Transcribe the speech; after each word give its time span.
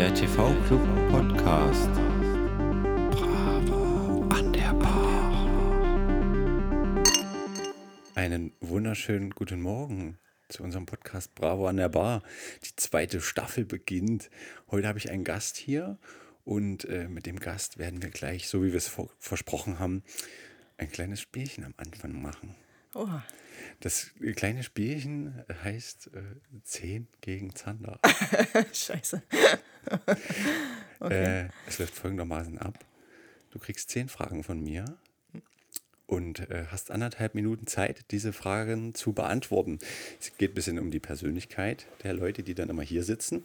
Der 0.00 0.14
TV-Club 0.14 0.80
Podcast. 1.10 1.90
Bravo 3.10 4.22
an 4.30 4.50
der 4.50 4.72
Bar. 4.72 6.24
Einen 8.14 8.54
wunderschönen 8.60 9.28
guten 9.28 9.60
Morgen 9.60 10.18
zu 10.48 10.62
unserem 10.62 10.86
Podcast 10.86 11.34
Bravo 11.34 11.66
an 11.66 11.76
der 11.76 11.90
Bar. 11.90 12.22
Die 12.64 12.74
zweite 12.76 13.20
Staffel 13.20 13.66
beginnt. 13.66 14.30
Heute 14.70 14.88
habe 14.88 14.98
ich 14.98 15.10
einen 15.10 15.24
Gast 15.24 15.58
hier 15.58 15.98
und 16.44 16.86
äh, 16.86 17.06
mit 17.06 17.26
dem 17.26 17.38
Gast 17.38 17.76
werden 17.76 18.02
wir 18.02 18.08
gleich, 18.08 18.48
so 18.48 18.62
wie 18.62 18.68
wir 18.72 18.78
es 18.78 18.90
versprochen 19.18 19.80
haben, 19.80 20.02
ein 20.78 20.90
kleines 20.90 21.20
Spielchen 21.20 21.62
am 21.62 21.74
Anfang 21.76 22.22
machen. 22.22 22.56
Oha. 22.94 23.22
Das 23.80 24.10
kleine 24.34 24.62
Spielchen 24.62 25.44
heißt 25.62 26.10
äh, 26.14 26.60
10 26.64 27.08
gegen 27.20 27.54
Zander. 27.54 27.98
Scheiße. 28.72 29.22
äh, 31.00 31.48
es 31.66 31.78
läuft 31.78 31.94
folgendermaßen 31.94 32.58
ab. 32.58 32.84
Du 33.50 33.58
kriegst 33.58 33.90
10 33.90 34.08
Fragen 34.08 34.44
von 34.44 34.62
mir 34.62 34.84
und 36.06 36.50
äh, 36.50 36.66
hast 36.70 36.90
anderthalb 36.90 37.34
Minuten 37.34 37.66
Zeit, 37.68 38.10
diese 38.10 38.32
Fragen 38.32 38.94
zu 38.94 39.12
beantworten. 39.12 39.78
Es 40.20 40.36
geht 40.36 40.50
ein 40.52 40.54
bisschen 40.54 40.78
um 40.78 40.90
die 40.90 41.00
Persönlichkeit 41.00 41.86
der 42.02 42.14
Leute, 42.14 42.42
die 42.42 42.54
dann 42.54 42.68
immer 42.68 42.82
hier 42.82 43.04
sitzen. 43.04 43.44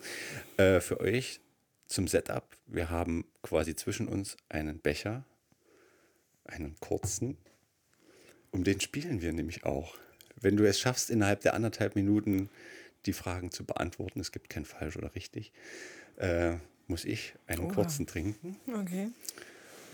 Äh, 0.57 0.79
für 0.79 0.99
euch 0.99 1.39
zum 1.87 2.07
Setup, 2.07 2.43
wir 2.65 2.89
haben 2.89 3.25
quasi 3.43 3.75
zwischen 3.75 4.07
uns 4.07 4.35
einen 4.49 4.79
Becher, 4.79 5.23
einen 6.45 6.75
kurzen. 6.79 7.37
Um 8.55 8.63
den 8.63 8.79
spielen 8.79 9.21
wir 9.21 9.33
nämlich 9.33 9.65
auch. 9.65 9.97
Wenn 10.39 10.55
du 10.55 10.65
es 10.65 10.79
schaffst, 10.79 11.09
innerhalb 11.09 11.41
der 11.41 11.55
anderthalb 11.55 11.95
Minuten 11.95 12.49
die 13.05 13.11
Fragen 13.11 13.51
zu 13.51 13.65
beantworten, 13.65 14.21
es 14.21 14.31
gibt 14.31 14.49
kein 14.49 14.63
falsch 14.63 14.95
oder 14.95 15.13
richtig, 15.13 15.51
äh, 16.15 16.53
muss 16.87 17.03
ich 17.03 17.33
einen 17.47 17.65
Oha. 17.65 17.73
kurzen 17.73 18.07
trinken. 18.07 18.55
Okay. 18.73 19.09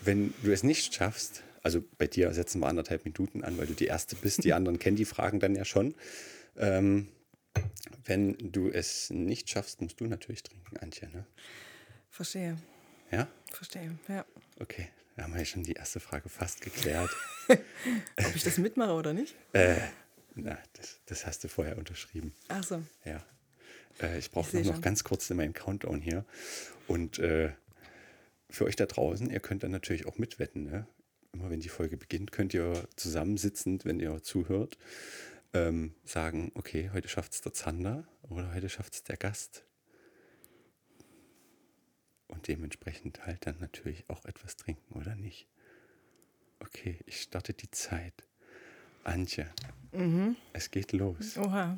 Wenn 0.04 0.36
du 0.44 0.52
es 0.52 0.62
nicht 0.62 0.94
schaffst, 0.94 1.42
also 1.64 1.84
bei 1.98 2.06
dir 2.06 2.32
setzen 2.36 2.62
wir 2.62 2.68
anderthalb 2.68 3.04
Minuten 3.04 3.44
an, 3.44 3.58
weil 3.58 3.66
du 3.66 3.74
die 3.74 3.88
Erste 3.88 4.16
bist, 4.16 4.44
die 4.44 4.54
anderen 4.54 4.78
kennen 4.78 4.96
die 4.96 5.06
Fragen 5.06 5.40
dann 5.40 5.56
ja 5.56 5.66
schon. 5.66 5.96
Ähm, 6.56 7.08
wenn 8.06 8.38
du 8.52 8.70
es 8.70 9.10
nicht 9.10 9.50
schaffst, 9.50 9.82
musst 9.82 10.00
du 10.00 10.06
natürlich 10.06 10.44
trinken, 10.44 10.78
Antje. 10.78 11.10
Ne? 11.10 11.26
Verstehe. 12.12 12.58
Ja? 13.10 13.28
Verstehe. 13.52 13.98
Ja. 14.08 14.24
Okay, 14.60 14.88
da 15.22 15.26
haben 15.26 15.34
wir 15.34 15.40
ja 15.42 15.46
schon 15.46 15.62
die 15.62 15.74
erste 15.74 16.00
Frage 16.00 16.30
fast 16.30 16.62
geklärt. 16.62 17.12
Ob 17.48 18.36
ich 18.36 18.44
das 18.44 18.58
mitmache 18.58 18.94
oder 18.94 19.14
nicht? 19.14 19.36
äh, 19.54 19.76
na, 20.34 20.58
das, 20.74 21.00
das 21.06 21.28
hast 21.28 21.44
du 21.44 21.48
vorher 21.48 21.78
unterschrieben. 21.78 22.34
Ach 22.48 22.64
so. 22.64 22.82
Ja. 23.06 23.24
Äh, 24.02 24.18
ich 24.18 24.32
brauche 24.32 24.58
noch, 24.58 24.66
noch 24.66 24.82
ganz 24.82 25.04
kurz 25.04 25.30
meinen 25.30 25.54
Countdown 25.54 26.02
hier. 26.02 26.26
Und 26.88 27.20
äh, 27.20 27.52
für 28.50 28.66
euch 28.66 28.76
da 28.76 28.88
draußen, 28.88 29.30
ihr 29.30 29.40
könnt 29.40 29.62
dann 29.62 29.70
natürlich 29.70 30.08
auch 30.08 30.18
mitwetten. 30.18 30.64
Ne? 30.64 30.88
Immer 31.34 31.52
wenn 31.52 31.60
die 31.60 31.70
Folge 31.70 31.98
beginnt, 31.98 32.32
könnt 32.32 32.56
ihr 32.56 32.88
zusammensitzend, 32.96 33.86
wenn 33.86 34.00
ihr 34.00 34.24
zuhört, 34.24 34.80
ähm, 35.54 35.94
sagen, 36.04 36.52
okay, 36.56 36.90
heute 36.94 37.10
schafft 37.10 37.34
es 37.34 37.42
der 37.42 37.54
Zander 37.54 38.08
oder 38.24 38.56
heute 38.56 38.70
schafft 38.70 38.96
es 38.96 39.04
der 39.04 39.18
Gast. 39.18 39.66
Und 42.32 42.48
dementsprechend 42.48 43.26
halt 43.26 43.46
dann 43.46 43.58
natürlich 43.60 44.04
auch 44.10 44.26
etwas 44.26 44.56
trinken 44.58 44.94
oder 44.98 45.16
nicht. 45.16 45.48
Okay, 46.60 46.98
ich 47.06 47.22
starte 47.22 47.54
die 47.54 47.70
Zeit. 47.72 48.14
Antje, 49.04 49.48
es 50.54 50.70
geht 50.72 50.92
los. 50.92 51.38
Oha. 51.38 51.78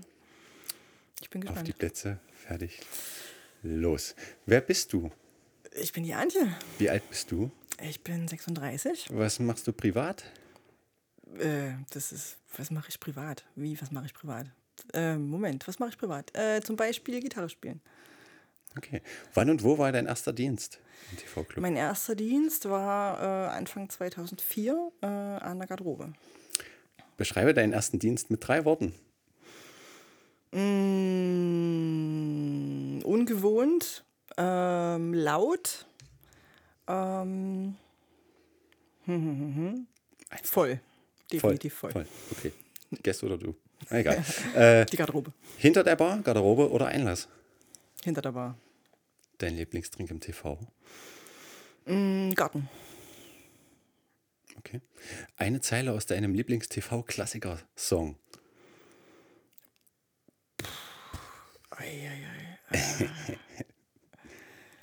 Ich 1.22 1.30
bin 1.30 1.42
Auf 1.48 1.64
die 1.64 1.72
gespannt. 1.72 1.78
Plätze, 1.80 2.20
fertig, 2.34 2.82
los. 3.62 4.14
Wer 4.46 4.60
bist 4.62 4.92
du? 4.92 5.10
Ich 5.72 5.94
bin 5.94 6.04
die 6.04 6.14
Antje. 6.14 6.54
Wie 6.80 6.90
alt 6.90 7.08
bist 7.10 7.32
du? 7.32 7.50
Ich 7.82 8.04
bin 8.04 8.28
36. 8.28 9.08
Was 9.12 9.40
machst 9.40 9.66
du 9.68 9.74
privat? 9.74 10.26
Äh, 11.40 11.72
das 11.92 12.12
ist, 12.12 12.38
was 12.58 12.70
mache 12.72 12.90
ich 12.90 13.00
privat? 13.00 13.46
Wie, 13.56 13.82
was 13.82 13.90
mache 13.92 14.06
ich 14.08 14.14
privat? 14.14 14.48
Äh, 14.94 15.16
Moment, 15.18 15.68
was 15.68 15.80
mache 15.80 15.92
ich 15.92 15.98
privat? 15.98 16.36
Äh, 16.36 16.62
zum 16.62 16.76
Beispiel 16.76 17.22
Gitarre 17.22 17.50
spielen. 17.50 17.82
Okay. 18.78 19.02
Wann 19.34 19.50
und 19.50 19.64
wo 19.64 19.78
war 19.78 19.92
dein 19.92 20.06
erster 20.08 20.34
Dienst 20.34 20.80
im 21.12 21.18
TV-Club? 21.18 21.62
Mein 21.62 21.76
erster 21.76 22.16
Dienst 22.16 22.70
war 22.70 23.22
äh, 23.22 23.50
Anfang 23.56 23.90
2004 23.90 24.92
äh, 25.02 25.06
an 25.06 25.60
der 25.60 25.68
Garderobe. 25.68 26.14
Beschreibe 27.18 27.54
deinen 27.54 27.74
ersten 27.74 28.00
Dienst 28.00 28.32
mit 28.32 28.48
drei 28.48 28.66
Worten. 28.66 28.94
Mm, 30.52 30.62
ungewohnt, 33.04 34.04
ähm, 34.38 35.14
laut, 35.14 35.86
ähm, 36.88 37.76
hm, 39.06 39.16
hm, 39.16 39.38
hm, 39.40 39.56
hm. 39.56 39.88
voll. 40.44 40.80
Definitiv 41.32 41.74
voll. 41.74 41.92
Voll. 41.92 42.06
Okay. 42.32 42.52
Gäste 43.02 43.26
oder 43.26 43.38
du? 43.38 43.56
Egal. 43.90 44.24
äh, 44.56 44.86
Die 44.86 44.98
Garderobe. 44.98 45.34
hinter 45.58 45.84
der 45.84 45.96
Bar, 45.96 46.20
Garderobe 46.20 46.70
oder 46.70 46.88
Einlass? 46.88 47.28
Hinter 48.04 48.22
der 48.22 48.32
Bar. 48.32 48.56
Dein 49.38 49.56
Lieblingstrink 49.56 50.10
im 50.12 50.20
TV? 50.20 50.60
Mm, 51.86 52.32
Garten. 52.32 52.70
Okay. 54.58 54.82
Eine 55.36 55.62
Zeile 55.62 55.92
aus 55.94 56.06
deinem 56.06 56.34
Lieblings-TV-Klassiker-Song. 56.34 58.18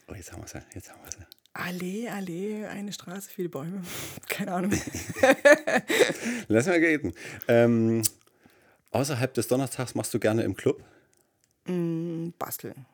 Oh, 0.09 0.15
jetzt 0.15 0.33
haben 0.33 0.43
wir 0.43 0.49
sie. 0.49 0.61
Jetzt 0.75 0.91
haben 0.91 1.01
wir 1.05 1.13
sie. 1.13 1.25
Allee, 1.53 2.09
Allee, 2.09 2.67
eine 2.67 2.93
Straße, 2.93 3.31
viele 3.31 3.49
Bäume. 3.49 3.83
Keine 4.29 4.53
Ahnung. 4.53 4.73
Lass 6.49 6.67
mal 6.67 6.79
reden. 6.79 7.13
Ähm, 7.47 8.03
außerhalb 8.91 9.33
des 9.35 9.47
Donnerstags 9.47 9.95
machst 9.95 10.13
du 10.13 10.19
gerne 10.19 10.43
im 10.43 10.57
Club. 10.57 10.83
Mm, 11.67 12.31
Basteln. 12.39 12.87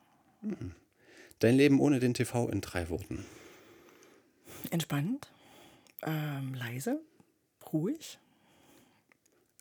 Dein 1.41 1.54
Leben 1.56 1.80
ohne 1.80 2.00
den 2.00 2.14
TV 2.14 2.48
in 2.48 2.60
drei 2.60 2.88
Worten. 2.88 3.24
Entspannt. 4.70 5.28
Ähm, 6.02 6.54
leise. 6.54 7.00
Ruhig. 7.72 8.19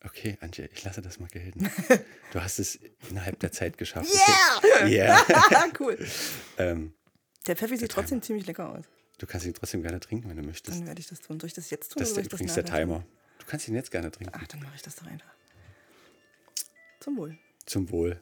Okay, 0.03 0.37
Antje, 0.41 0.69
ich 0.71 0.83
lasse 0.83 1.01
das 1.01 1.19
mal 1.19 1.27
gelten. 1.29 1.69
Du 2.33 2.41
hast 2.41 2.59
es 2.59 2.77
innerhalb 3.09 3.39
der 3.39 3.51
Zeit 3.53 3.77
geschafft. 3.77 4.11
Yeah! 4.83 4.87
Yeah. 4.87 5.71
cool. 5.79 5.97
ähm, 6.57 6.93
Der 7.47 7.55
Pfeffi 7.55 7.77
sieht 7.77 7.91
trotzdem 7.91 8.21
ziemlich 8.21 8.45
lecker 8.45 8.69
aus. 8.69 8.83
du 9.19 9.25
kannst 9.25 9.45
ihn 9.45 9.53
trotzdem 9.53 9.81
gerne 9.81 10.01
trinken, 10.01 10.27
wenn 10.29 10.35
du 10.35 10.43
möchtest. 10.43 10.77
Dann 10.77 10.85
werde 10.85 10.99
ich 10.99 11.07
das 11.07 11.21
tun. 11.21 11.39
Soll 11.39 11.47
ich 11.47 11.53
das 11.53 11.69
jetzt 11.69 11.93
tun? 11.93 11.99
Das 12.01 12.09
ist 12.09 12.17
der, 12.17 12.25
übrigens 12.25 12.55
das 12.55 12.65
der? 12.65 12.75
Timer. 12.75 13.05
Du 13.39 13.45
kannst 13.45 13.69
ihn 13.69 13.75
jetzt 13.75 13.89
gerne 13.89 14.11
trinken. 14.11 14.33
Ach, 14.35 14.45
dann 14.47 14.59
mache 14.61 14.75
ich 14.75 14.81
das 14.81 14.95
doch 14.95 15.05
einfach. 15.07 15.31
Zum 16.99 17.15
Wohl. 17.15 17.37
Zum 17.65 17.89
Wohl. 17.89 18.21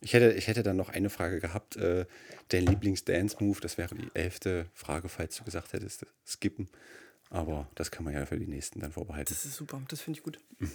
Ich 0.00 0.12
hätte, 0.14 0.32
ich 0.32 0.46
hätte 0.48 0.62
dann 0.62 0.76
noch 0.76 0.88
eine 0.88 1.10
Frage 1.10 1.40
gehabt. 1.40 1.76
Äh, 1.76 2.06
dein 2.48 2.64
Lieblings-Dance-Move, 2.66 3.60
das 3.60 3.76
wäre 3.78 3.94
die 3.94 4.08
elfte 4.14 4.66
Frage, 4.74 5.08
falls 5.08 5.36
du 5.36 5.44
gesagt 5.44 5.72
hättest, 5.72 6.06
skippen. 6.26 6.68
Aber 7.28 7.68
das 7.74 7.90
kann 7.90 8.04
man 8.04 8.14
ja 8.14 8.26
für 8.26 8.38
die 8.38 8.46
nächsten 8.46 8.80
dann 8.80 8.92
vorbehalten. 8.92 9.32
Das 9.32 9.44
ist 9.44 9.54
super. 9.56 9.80
Das 9.88 10.00
finde 10.00 10.18
ich 10.18 10.24
gut. 10.24 10.38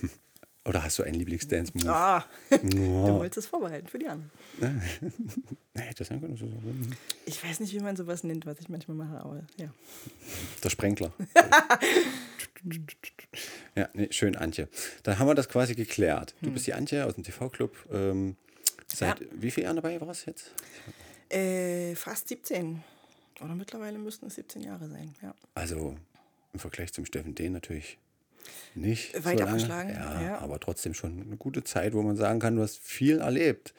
Oder 0.68 0.84
hast 0.84 0.98
du 0.98 1.03
einen 1.03 1.16
Lieblings-Dance-Move? 1.16 1.90
Ah, 1.92 2.26
du 2.50 2.78
wolltest 3.20 3.38
es 3.38 3.46
vorbereiten 3.46 3.88
für 3.88 4.00
die 4.00 4.08
anderen. 4.08 4.31
Nee, 5.78 5.92
das 5.97 6.08
sein 6.08 6.22
können. 6.22 6.38
so- 6.38 6.47
so- 6.47 6.96
Ich 7.26 7.44
weiß 7.44 7.59
nicht, 7.59 7.74
wie 7.74 7.80
man 7.82 7.96
sowas 7.97 8.24
nennt, 8.24 8.46
was 8.46 8.59
ich 8.62 8.70
manchmal 8.70 8.96
mache, 8.96 9.20
aber 9.20 9.44
ja. 9.58 9.68
Der 10.64 10.70
Sprenkler. 10.70 11.12
ja, 13.76 13.90
nee, 13.94 14.08
schön, 14.12 14.36
Antje. 14.36 14.68
Dann 15.03 15.20
haben 15.20 15.28
wir 15.28 15.35
das 15.35 15.50
quasi 15.50 15.76
geklärt. 15.76 16.34
Du 16.41 16.52
bist 16.52 16.66
die 16.68 16.73
Antje 16.73 17.06
aus 17.06 17.16
dem 17.16 17.23
TV-Club. 17.23 17.76
Ähm, 17.91 18.35
seit 18.87 19.20
Ja. 19.20 19.28
wie 19.32 19.52
vielen 19.52 19.66
Jahren 19.66 19.76
dabei 19.78 19.99
war 20.02 20.09
es 20.09 20.26
jetzt? 20.26 20.52
Äh, 21.29 21.96
fast 21.96 22.28
17. 22.28 22.84
Oder 23.41 23.55
mittlerweile 23.55 23.97
müssten 23.97 24.28
es 24.28 24.35
17 24.35 24.61
Jahre 24.61 24.87
sein, 24.90 25.14
ja. 25.22 25.34
Also 25.55 25.97
im 26.53 26.59
Vergleich 26.59 26.93
zum 26.93 27.05
Steffen 27.05 27.35
Dehn 27.35 27.52
natürlich 27.52 27.97
nicht 28.76 29.14
Weit 29.26 29.40
so 29.40 29.46
abgeschlagen, 29.46 29.90
Ja, 29.90 30.22
ja. 30.22 30.37
aber 30.40 30.59
trotzdem 30.59 30.93
schon 30.93 31.22
eine 31.22 31.35
gute 31.37 31.64
Zeit, 31.64 31.93
wo 31.93 32.02
man 32.02 32.16
sagen 32.16 32.40
kann, 32.40 32.55
du 32.55 32.61
hast 32.61 32.78
viel 32.79 33.20
erlebt. 33.20 33.73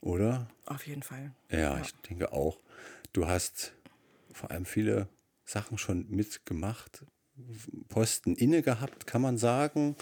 Oder? 0.00 0.48
Auf 0.66 0.86
jeden 0.86 1.02
Fall. 1.02 1.32
Ja, 1.50 1.80
ich 1.80 1.94
denke 2.08 2.32
auch. 2.32 2.58
Du 3.12 3.26
hast 3.28 3.72
vor 4.32 4.50
allem 4.50 4.64
viele 4.64 5.08
Sachen 5.44 5.78
schon 5.78 6.06
mitgemacht, 6.10 7.04
Posten 7.88 8.34
inne 8.36 8.62
gehabt, 8.62 9.06
kann 9.06 9.22
man 9.22 9.38
sagen. 9.38 9.96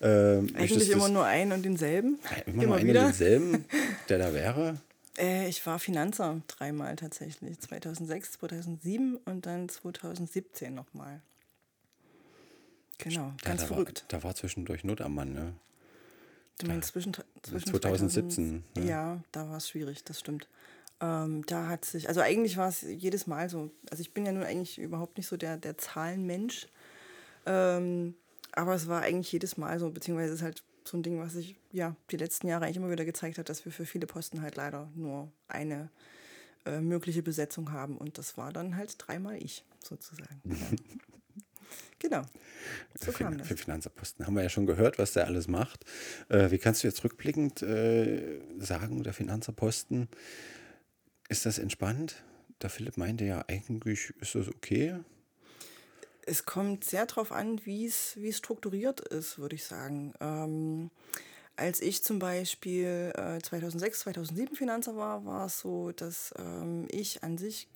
Ähm, 0.00 0.48
Eigentlich 0.54 0.90
immer 0.90 1.08
nur 1.08 1.24
einen 1.24 1.52
und 1.52 1.64
denselben. 1.64 2.18
immer, 2.46 2.64
nur 2.64 2.76
einen 2.76 2.88
und 2.88 2.94
denselben, 2.94 3.64
der 4.08 4.18
da 4.18 4.32
wäre. 4.32 4.80
Äh, 5.18 5.48
ich 5.48 5.64
war 5.66 5.78
Finanzer 5.78 6.40
dreimal 6.46 6.96
tatsächlich. 6.96 7.58
2006, 7.58 8.32
2007 8.32 9.16
und 9.24 9.46
dann 9.46 9.68
2017 9.68 10.74
nochmal. 10.74 11.20
Genau, 12.98 13.20
Ja, 13.20 13.34
ganz 13.44 13.62
da 13.62 13.66
verrückt. 13.68 14.04
War, 14.08 14.18
da 14.20 14.24
war 14.24 14.34
zwischendurch 14.34 14.84
Not 14.84 15.00
am 15.00 15.14
Mann, 15.14 15.32
ne? 15.32 15.54
Du 16.58 16.66
meinst 16.66 16.88
zwischen, 16.90 17.12
zwischen 17.42 17.66
2017, 17.66 18.64
2000 18.74 18.78
ja. 18.78 18.84
Ja, 18.84 19.22
da 19.30 19.48
war 19.48 19.58
es 19.58 19.68
schwierig, 19.68 20.02
das 20.02 20.18
stimmt. 20.18 20.48
Ähm, 21.00 21.44
da 21.46 21.68
hat 21.68 21.84
sich, 21.84 22.08
also 22.08 22.20
eigentlich 22.20 22.56
war 22.56 22.68
es 22.68 22.82
jedes 22.82 23.26
Mal 23.26 23.48
so. 23.48 23.70
Also 23.90 24.00
ich 24.00 24.12
bin 24.12 24.26
ja 24.26 24.32
nun 24.32 24.42
eigentlich 24.42 24.78
überhaupt 24.78 25.16
nicht 25.16 25.28
so 25.28 25.36
der, 25.36 25.56
der 25.56 25.78
Zahlenmensch. 25.78 26.66
Ähm, 27.46 28.14
aber 28.52 28.74
es 28.74 28.88
war 28.88 29.02
eigentlich 29.02 29.30
jedes 29.30 29.56
Mal 29.56 29.78
so, 29.78 29.90
beziehungsweise 29.90 30.32
es 30.32 30.40
ist 30.40 30.44
halt 30.44 30.62
so 30.84 30.96
ein 30.96 31.02
Ding, 31.02 31.20
was 31.20 31.34
sich 31.34 31.56
ja 31.70 31.94
die 32.10 32.16
letzten 32.16 32.48
Jahre 32.48 32.64
eigentlich 32.64 32.78
immer 32.78 32.90
wieder 32.90 33.04
gezeigt 33.04 33.38
hat, 33.38 33.48
dass 33.48 33.64
wir 33.64 33.72
für 33.72 33.86
viele 33.86 34.06
Posten 34.06 34.42
halt 34.42 34.56
leider 34.56 34.90
nur 34.94 35.30
eine 35.46 35.90
äh, 36.66 36.80
mögliche 36.80 37.22
Besetzung 37.22 37.72
haben. 37.72 37.96
Und 37.96 38.18
das 38.18 38.36
war 38.36 38.52
dann 38.52 38.76
halt 38.76 38.94
dreimal 38.98 39.36
ich, 39.36 39.64
sozusagen. 39.82 40.42
Genau. 41.98 42.22
So 42.98 43.12
für, 43.12 43.24
kam 43.24 43.38
das. 43.38 43.48
Für 43.48 43.56
Finanzerposten 43.56 44.26
haben 44.26 44.34
wir 44.34 44.42
ja 44.42 44.48
schon 44.48 44.66
gehört, 44.66 44.98
was 44.98 45.12
der 45.12 45.26
alles 45.26 45.48
macht. 45.48 45.84
Äh, 46.28 46.50
wie 46.50 46.58
kannst 46.58 46.82
du 46.82 46.86
jetzt 46.86 47.02
rückblickend 47.04 47.62
äh, 47.62 48.40
sagen, 48.58 49.02
der 49.02 49.12
Finanzerposten, 49.12 50.08
ist 51.28 51.46
das 51.46 51.58
entspannt? 51.58 52.22
Der 52.62 52.70
Philipp 52.70 52.96
meinte 52.96 53.24
ja, 53.24 53.44
eigentlich 53.48 54.14
ist 54.20 54.34
das 54.34 54.48
okay. 54.48 54.98
Es 56.26 56.44
kommt 56.44 56.84
sehr 56.84 57.06
darauf 57.06 57.32
an, 57.32 57.64
wie 57.64 57.86
es 57.86 58.16
strukturiert 58.30 59.00
ist, 59.00 59.38
würde 59.38 59.54
ich 59.54 59.64
sagen. 59.64 60.12
Ähm, 60.20 60.90
als 61.56 61.80
ich 61.80 62.04
zum 62.04 62.18
Beispiel 62.18 63.12
äh, 63.16 63.40
2006, 63.40 64.00
2007 64.00 64.56
Finanzer 64.56 64.96
war, 64.96 65.24
war 65.24 65.46
es 65.46 65.60
so, 65.60 65.92
dass 65.92 66.34
ähm, 66.38 66.86
ich 66.90 67.22
an 67.24 67.38
sich 67.38 67.68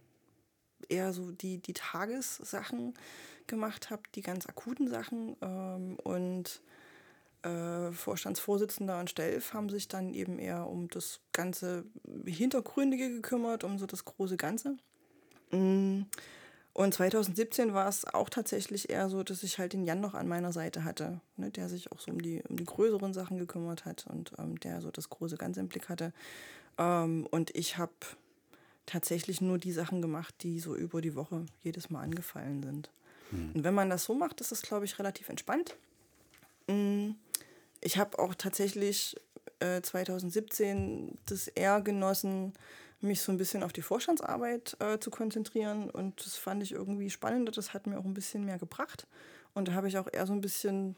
eher 0.88 1.12
so 1.12 1.32
die, 1.32 1.58
die 1.58 1.72
Tagessachen 1.72 2.94
gemacht 3.46 3.90
habe, 3.90 4.02
die 4.14 4.22
ganz 4.22 4.46
akuten 4.46 4.88
Sachen. 4.88 5.37
Ähm, 5.40 5.96
und 6.05 6.60
äh, 7.42 7.92
Vorstandsvorsitzender 7.92 8.98
und 9.00 9.10
Stelf 9.10 9.52
haben 9.52 9.68
sich 9.68 9.88
dann 9.88 10.14
eben 10.14 10.38
eher 10.38 10.66
um 10.66 10.88
das 10.88 11.20
ganze 11.32 11.84
Hintergründige 12.24 13.10
gekümmert, 13.10 13.64
um 13.64 13.78
so 13.78 13.86
das 13.86 14.04
große 14.04 14.36
Ganze. 14.36 14.76
Mm. 15.50 16.02
Und 16.74 16.94
2017 16.94 17.74
war 17.74 17.86
es 17.86 18.06
auch 18.06 18.30
tatsächlich 18.30 18.88
eher 18.88 19.10
so, 19.10 19.22
dass 19.22 19.42
ich 19.42 19.58
halt 19.58 19.74
den 19.74 19.84
Jan 19.84 20.00
noch 20.00 20.14
an 20.14 20.26
meiner 20.26 20.52
Seite 20.52 20.84
hatte, 20.84 21.20
ne, 21.36 21.50
der 21.50 21.68
sich 21.68 21.92
auch 21.92 22.00
so 22.00 22.10
um 22.10 22.22
die, 22.22 22.42
um 22.48 22.56
die 22.56 22.64
größeren 22.64 23.12
Sachen 23.12 23.36
gekümmert 23.36 23.84
hat 23.84 24.06
und 24.08 24.32
ähm, 24.38 24.58
der 24.60 24.80
so 24.80 24.90
das 24.90 25.10
große 25.10 25.36
Ganze 25.36 25.60
im 25.60 25.68
Blick 25.68 25.90
hatte. 25.90 26.14
Ähm, 26.78 27.26
und 27.30 27.54
ich 27.54 27.76
habe 27.76 27.92
tatsächlich 28.86 29.42
nur 29.42 29.58
die 29.58 29.72
Sachen 29.72 30.00
gemacht, 30.00 30.34
die 30.42 30.60
so 30.60 30.74
über 30.74 31.02
die 31.02 31.14
Woche 31.14 31.44
jedes 31.62 31.90
Mal 31.90 32.00
angefallen 32.00 32.62
sind. 32.62 32.90
Mhm. 33.30 33.52
Und 33.54 33.64
wenn 33.64 33.74
man 33.74 33.90
das 33.90 34.04
so 34.04 34.14
macht, 34.14 34.40
ist 34.40 34.50
das, 34.50 34.62
glaube 34.62 34.86
ich, 34.86 34.98
relativ 34.98 35.28
entspannt. 35.28 35.76
Mhm. 36.68 37.16
Ich 37.82 37.99
habe 37.99 38.19
auch 38.19 38.34
tatsächlich 38.34 39.20
äh, 39.61 39.82
2017 39.82 41.19
das 41.26 41.49
eher 41.49 41.81
genossen, 41.81 42.55
mich 43.00 43.20
so 43.20 43.32
ein 43.32 43.38
bisschen 43.38 43.62
auf 43.62 43.73
die 43.73 43.82
Vorstandsarbeit 43.82 44.76
äh, 44.81 44.99
zu 44.99 45.11
konzentrieren. 45.11 45.90
Und 45.90 46.25
das 46.25 46.37
fand 46.37 46.62
ich 46.62 46.73
irgendwie 46.73 47.11
spannender. 47.11 47.52
Das 47.52 47.75
hat 47.75 47.87
mir 47.87 47.99
auch 47.99 48.05
ein 48.05 48.14
bisschen 48.14 48.44
mehr 48.44 48.58
gebracht. 48.58 49.06
Und 49.55 49.69
da 49.69 49.73
habe 49.73 49.88
ich 49.88 49.99
auch 49.99 50.08
eher 50.11 50.26
so 50.26 50.32
ein 50.32 50.40
bisschen, 50.40 50.96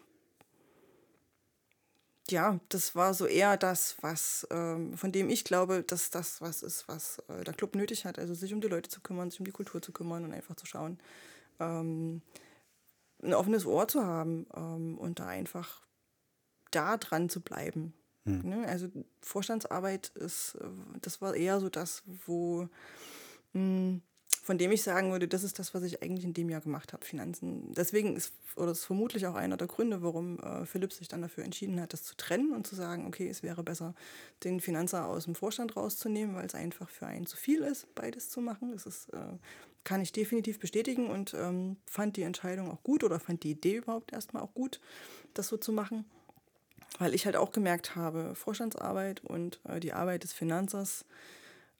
ja, 2.28 2.60
das 2.68 2.94
war 2.94 3.14
so 3.14 3.26
eher 3.26 3.56
das, 3.56 3.96
was, 4.02 4.46
ähm, 4.50 4.96
von 4.96 5.12
dem 5.12 5.30
ich 5.30 5.44
glaube, 5.44 5.82
dass 5.82 6.10
das 6.10 6.40
was 6.40 6.62
ist, 6.62 6.86
was 6.88 7.22
äh, 7.28 7.44
der 7.44 7.54
Club 7.54 7.74
nötig 7.74 8.04
hat. 8.04 8.18
Also 8.18 8.34
sich 8.34 8.52
um 8.52 8.60
die 8.60 8.68
Leute 8.68 8.90
zu 8.90 9.00
kümmern, 9.00 9.30
sich 9.30 9.40
um 9.40 9.46
die 9.46 9.52
Kultur 9.52 9.80
zu 9.80 9.92
kümmern 9.92 10.24
und 10.24 10.32
einfach 10.32 10.56
zu 10.56 10.66
schauen, 10.66 10.98
ähm, 11.58 12.22
ein 13.22 13.34
offenes 13.34 13.64
Ohr 13.64 13.88
zu 13.88 14.04
haben 14.04 14.46
ähm, 14.54 14.98
und 14.98 15.18
da 15.18 15.26
einfach 15.26 15.83
da 16.74 16.96
dran 16.96 17.28
zu 17.28 17.40
bleiben. 17.40 17.94
Hm. 18.24 18.48
Ne? 18.48 18.66
Also 18.66 18.88
Vorstandsarbeit 19.20 20.08
ist, 20.14 20.56
äh, 20.56 20.66
das 21.00 21.20
war 21.20 21.34
eher 21.34 21.60
so 21.60 21.68
das, 21.68 22.02
wo 22.26 22.68
hm, 23.52 24.02
von 24.44 24.58
dem 24.58 24.72
ich 24.72 24.82
sagen 24.82 25.10
würde, 25.10 25.26
das 25.26 25.42
ist 25.42 25.58
das, 25.58 25.72
was 25.72 25.82
ich 25.84 26.02
eigentlich 26.02 26.24
in 26.24 26.34
dem 26.34 26.50
Jahr 26.50 26.60
gemacht 26.60 26.92
habe, 26.92 27.04
Finanzen. 27.04 27.72
Deswegen 27.72 28.14
ist, 28.14 28.34
oder 28.56 28.72
ist 28.72 28.84
vermutlich 28.84 29.26
auch 29.26 29.36
einer 29.36 29.56
der 29.56 29.68
Gründe, 29.68 30.02
warum 30.02 30.38
äh, 30.38 30.66
Philipp 30.66 30.92
sich 30.92 31.08
dann 31.08 31.22
dafür 31.22 31.44
entschieden 31.44 31.80
hat, 31.80 31.94
das 31.94 32.02
zu 32.02 32.14
trennen 32.14 32.52
und 32.52 32.66
zu 32.66 32.74
sagen, 32.74 33.06
okay, 33.06 33.26
es 33.26 33.42
wäre 33.42 33.62
besser, 33.62 33.94
den 34.42 34.60
Finanzer 34.60 35.06
aus 35.06 35.24
dem 35.24 35.34
Vorstand 35.34 35.76
rauszunehmen, 35.76 36.34
weil 36.34 36.44
es 36.44 36.54
einfach 36.54 36.90
für 36.90 37.06
einen 37.06 37.26
zu 37.26 37.38
viel 37.38 37.62
ist, 37.62 37.94
beides 37.94 38.28
zu 38.28 38.42
machen. 38.42 38.72
Das 38.72 38.84
ist, 38.84 39.08
äh, 39.14 39.38
kann 39.82 40.02
ich 40.02 40.12
definitiv 40.12 40.58
bestätigen 40.58 41.08
und 41.08 41.32
ähm, 41.32 41.78
fand 41.86 42.18
die 42.18 42.22
Entscheidung 42.22 42.70
auch 42.70 42.82
gut 42.82 43.02
oder 43.02 43.20
fand 43.20 43.44
die 43.44 43.52
Idee 43.52 43.76
überhaupt 43.76 44.12
erstmal 44.12 44.42
auch 44.42 44.52
gut, 44.52 44.78
das 45.32 45.48
so 45.48 45.56
zu 45.56 45.72
machen 45.72 46.04
weil 46.98 47.14
ich 47.14 47.26
halt 47.26 47.36
auch 47.36 47.52
gemerkt 47.52 47.96
habe, 47.96 48.34
Vorstandsarbeit 48.34 49.22
und 49.24 49.60
äh, 49.68 49.80
die 49.80 49.92
Arbeit 49.92 50.24
des 50.24 50.32
Finanzers, 50.32 51.04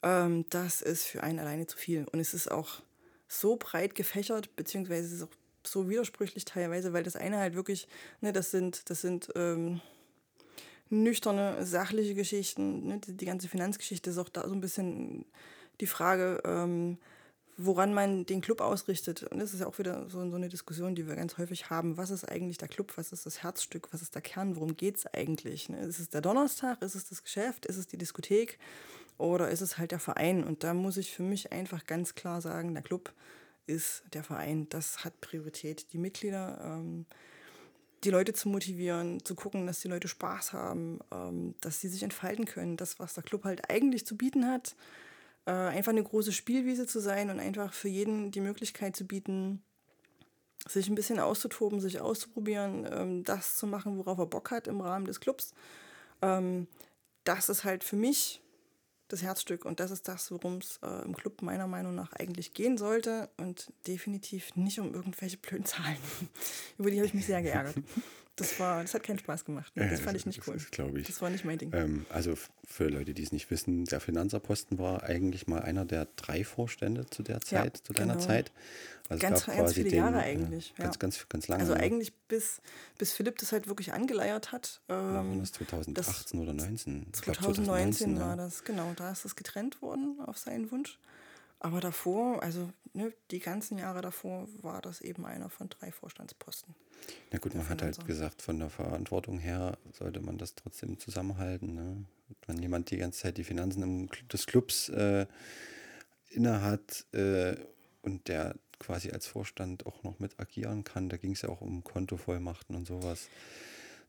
ähm, 0.03 0.45
das 0.51 0.83
ist 0.83 1.05
für 1.05 1.23
einen 1.23 1.39
alleine 1.39 1.67
zu 1.67 1.77
viel. 1.77 2.07
Und 2.13 2.21
es 2.21 2.35
ist 2.35 2.51
auch 2.51 2.83
so 3.29 3.57
breit 3.57 3.95
gefächert, 3.95 4.55
beziehungsweise 4.57 5.07
es 5.07 5.13
ist 5.13 5.23
auch 5.23 5.35
so 5.67 5.89
widersprüchlich 5.89 6.45
teilweise, 6.45 6.93
weil 6.93 7.03
das 7.03 7.17
eine 7.17 7.39
halt 7.39 7.55
wirklich, 7.55 7.89
ne, 8.21 8.33
das 8.33 8.51
sind, 8.51 8.91
das 8.91 9.01
sind 9.01 9.29
ähm, 9.35 9.81
nüchterne, 10.91 11.65
sachliche 11.65 12.15
Geschichten. 12.15 12.87
Ne? 12.87 12.99
Die, 12.99 13.17
die, 13.17 13.25
ganze 13.25 13.49
Finanzgeschichte 13.49 14.11
ist 14.11 14.19
auch 14.19 14.29
da 14.29 14.47
so 14.47 14.55
ein 14.55 14.61
bisschen 14.61 15.25
die 15.81 15.87
Frage, 15.87 16.43
ähm, 16.45 16.99
woran 17.57 17.95
man 17.95 18.27
den 18.27 18.41
Club 18.41 18.61
ausrichtet. 18.61 19.23
Und 19.25 19.39
das 19.39 19.55
ist 19.55 19.61
ja 19.61 19.67
auch 19.67 19.79
wieder 19.79 20.09
so, 20.09 20.29
so, 20.29 20.37
eine 20.37 20.49
Diskussion, 20.49 20.95
die 20.95 21.07
wir 21.07 21.15
ganz 21.15 21.39
häufig 21.39 21.71
haben. 21.71 21.97
Was 21.97 22.11
ist 22.11 22.29
eigentlich 22.29 22.59
der 22.59 22.69
Club? 22.69 22.93
Was 22.97 23.13
ist 23.13 23.27
das 23.27 23.43
Herzstück? 23.43 23.89
Was 23.93 24.03
ist 24.03 24.15
der 24.15 24.23
Kern? 24.23 24.57
Worum 24.57 24.77
geht 24.77 24.97
es 24.97 25.07
eigentlich? 25.07 25.69
Ne? 25.69 25.81
Ist 25.81 26.01
es 26.01 26.09
der 26.09 26.21
Donnerstag? 26.21 26.83
Ist 26.83 26.95
es 26.95 27.09
das 27.09 27.23
Geschäft? 27.23 27.67
Ist 27.67 27.77
es 27.77 27.87
die 27.87 27.99
Diskothek? 27.99 28.59
Oder 29.19 29.51
ist 29.51 29.61
es 29.61 29.79
halt 29.79 29.93
der 29.93 30.01
Verein? 30.01 30.43
Und 30.43 30.65
da 30.65 30.75
muss 30.75 30.97
ich 30.97 31.13
für 31.13 31.23
mich 31.23 31.53
einfach 31.53 31.87
ganz 31.87 32.15
klar 32.15 32.41
sagen, 32.41 32.75
der 32.75 32.83
Club 32.83 33.13
ist 33.67 34.03
der 34.13 34.25
Verein. 34.25 34.69
Das 34.71 35.05
hat 35.05 35.21
Priorität. 35.21 35.93
Die 35.93 35.99
Mitglieder, 35.99 36.61
ähm, 36.63 37.07
die 38.03 38.11
Leute 38.11 38.33
zu 38.35 38.49
motivieren, 38.49 39.25
zu 39.25 39.37
gucken, 39.37 39.67
dass 39.67 39.81
die 39.81 39.89
Leute 39.89 40.09
Spaß 40.09 40.53
haben, 40.53 40.99
ähm, 41.13 41.55
dass 41.61 41.81
sie 41.81 41.89
sich 41.89 42.03
entfalten 42.03 42.45
können. 42.45 42.77
Das, 42.77 42.99
was 42.99 43.15
der 43.15 43.23
Club 43.23 43.45
halt 43.45 43.71
eigentlich 43.71 44.05
zu 44.05 44.17
bieten 44.17 44.47
hat, 44.47 44.75
äh, 45.47 45.53
einfach 45.53 45.93
eine 45.93 46.03
große 46.03 46.33
Spielwiese 46.33 46.87
zu 46.87 47.01
sein 47.01 47.31
und 47.31 47.41
einfach 47.41 47.73
für 47.73 47.89
jeden 47.89 48.31
die 48.31 48.41
Möglichkeit 48.41 48.97
zu 48.97 49.07
bieten, 49.07 49.63
sich 50.67 50.89
ein 50.89 50.95
bisschen 50.95 51.21
auszutoben, 51.21 51.81
sich 51.81 52.01
auszuprobieren, 52.01 52.89
ähm, 52.91 53.25
das 53.25 53.57
zu 53.57 53.67
machen, 53.67 53.99
worauf 53.99 54.19
er 54.19 54.27
Bock 54.27 54.51
hat 54.51 54.67
im 54.67 54.81
Rahmen 54.81 55.07
des 55.07 55.21
Clubs. 55.21 55.55
Ähm, 56.23 56.67
das 57.25 57.49
ist 57.49 57.65
halt 57.65 57.85
für 57.85 57.97
mich 57.97 58.41
das 59.09 59.23
Herzstück 59.23 59.65
und 59.65 59.81
das 59.81 59.91
ist 59.91 60.09
das, 60.09 60.31
worum 60.31 60.57
es 60.57 60.79
äh, 60.83 61.05
im 61.05 61.15
Club 61.15 61.43
meiner 61.43 61.67
Meinung 61.67 61.95
nach 61.95 62.13
eigentlich 62.15 62.55
gehen 62.55 62.79
sollte 62.79 63.29
und 63.37 63.73
definitiv 63.87 64.57
nicht 64.57 64.81
um 64.81 64.95
irgendwelche 64.95 65.37
blöden 65.37 65.67
Zahlen. 65.67 65.99
Über 66.79 66.91
die 66.91 66.97
habe 66.97 67.07
ich 67.07 67.15
mich 67.15 67.27
sehr 67.27 67.43
geärgert. 67.43 67.77
Das, 68.37 68.59
war, 68.59 68.83
das 68.83 68.95
hat 68.95 69.05
keinen 69.05 69.19
Spaß 69.21 69.45
gemacht. 69.45 69.77
Ne? 69.77 69.89
Das 69.89 70.01
fand 70.01 70.17
ich 70.17 70.27
nicht 70.27 70.47
cool. 70.49 70.55
Das, 70.55 70.67
ich. 70.97 71.07
Das 71.07 71.23
war 71.23 71.31
nicht 71.31 71.45
mein 71.45 71.59
Ding. 71.59 71.73
Ähm, 71.73 72.05
also 72.09 72.35
für 72.65 72.89
Leute, 72.89 73.15
die 73.15 73.23
es 73.23 73.31
nicht 73.31 73.51
wissen, 73.51 73.85
der 73.85 74.01
Finanzerposten 74.01 74.79
war 74.79 75.05
eigentlich 75.05 75.47
mal 75.47 75.63
einer 75.63 75.85
der 75.85 76.09
drei 76.17 76.43
Vorstände 76.43 77.07
zu 77.07 77.23
der 77.23 77.41
Zeit, 77.41 77.79
ja, 77.79 77.85
zu 77.85 77.93
deiner 77.93 78.15
genau. 78.15 78.27
Zeit. 78.27 78.51
Also 79.09 79.21
ganz, 79.21 79.47
ganz 79.47 79.75
viele 79.75 79.91
den, 79.91 79.99
Jahre 79.99 80.19
eigentlich. 80.19 80.75
Ja, 80.79 80.85
ganz, 80.85 80.99
ganz, 80.99 81.29
ganz 81.29 81.47
lange. 81.47 81.63
Also 81.63 81.75
eigentlich 81.75 82.13
bis, 82.27 82.61
bis 82.99 83.13
Philipp 83.13 83.39
das 83.39 83.53
halt 83.53 83.69
wirklich 83.69 83.93
angeleiert 83.93 84.51
hat. 84.51 84.81
Ähm, 84.89 85.39
das 85.41 85.53
2018 85.53 86.41
oder 86.41 86.57
2019? 86.57 87.13
2019, 87.13 87.65
2019 87.65 88.21
war 88.21 88.37
das, 88.37 88.65
genau. 88.65 88.93
Da 88.97 89.13
ist 89.13 89.25
es 89.25 89.37
getrennt 89.37 89.81
worden 89.83 90.19
auf 90.25 90.39
seinen 90.39 90.71
Wunsch. 90.71 90.99
Aber 91.65 91.81
davor, 91.81 92.43
also 92.43 92.69
ne, 92.93 93.11
die 93.31 93.39
ganzen 93.39 93.79
Jahre 93.79 94.03
davor, 94.03 94.47
war 94.61 94.83
das 94.83 95.01
eben 95.01 95.25
einer 95.25 95.49
von 95.49 95.71
drei 95.71 95.91
Vorstandsposten. 95.91 96.75
Na 97.33 97.39
gut, 97.39 97.55
man 97.55 97.67
hat 97.71 97.81
halt 97.81 98.05
gesagt, 98.05 98.43
von 98.43 98.59
der 98.59 98.69
Verantwortung 98.69 99.39
her 99.39 99.79
sollte 99.93 100.21
man 100.21 100.37
das 100.37 100.55
trotzdem 100.55 100.99
zusammenhalten. 100.99 101.75
Ne? 101.75 102.05
Wenn 102.47 102.59
jemand 102.59 102.91
die 102.91 102.99
ganze 102.99 103.21
Zeit 103.21 103.39
die 103.39 103.45
Finanzen 103.45 103.83
im, 103.83 104.11
des 104.31 104.45
Clubs 104.45 104.91
äh, 104.91 105.27
innehat 106.29 107.07
äh, 107.13 107.57
und 108.03 108.29
der 108.29 108.57
quasi 108.79 109.11
als 109.13 109.27
Vorstand 109.27 109.87
auch 109.87 110.03
noch 110.03 110.19
mit 110.19 110.39
agieren 110.39 110.85
kann, 110.85 111.09
da 111.09 111.17
ging 111.17 111.33
es 111.33 111.41
ja 111.41 111.49
auch 111.49 111.63
um 111.63 111.83
Kontovollmachten 111.83 112.77
und 112.77 112.87
sowas. 112.87 113.31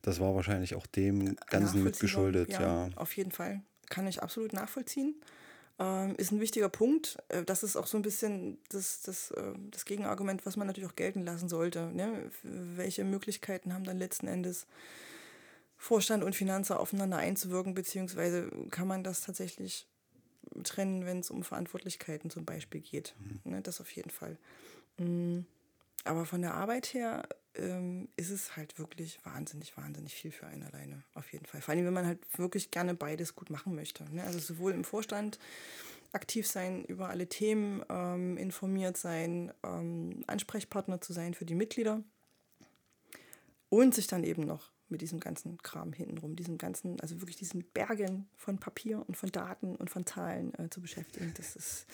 Das 0.02 0.20
war 0.20 0.36
wahrscheinlich 0.36 0.76
auch 0.76 0.88
dem 0.88 1.38
Ganzen 1.48 1.86
mitgeschuldet, 1.86 2.50
ja, 2.50 2.88
ja. 2.88 2.90
Auf 2.98 3.16
jeden 3.16 3.32
Fall. 3.32 3.62
Kann 3.88 4.08
ich 4.08 4.22
absolut 4.22 4.52
nachvollziehen 4.52 5.16
ähm, 5.78 6.16
ist 6.16 6.32
ein 6.32 6.40
wichtiger 6.40 6.70
Punkt. 6.70 7.18
Äh, 7.30 7.44
das 7.44 7.64
ist 7.64 7.76
auch 7.76 7.88
so 7.88 7.98
ein 7.98 8.02
bisschen 8.02 8.58
das, 8.70 9.02
das, 9.02 9.32
äh, 9.32 9.54
das 9.72 9.86
Gegenargument, 9.86 10.46
was 10.46 10.58
man 10.58 10.68
natürlich 10.68 10.90
auch 10.90 10.96
gelten 10.96 11.26
lassen 11.26 11.50
sollte. 11.50 11.92
Ne? 11.94 12.32
Welche 12.44 13.04
Möglichkeiten 13.04 13.74
haben 13.74 13.84
dann 13.84 14.00
letzten 14.00 14.28
Endes 14.28 14.68
Vorstand 15.78 16.24
und 16.24 16.36
Finanzer 16.36 16.80
aufeinander 16.80 17.18
einzuwirken, 17.18 17.74
beziehungsweise 17.74 18.50
kann 18.72 18.88
man 18.88 19.04
das 19.04 19.22
tatsächlich 19.22 19.86
trennen, 20.64 21.06
wenn 21.06 21.20
es 21.20 21.30
um 21.30 21.44
Verantwortlichkeiten 21.44 22.30
zum 22.30 22.46
Beispiel 22.46 22.82
geht. 22.82 23.14
Mhm. 23.20 23.52
Ne? 23.52 23.62
Das 23.62 23.82
auf 23.82 23.92
jeden 23.92 24.10
Fall. 24.10 24.38
Mhm. 24.98 25.46
Aber 26.06 26.26
von 26.26 26.42
der 26.42 26.54
Arbeit 26.54 26.94
her 26.94 27.28
ähm, 27.58 28.10
ist 28.16 28.30
es 28.30 28.56
halt 28.56 28.78
wirklich 28.80 29.20
wahnsinnig, 29.26 29.76
wahnsinnig 29.78 30.14
viel 30.14 30.32
für 30.32 30.48
einen 30.48 30.64
alleine. 30.64 31.04
Auf 31.14 31.32
jeden 31.34 31.46
Fall. 31.46 31.62
Vor 31.62 31.74
allem, 31.74 31.86
wenn 31.86 31.94
man 31.94 32.06
halt 32.06 32.20
wirklich 32.38 32.72
gerne 32.72 32.94
beides 32.94 33.36
gut 33.36 33.50
machen 33.50 33.76
möchte. 33.76 34.04
Ne? 34.14 34.24
Also 34.24 34.40
sowohl 34.40 34.74
im 34.74 34.84
Vorstand 34.84 35.40
aktiv 36.12 36.48
sein 36.48 36.86
über 36.86 37.10
alle 37.10 37.28
Themen, 37.28 37.84
ähm, 37.90 38.38
informiert 38.38 38.98
sein, 38.98 39.52
ähm, 39.64 40.24
Ansprechpartner 40.28 41.02
zu 41.02 41.14
sein 41.14 41.34
für 41.34 41.46
die 41.46 41.56
Mitglieder 41.56 42.02
und 43.70 43.94
sich 43.94 44.08
dann 44.08 44.24
eben 44.24 44.46
noch 44.46 44.72
mit 44.88 45.02
diesem 45.02 45.20
ganzen 45.20 45.58
Kram 45.58 45.94
hintenrum, 45.94 46.36
diesem 46.36 46.58
ganzen, 46.58 47.00
also 47.02 47.20
wirklich 47.22 47.38
diesen 47.38 47.64
Bergen 47.64 48.30
von 48.36 48.60
Papier 48.60 49.04
und 49.08 49.16
von 49.18 49.32
Daten 49.32 49.76
und 49.76 49.90
von 49.90 50.06
Zahlen 50.06 50.54
äh, 50.60 50.70
zu 50.70 50.82
beschäftigen. 50.82 51.34
Das 51.36 51.56
ist 51.56 51.88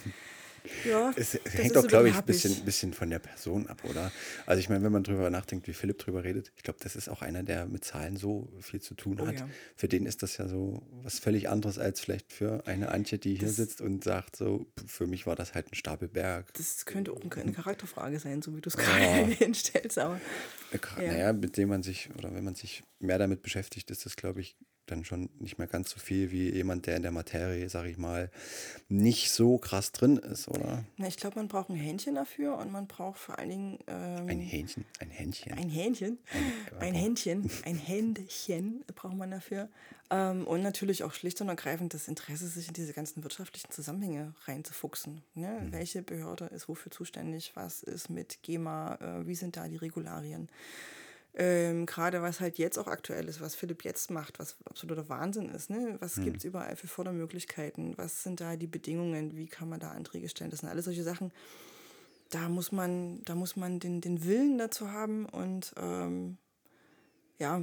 ja, 0.87 1.11
es 1.15 1.39
hängt 1.51 1.75
doch, 1.75 1.87
glaube 1.87 2.09
ich, 2.09 2.15
ein 2.15 2.25
bisschen, 2.25 2.63
bisschen 2.65 2.93
von 2.93 3.09
der 3.09 3.19
Person 3.19 3.67
ab, 3.67 3.83
oder? 3.89 4.11
Also 4.45 4.59
ich 4.59 4.69
meine, 4.69 4.83
wenn 4.83 4.91
man 4.91 5.03
drüber 5.03 5.29
nachdenkt, 5.29 5.67
wie 5.67 5.73
Philipp 5.73 5.99
drüber 5.99 6.23
redet, 6.23 6.51
ich 6.55 6.63
glaube, 6.63 6.79
das 6.81 6.95
ist 6.95 7.09
auch 7.09 7.21
einer, 7.21 7.43
der 7.43 7.65
mit 7.65 7.83
Zahlen 7.83 8.17
so 8.17 8.49
viel 8.59 8.81
zu 8.81 8.93
tun 8.95 9.19
oh, 9.21 9.27
hat. 9.27 9.39
Ja. 9.39 9.49
Für 9.75 9.87
den 9.87 10.05
ist 10.05 10.23
das 10.23 10.37
ja 10.37 10.47
so 10.47 10.81
was 11.03 11.19
völlig 11.19 11.49
anderes 11.49 11.79
als 11.79 11.99
vielleicht 11.99 12.31
für 12.31 12.65
eine 12.67 12.89
Antje, 12.89 13.17
die 13.17 13.35
hier 13.35 13.47
das, 13.47 13.55
sitzt 13.55 13.81
und 13.81 14.03
sagt, 14.03 14.35
so, 14.35 14.65
für 14.85 15.07
mich 15.07 15.25
war 15.25 15.35
das 15.35 15.53
halt 15.53 15.71
ein 15.71 15.75
Stapelberg. 15.75 16.53
Das 16.53 16.85
könnte 16.85 17.11
auch 17.11 17.21
eine 17.21 17.53
Charakterfrage 17.53 18.19
sein, 18.19 18.41
so 18.41 18.55
wie 18.55 18.61
du 18.61 18.69
es 18.69 18.77
gerade 18.77 19.01
ja. 19.01 19.25
hinstellst, 19.27 19.97
aber. 19.97 20.19
Ja. 20.97 21.07
Naja, 21.07 21.33
mit 21.33 21.57
dem 21.57 21.69
man 21.69 21.83
sich, 21.83 22.09
oder 22.17 22.33
wenn 22.33 22.43
man 22.43 22.55
sich 22.55 22.83
mehr 22.99 23.17
damit 23.17 23.41
beschäftigt, 23.41 23.91
ist 23.91 24.05
das, 24.05 24.15
glaube 24.15 24.41
ich, 24.41 24.55
dann 24.91 25.05
schon 25.05 25.29
nicht 25.39 25.57
mehr 25.57 25.67
ganz 25.67 25.89
so 25.89 25.99
viel 25.99 26.31
wie 26.31 26.49
jemand, 26.49 26.85
der 26.85 26.97
in 26.97 27.01
der 27.01 27.11
Materie, 27.11 27.69
sag 27.69 27.85
ich 27.85 27.97
mal, 27.97 28.29
nicht 28.89 29.31
so 29.31 29.57
krass 29.57 29.91
drin 29.91 30.17
ist, 30.17 30.47
oder? 30.47 30.83
Na, 30.97 31.07
ich 31.07 31.17
glaube, 31.17 31.37
man 31.37 31.47
braucht 31.47 31.69
ein 31.69 31.75
Hähnchen 31.75 32.15
dafür 32.15 32.57
und 32.57 32.71
man 32.71 32.87
braucht 32.87 33.19
vor 33.19 33.39
allen 33.39 33.49
Dingen. 33.49 33.79
Ähm, 33.87 34.27
ein 34.27 34.39
Hähnchen, 34.39 34.85
ein 34.99 35.09
Händchen. 35.09 35.53
Ein 35.53 35.69
Hähnchen. 35.69 36.19
Ein, 36.79 36.87
ein 36.87 36.93
Händchen, 36.93 37.49
ein 37.65 37.77
Händchen 37.77 38.83
braucht 38.95 39.15
man 39.15 39.31
dafür. 39.31 39.69
Ähm, 40.11 40.45
und 40.45 40.61
natürlich 40.61 41.03
auch 41.03 41.13
schlicht 41.13 41.39
und 41.39 41.47
ergreifend 41.47 41.93
das 41.93 42.09
Interesse, 42.09 42.47
sich 42.47 42.67
in 42.67 42.73
diese 42.73 42.91
ganzen 42.91 43.23
wirtschaftlichen 43.23 43.71
Zusammenhänge 43.71 44.33
reinzufuchsen. 44.45 45.21
Ne? 45.35 45.61
Mhm. 45.61 45.71
Welche 45.71 46.01
Behörde 46.01 46.45
ist 46.45 46.67
wofür 46.67 46.91
zuständig? 46.91 47.53
Was 47.55 47.81
ist 47.81 48.09
mit 48.09 48.43
GEMA? 48.43 48.95
Äh, 48.95 49.27
wie 49.27 49.35
sind 49.35 49.55
da 49.55 49.69
die 49.69 49.77
Regularien? 49.77 50.49
Ähm, 51.33 51.85
Gerade 51.85 52.21
was 52.21 52.41
halt 52.41 52.57
jetzt 52.57 52.77
auch 52.77 52.87
aktuell 52.87 53.27
ist, 53.29 53.39
was 53.39 53.55
Philipp 53.55 53.83
jetzt 53.85 54.11
macht, 54.11 54.37
was 54.37 54.57
absoluter 54.65 55.07
Wahnsinn 55.07 55.49
ist. 55.49 55.69
Ne? 55.69 55.95
Was 55.99 56.17
mhm. 56.17 56.25
gibt 56.25 56.37
es 56.37 56.43
überall 56.43 56.75
für 56.75 56.87
Fördermöglichkeiten? 56.87 57.97
Was 57.97 58.23
sind 58.23 58.41
da 58.41 58.57
die 58.57 58.67
Bedingungen? 58.67 59.37
Wie 59.37 59.47
kann 59.47 59.69
man 59.69 59.79
da 59.79 59.91
Anträge 59.91 60.27
stellen? 60.27 60.51
Das 60.51 60.59
sind 60.59 60.69
alles 60.69 60.85
solche 60.85 61.03
Sachen. 61.03 61.31
Da 62.31 62.49
muss 62.49 62.71
man, 62.71 63.23
da 63.23 63.35
muss 63.35 63.55
man 63.55 63.79
den, 63.79 64.01
den 64.01 64.25
Willen 64.25 64.57
dazu 64.57 64.91
haben 64.91 65.25
und 65.25 65.73
ähm, 65.77 66.37
ja, 67.39 67.61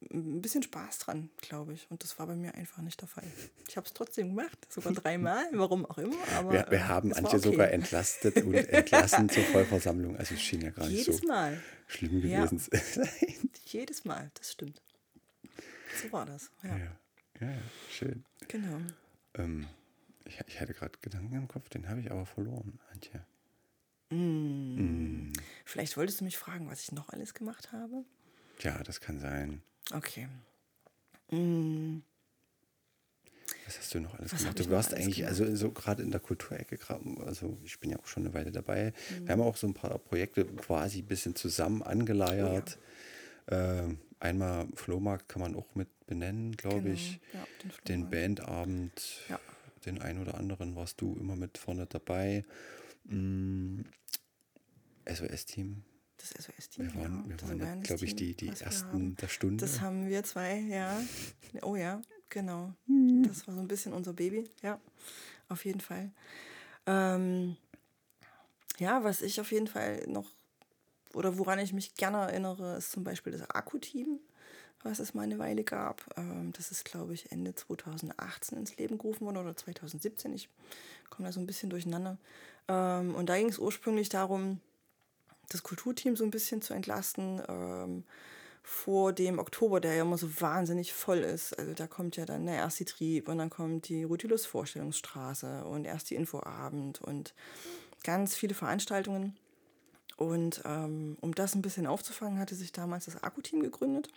ein 0.00 0.40
bisschen 0.40 0.62
Spaß 0.62 1.00
dran, 1.00 1.30
glaube 1.40 1.72
ich. 1.72 1.86
Und 1.90 2.04
das 2.04 2.18
war 2.18 2.26
bei 2.26 2.36
mir 2.36 2.54
einfach 2.54 2.82
nicht 2.82 3.00
der 3.00 3.08
Fall. 3.08 3.24
Ich 3.68 3.76
habe 3.76 3.86
es 3.86 3.92
trotzdem 3.92 4.28
gemacht, 4.34 4.72
sogar 4.72 4.92
dreimal, 4.92 5.46
warum 5.52 5.84
auch 5.86 5.98
immer. 5.98 6.16
Aber, 6.36 6.52
wir, 6.52 6.66
wir 6.70 6.88
haben 6.88 7.12
Antje 7.12 7.38
okay. 7.38 7.50
sogar 7.50 7.70
entlastet 7.70 8.36
und 8.42 8.54
entlassen 8.54 9.28
zur 9.28 9.42
Vollversammlung. 9.44 10.16
Also 10.16 10.34
es 10.34 10.40
schien 10.40 10.60
ja 10.60 10.70
gar 10.70 10.86
nicht 10.86 11.06
Jedes 11.06 11.18
so 11.20 11.26
Mal. 11.26 11.60
schlimm 11.86 12.22
gewesen 12.22 12.58
zu 12.58 12.70
sein. 12.70 13.08
Jedes 13.66 14.04
Mal, 14.04 14.30
das 14.34 14.52
stimmt. 14.52 14.80
So 16.02 16.12
war 16.12 16.26
das. 16.26 16.50
Ja, 16.62 16.76
ja, 16.76 16.98
ja, 17.40 17.50
ja 17.50 17.62
schön. 17.90 18.24
Genau. 18.46 18.78
Ähm, 19.34 19.66
ich, 20.24 20.38
ich 20.46 20.60
hatte 20.60 20.74
gerade 20.74 20.96
Gedanken 21.00 21.34
im 21.34 21.48
Kopf, 21.48 21.68
den 21.70 21.88
habe 21.88 22.00
ich 22.00 22.10
aber 22.10 22.24
verloren, 22.24 22.78
Antje. 22.92 23.24
Mm. 24.10 25.26
Mm. 25.26 25.32
Vielleicht 25.64 25.96
wolltest 25.96 26.20
du 26.20 26.24
mich 26.24 26.38
fragen, 26.38 26.70
was 26.70 26.82
ich 26.82 26.92
noch 26.92 27.10
alles 27.10 27.34
gemacht 27.34 27.72
habe? 27.72 28.04
Ja, 28.60 28.82
das 28.82 29.00
kann 29.00 29.20
sein. 29.20 29.62
Okay. 29.92 30.28
Mm. 31.30 32.02
Was 33.66 33.78
hast 33.78 33.94
du 33.94 34.00
noch 34.00 34.14
alles 34.14 34.32
Was 34.32 34.40
gemacht? 34.40 34.58
Du 34.58 34.70
warst 34.70 34.94
eigentlich, 34.94 35.16
gemacht? 35.16 35.40
also 35.40 35.54
so 35.54 35.70
gerade 35.70 36.02
in 36.02 36.10
der 36.10 36.20
Kulturecke, 36.20 36.78
also 37.24 37.58
ich 37.64 37.78
bin 37.80 37.90
ja 37.90 37.98
auch 37.98 38.06
schon 38.06 38.24
eine 38.24 38.34
Weile 38.34 38.50
dabei. 38.50 38.92
Mhm. 39.10 39.26
Wir 39.26 39.32
haben 39.32 39.42
auch 39.42 39.56
so 39.56 39.66
ein 39.66 39.74
paar 39.74 39.98
Projekte 39.98 40.44
quasi 40.44 41.00
ein 41.00 41.06
bisschen 41.06 41.34
zusammen 41.34 41.82
angeleiert. 41.82 42.78
Oh, 43.50 43.54
ja. 43.54 43.84
äh, 43.84 43.96
einmal 44.20 44.68
Flohmarkt 44.74 45.28
kann 45.28 45.42
man 45.42 45.54
auch 45.54 45.74
mit 45.74 45.88
benennen, 46.06 46.56
glaube 46.56 46.82
genau. 46.82 46.94
ich. 46.94 47.20
Ja, 47.32 47.46
den, 47.62 47.70
den, 47.86 48.10
Bandabend, 48.10 49.20
ja. 49.28 49.38
den 49.84 50.00
einen 50.00 50.22
oder 50.22 50.34
anderen 50.36 50.74
warst 50.74 51.00
du 51.00 51.16
immer 51.20 51.36
mit 51.36 51.58
vorne 51.58 51.86
dabei. 51.86 52.44
Mm. 53.04 53.82
SOS-Team 55.06 55.84
das 56.18 56.30
SOS-Team. 56.30 56.92
Wir 56.92 57.02
waren, 57.02 57.28
wir 57.28 57.60
waren 57.60 57.82
glaube 57.82 58.04
ich, 58.04 58.14
die, 58.14 58.34
die 58.34 58.48
ersten 58.48 59.16
der 59.16 59.28
Stunde. 59.28 59.64
Das 59.64 59.80
haben 59.80 60.08
wir 60.08 60.22
zwei, 60.24 60.58
ja. 60.58 61.00
Oh 61.62 61.76
ja, 61.76 62.02
genau. 62.28 62.74
Das 63.26 63.46
war 63.46 63.54
so 63.54 63.60
ein 63.60 63.68
bisschen 63.68 63.92
unser 63.92 64.12
Baby, 64.12 64.48
ja, 64.62 64.80
auf 65.48 65.64
jeden 65.64 65.80
Fall. 65.80 66.10
Ähm, 66.86 67.56
ja, 68.78 69.02
was 69.04 69.22
ich 69.22 69.40
auf 69.40 69.52
jeden 69.52 69.66
Fall 69.66 70.04
noch, 70.06 70.30
oder 71.14 71.38
woran 71.38 71.58
ich 71.58 71.72
mich 71.72 71.94
gerne 71.94 72.18
erinnere, 72.18 72.76
ist 72.76 72.92
zum 72.92 73.04
Beispiel 73.04 73.32
das 73.32 73.48
Akku-Team, 73.50 74.20
was 74.82 74.98
es 74.98 75.14
mal 75.14 75.22
eine 75.22 75.38
Weile 75.38 75.64
gab. 75.64 76.04
Ähm, 76.16 76.52
das 76.52 76.70
ist, 76.70 76.84
glaube 76.84 77.14
ich, 77.14 77.32
Ende 77.32 77.54
2018 77.54 78.58
ins 78.58 78.76
Leben 78.76 78.98
gerufen 78.98 79.26
worden 79.26 79.38
oder 79.38 79.56
2017. 79.56 80.32
Ich 80.34 80.48
komme 81.10 81.28
da 81.28 81.32
so 81.32 81.40
ein 81.40 81.46
bisschen 81.46 81.70
durcheinander. 81.70 82.18
Ähm, 82.68 83.14
und 83.14 83.28
da 83.28 83.36
ging 83.36 83.48
es 83.48 83.58
ursprünglich 83.58 84.08
darum, 84.08 84.60
das 85.48 85.62
Kulturteam 85.62 86.16
so 86.16 86.24
ein 86.24 86.30
bisschen 86.30 86.62
zu 86.62 86.74
entlasten 86.74 87.42
ähm, 87.48 88.04
vor 88.62 89.12
dem 89.12 89.38
Oktober, 89.38 89.80
der 89.80 89.94
ja 89.94 90.02
immer 90.02 90.18
so 90.18 90.40
wahnsinnig 90.40 90.92
voll 90.92 91.18
ist. 91.18 91.58
Also 91.58 91.72
da 91.72 91.86
kommt 91.86 92.16
ja 92.16 92.26
dann 92.26 92.46
der 92.46 92.56
erste 92.56 92.84
Trieb 92.84 93.28
und 93.28 93.38
dann 93.38 93.50
kommt 93.50 93.88
die 93.88 94.04
Rutilus 94.04 94.44
Vorstellungsstraße 94.44 95.64
und 95.64 95.86
erst 95.86 96.10
die 96.10 96.16
Infoabend 96.16 97.00
und 97.00 97.34
ganz 98.04 98.34
viele 98.34 98.54
Veranstaltungen. 98.54 99.36
Und 100.18 100.62
ähm, 100.64 101.16
um 101.20 101.34
das 101.34 101.54
ein 101.54 101.62
bisschen 101.62 101.86
aufzufangen, 101.86 102.38
hatte 102.38 102.56
sich 102.56 102.72
damals 102.72 103.06
das 103.06 103.22
Akku-Team 103.22 103.62
gegründet. 103.62 104.08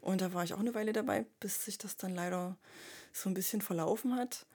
Und 0.00 0.22
da 0.22 0.32
war 0.32 0.42
ich 0.42 0.54
auch 0.54 0.60
eine 0.60 0.74
Weile 0.74 0.92
dabei, 0.92 1.26
bis 1.38 1.64
sich 1.64 1.78
das 1.78 1.96
dann 1.96 2.14
leider 2.14 2.56
so 3.12 3.28
ein 3.28 3.34
bisschen 3.34 3.60
verlaufen 3.60 4.16
hat. 4.16 4.46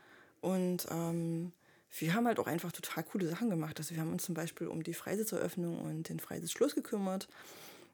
Und 0.42 0.88
ähm, 0.92 1.54
wir 1.98 2.14
haben 2.14 2.28
halt 2.28 2.40
auch 2.40 2.48
einfach 2.48 2.72
total 2.72 3.04
coole 3.04 3.28
Sachen 3.28 3.50
gemacht. 3.50 3.80
Also 3.80 3.96
wir 3.96 4.02
haben 4.02 4.12
uns 4.12 4.24
zum 4.24 4.36
Beispiel 4.36 4.68
um 4.68 4.84
die 4.84 4.94
Freisitzeröffnung 4.94 5.80
und 5.80 6.10
den 6.10 6.20
Freisitzschluss 6.20 6.76
gekümmert 6.76 7.28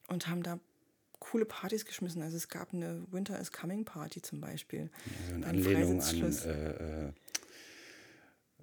und 0.08 0.28
haben 0.28 0.44
da 0.44 0.60
coole 1.20 1.46
Partys 1.46 1.86
geschmissen. 1.86 2.22
Also 2.22 2.38
es 2.38 2.50
gab 2.50 2.74
eine 2.74 3.06
Winter 3.12 3.40
is 3.40 3.52
Coming 3.52 3.86
Party 3.86 4.22
zum 4.22 4.42
Beispiel. 4.42 4.90
Also 5.24 5.36
in 5.36 5.44
Anlehnung 5.44 6.02
an, 6.02 6.22
äh, 6.22 6.72
äh, 6.72 7.08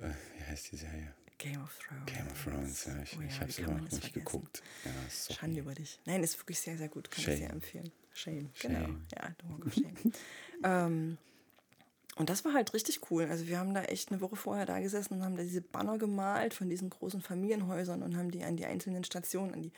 äh, 0.00 0.10
wie 0.36 0.44
heißt 0.44 0.72
die 0.72 0.76
Serie? 0.76 1.14
Game 1.38 1.60
of 1.60 1.76
Thrones. 1.78 2.06
Game 2.06 2.26
of 2.28 2.44
Thrones, 2.44 2.84
ja. 2.84 3.02
Ich, 3.02 3.18
oh 3.18 3.20
ja, 3.20 3.26
ich 3.26 3.40
habe 3.40 3.50
es 3.50 3.58
immer 3.58 3.72
noch 3.72 3.80
nicht 3.80 3.90
vergessen? 3.90 4.12
geguckt. 4.12 4.62
Ja, 4.84 4.92
so 5.10 5.34
Schande 5.34 5.60
über 5.60 5.74
dich. 5.74 5.98
Nein, 6.04 6.22
ist 6.22 6.38
wirklich 6.38 6.60
sehr, 6.60 6.76
sehr 6.76 6.88
gut. 6.88 7.10
Kann 7.10 7.24
Shame. 7.24 7.34
ich 7.34 7.40
sehr 7.40 7.50
empfehlen. 7.50 7.92
Shame, 8.12 8.50
Shame. 8.54 8.72
genau. 8.72 8.88
Ja, 9.16 9.34
The 9.40 9.48
Walk 9.48 9.66
of 9.66 9.74
Shame. 9.74 10.12
ähm, 10.64 11.18
und 12.16 12.28
das 12.28 12.44
war 12.44 12.52
halt 12.52 12.74
richtig 12.74 13.10
cool. 13.10 13.26
Also 13.30 13.46
wir 13.46 13.58
haben 13.58 13.72
da 13.72 13.84
echt 13.84 14.10
eine 14.10 14.20
Woche 14.20 14.36
vorher 14.36 14.66
da 14.66 14.80
gesessen 14.80 15.14
und 15.14 15.24
haben 15.24 15.36
da 15.36 15.42
diese 15.42 15.62
Banner 15.62 15.98
gemalt 15.98 16.52
von 16.52 16.68
diesen 16.68 16.90
großen 16.90 17.22
Familienhäusern 17.22 18.02
und 18.02 18.16
haben 18.16 18.30
die 18.30 18.44
an 18.44 18.56
die 18.56 18.66
einzelnen 18.66 19.04
Stationen, 19.04 19.54
an 19.54 19.62
die 19.62 19.72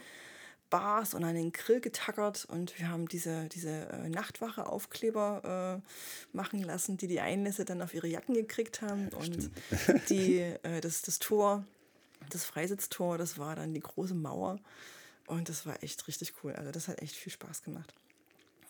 Bars 0.69 1.15
und 1.15 1.23
an 1.23 1.37
den 1.37 1.53
Grill 1.53 1.81
getackert 1.81 2.47
und 2.47 2.77
wir 2.81 2.89
haben 2.89 3.07
diese, 3.07 3.49
diese 3.51 3.89
äh, 3.91 4.09
Nachtwache-Aufkleber 4.09 5.81
äh, 5.85 6.37
machen 6.37 6.63
lassen, 6.63 6.97
die 6.97 7.07
die 7.07 7.21
Einlässe 7.21 7.65
dann 7.65 7.81
auf 7.81 7.95
ihre 7.95 8.09
Jacken 8.09 8.35
gekriegt 8.35 8.83
haben. 8.83 9.09
Ja, 9.13 9.19
und 9.19 9.51
die, 10.09 10.41
äh, 10.41 10.81
das, 10.81 11.03
das 11.03 11.21
Tor, 11.21 11.65
das 12.31 12.45
Freisitztor, 12.45 13.19
das 13.19 13.39
war 13.39 13.55
dann 13.55 13.73
die 13.73 13.81
große 13.81 14.15
Mauer. 14.15 14.59
Und 15.29 15.49
das 15.49 15.65
war 15.65 15.81
echt 15.83 16.09
richtig 16.09 16.33
cool. 16.43 16.55
Also 16.55 16.73
das 16.73 16.89
hat 16.89 17.01
echt 17.01 17.15
viel 17.15 17.33
Spaß 17.33 17.63
gemacht. 17.63 17.95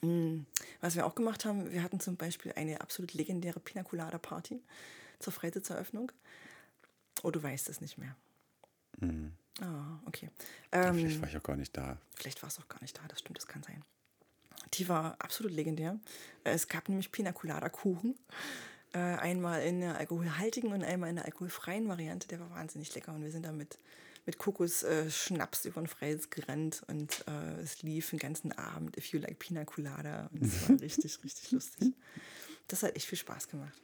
Mm. 0.04 0.46
Was 0.80 0.96
wir 0.96 1.06
auch 1.06 1.14
gemacht 1.14 1.44
haben, 1.44 1.70
wir 1.72 1.82
hatten 1.82 2.00
zum 2.00 2.16
Beispiel 2.16 2.52
eine 2.56 2.80
absolut 2.80 3.14
legendäre 3.14 3.60
Pina 3.60 3.82
Colada 3.82 4.18
Party 4.18 4.62
zur 5.18 5.32
Freisitzeröffnung. 5.32 6.12
Oh, 7.22 7.30
du 7.30 7.42
weißt 7.42 7.68
es 7.68 7.80
nicht 7.80 7.98
mehr. 7.98 8.14
Mhm. 8.98 9.32
Ah, 9.60 9.98
okay. 10.06 10.30
Ähm, 10.72 10.96
vielleicht 10.96 11.20
war 11.20 11.28
ich 11.28 11.36
auch 11.36 11.42
gar 11.42 11.56
nicht 11.56 11.76
da. 11.76 11.98
Vielleicht 12.14 12.42
war 12.42 12.48
es 12.48 12.58
auch 12.58 12.68
gar 12.68 12.80
nicht 12.82 12.98
da, 12.98 13.02
das 13.08 13.20
stimmt, 13.20 13.38
das 13.38 13.46
kann 13.46 13.62
sein. 13.62 13.82
Die 14.74 14.88
war 14.88 15.16
absolut 15.18 15.52
legendär. 15.52 15.98
Es 16.42 16.68
gab 16.68 16.88
nämlich 16.88 17.12
Pina 17.12 17.32
Colada 17.32 17.68
Kuchen. 17.68 18.18
Äh, 18.92 18.98
einmal 18.98 19.62
in 19.62 19.80
der 19.80 19.98
alkoholhaltigen 19.98 20.72
und 20.72 20.82
einmal 20.84 21.10
in 21.10 21.16
der 21.16 21.24
alkoholfreien 21.24 21.88
Variante. 21.88 22.28
Der 22.28 22.40
war 22.40 22.50
wahnsinnig 22.50 22.94
lecker 22.94 23.12
und 23.12 23.22
wir 23.22 23.30
sind 23.30 23.44
damit 23.44 23.78
mit 24.26 24.38
Kokos-Schnaps 24.38 25.64
äh, 25.64 25.68
über 25.68 25.80
den 25.80 25.86
Freies 25.86 26.30
gerannt 26.30 26.82
und 26.86 27.24
äh, 27.28 27.60
es 27.62 27.82
lief 27.82 28.10
den 28.10 28.18
ganzen 28.18 28.52
Abend 28.52 28.96
If 28.96 29.06
You 29.06 29.20
Like 29.20 29.38
Pina 29.38 29.64
Colada 29.64 30.30
und 30.32 30.42
es 30.42 30.68
war 30.68 30.76
richtig, 30.80 31.22
richtig 31.22 31.50
lustig. 31.50 31.94
Das 32.68 32.82
hat 32.82 32.96
echt 32.96 33.06
viel 33.06 33.18
Spaß 33.18 33.48
gemacht. 33.48 33.80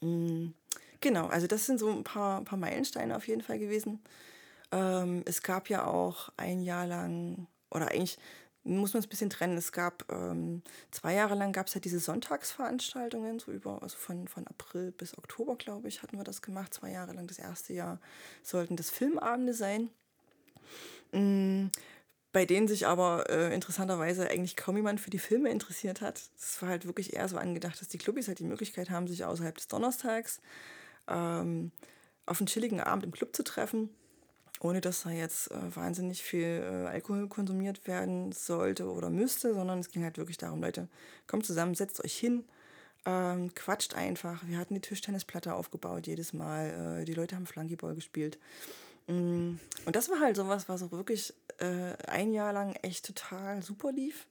Mhm. 0.00 0.54
Genau, 1.00 1.26
also 1.28 1.46
das 1.46 1.66
sind 1.66 1.78
so 1.78 1.90
ein 1.90 2.04
paar, 2.04 2.44
paar 2.44 2.58
Meilensteine 2.58 3.16
auf 3.16 3.26
jeden 3.26 3.42
Fall 3.42 3.58
gewesen. 3.58 4.00
Ähm, 4.70 5.22
es 5.26 5.42
gab 5.42 5.68
ja 5.68 5.86
auch 5.86 6.30
ein 6.36 6.62
Jahr 6.62 6.86
lang, 6.86 7.46
oder 7.70 7.90
eigentlich 7.90 8.18
muss 8.64 8.92
man 8.92 9.00
es 9.00 9.06
ein 9.06 9.10
bisschen 9.10 9.30
trennen. 9.30 9.56
Es 9.56 9.72
gab 9.72 10.10
ähm, 10.12 10.62
zwei 10.90 11.14
Jahre 11.14 11.34
lang 11.34 11.52
gab 11.52 11.66
es 11.66 11.74
halt 11.74 11.84
diese 11.84 12.00
Sonntagsveranstaltungen, 12.00 13.38
so 13.38 13.52
über, 13.52 13.82
also 13.82 13.96
von, 13.96 14.28
von 14.28 14.46
April 14.46 14.92
bis 14.92 15.16
Oktober, 15.16 15.56
glaube 15.56 15.88
ich, 15.88 16.02
hatten 16.02 16.16
wir 16.16 16.24
das 16.24 16.42
gemacht. 16.42 16.74
Zwei 16.74 16.90
Jahre 16.90 17.12
lang. 17.12 17.26
Das 17.26 17.38
erste 17.38 17.72
Jahr 17.72 18.00
sollten 18.42 18.76
das 18.76 18.90
Filmabende 18.90 19.54
sein. 19.54 19.90
Mhm 21.12 21.70
bei 22.32 22.46
denen 22.46 22.68
sich 22.68 22.86
aber 22.86 23.28
äh, 23.28 23.52
interessanterweise 23.52 24.28
eigentlich 24.28 24.56
kaum 24.56 24.76
jemand 24.76 25.00
für 25.00 25.10
die 25.10 25.18
Filme 25.18 25.50
interessiert 25.50 26.00
hat. 26.00 26.22
Es 26.38 26.62
war 26.62 26.68
halt 26.68 26.86
wirklich 26.86 27.14
eher 27.14 27.28
so 27.28 27.36
angedacht, 27.36 27.80
dass 27.80 27.88
die 27.88 27.98
Clubbies 27.98 28.28
halt 28.28 28.38
die 28.38 28.44
Möglichkeit 28.44 28.90
haben, 28.90 29.08
sich 29.08 29.24
außerhalb 29.24 29.56
des 29.56 29.68
Donnerstags 29.68 30.40
ähm, 31.08 31.72
auf 32.26 32.40
einen 32.40 32.46
chilligen 32.46 32.80
Abend 32.80 33.04
im 33.04 33.10
Club 33.10 33.34
zu 33.34 33.42
treffen 33.42 33.90
ohne 34.60 34.80
dass 34.80 35.02
da 35.02 35.10
jetzt 35.10 35.50
äh, 35.50 35.76
wahnsinnig 35.76 36.22
viel 36.22 36.62
äh, 36.62 36.86
Alkohol 36.86 37.28
konsumiert 37.28 37.86
werden 37.86 38.30
sollte 38.32 38.90
oder 38.90 39.10
müsste, 39.10 39.54
sondern 39.54 39.80
es 39.80 39.90
ging 39.90 40.04
halt 40.04 40.18
wirklich 40.18 40.36
darum, 40.36 40.60
Leute, 40.60 40.88
kommt 41.26 41.46
zusammen, 41.46 41.74
setzt 41.74 42.04
euch 42.04 42.16
hin, 42.16 42.44
ähm, 43.06 43.54
quatscht 43.54 43.94
einfach. 43.94 44.42
Wir 44.46 44.58
hatten 44.58 44.74
die 44.74 44.80
Tischtennisplatte 44.80 45.54
aufgebaut 45.54 46.06
jedes 46.06 46.34
Mal, 46.34 47.00
äh, 47.00 47.04
die 47.06 47.14
Leute 47.14 47.36
haben 47.36 47.46
Flunkyball 47.46 47.94
gespielt. 47.94 48.38
Mm, 49.06 49.54
und 49.86 49.96
das 49.96 50.10
war 50.10 50.20
halt 50.20 50.36
sowas, 50.36 50.68
was 50.68 50.80
so 50.80 50.92
wirklich 50.92 51.32
äh, 51.58 51.94
ein 52.06 52.32
Jahr 52.32 52.52
lang 52.52 52.74
echt 52.82 53.06
total 53.06 53.62
super 53.62 53.92
lief. 53.92 54.26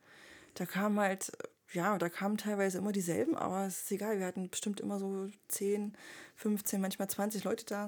Da 0.53 0.67
kam 0.67 0.99
halt, 0.99 1.31
ja, 1.73 1.97
da 1.97 2.07
kamen 2.07 2.37
teilweise 2.37 2.77
immer 2.77 2.91
dieselben, 2.91 3.35
aber 3.35 3.65
es 3.65 3.83
ist 3.83 3.91
egal, 3.91 4.19
wir 4.19 4.27
hatten 4.27 4.49
bestimmt 4.49 4.79
immer 4.79 4.99
so 4.99 5.27
10, 5.47 5.93
15, 6.35 6.79
manchmal 6.79 7.09
20 7.09 7.43
Leute 7.43 7.65
da 7.65 7.87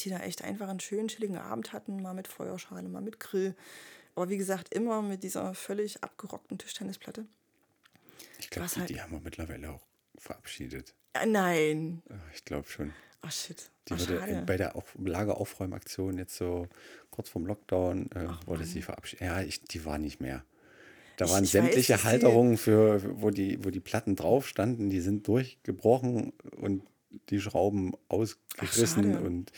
die 0.00 0.10
da 0.10 0.18
echt 0.20 0.42
einfach 0.42 0.68
einen 0.68 0.80
schönen, 0.80 1.08
chilligen 1.08 1.38
Abend 1.38 1.72
hatten, 1.72 2.02
mal 2.02 2.14
mit 2.14 2.28
Feuerschale, 2.28 2.88
mal 2.88 3.02
mit 3.02 3.20
Grill. 3.20 3.54
Aber 4.14 4.28
wie 4.28 4.36
gesagt, 4.36 4.72
immer 4.72 5.02
mit 5.02 5.22
dieser 5.22 5.54
völlig 5.54 6.02
abgerockten 6.02 6.58
Tischtennisplatte. 6.58 7.26
Ich 8.38 8.50
glaube, 8.50 8.68
die, 8.72 8.80
halt 8.80 8.90
die 8.90 9.00
haben 9.00 9.12
wir 9.12 9.20
mittlerweile 9.20 9.70
auch 9.70 9.82
verabschiedet. 10.18 10.94
Ja, 11.16 11.26
nein. 11.26 12.02
Ich 12.34 12.44
glaube 12.44 12.68
schon. 12.68 12.92
Ach 13.22 13.32
shit. 13.32 13.70
Die 13.88 13.94
Ach, 13.94 14.00
wurde 14.00 14.42
bei 14.46 14.56
der 14.56 14.76
Auf 14.76 14.94
Lageraufräumaktion 14.98 16.18
jetzt 16.18 16.36
so 16.36 16.68
kurz 17.10 17.28
vorm 17.28 17.46
Lockdown 17.46 18.10
äh, 18.14 18.26
Ach, 18.28 18.46
wurde 18.46 18.64
sie 18.64 18.82
verabschiedet. 18.82 19.26
Ja, 19.26 19.42
ich, 19.42 19.62
die 19.62 19.84
war 19.84 19.98
nicht 19.98 20.20
mehr. 20.20 20.44
Da 21.16 21.30
waren 21.30 21.44
ich 21.44 21.50
sämtliche 21.50 21.94
weiß, 21.94 22.04
Halterungen 22.04 22.56
für, 22.56 23.20
wo 23.20 23.30
die, 23.30 23.64
wo 23.64 23.70
die 23.70 23.80
Platten 23.80 24.16
drauf 24.16 24.48
standen, 24.48 24.90
die 24.90 25.00
sind 25.00 25.28
durchgebrochen 25.28 26.32
und 26.56 26.82
die 27.30 27.40
Schrauben 27.40 27.92
ausgerissen 28.08 29.16
Ach, 29.16 29.22
und 29.22 29.52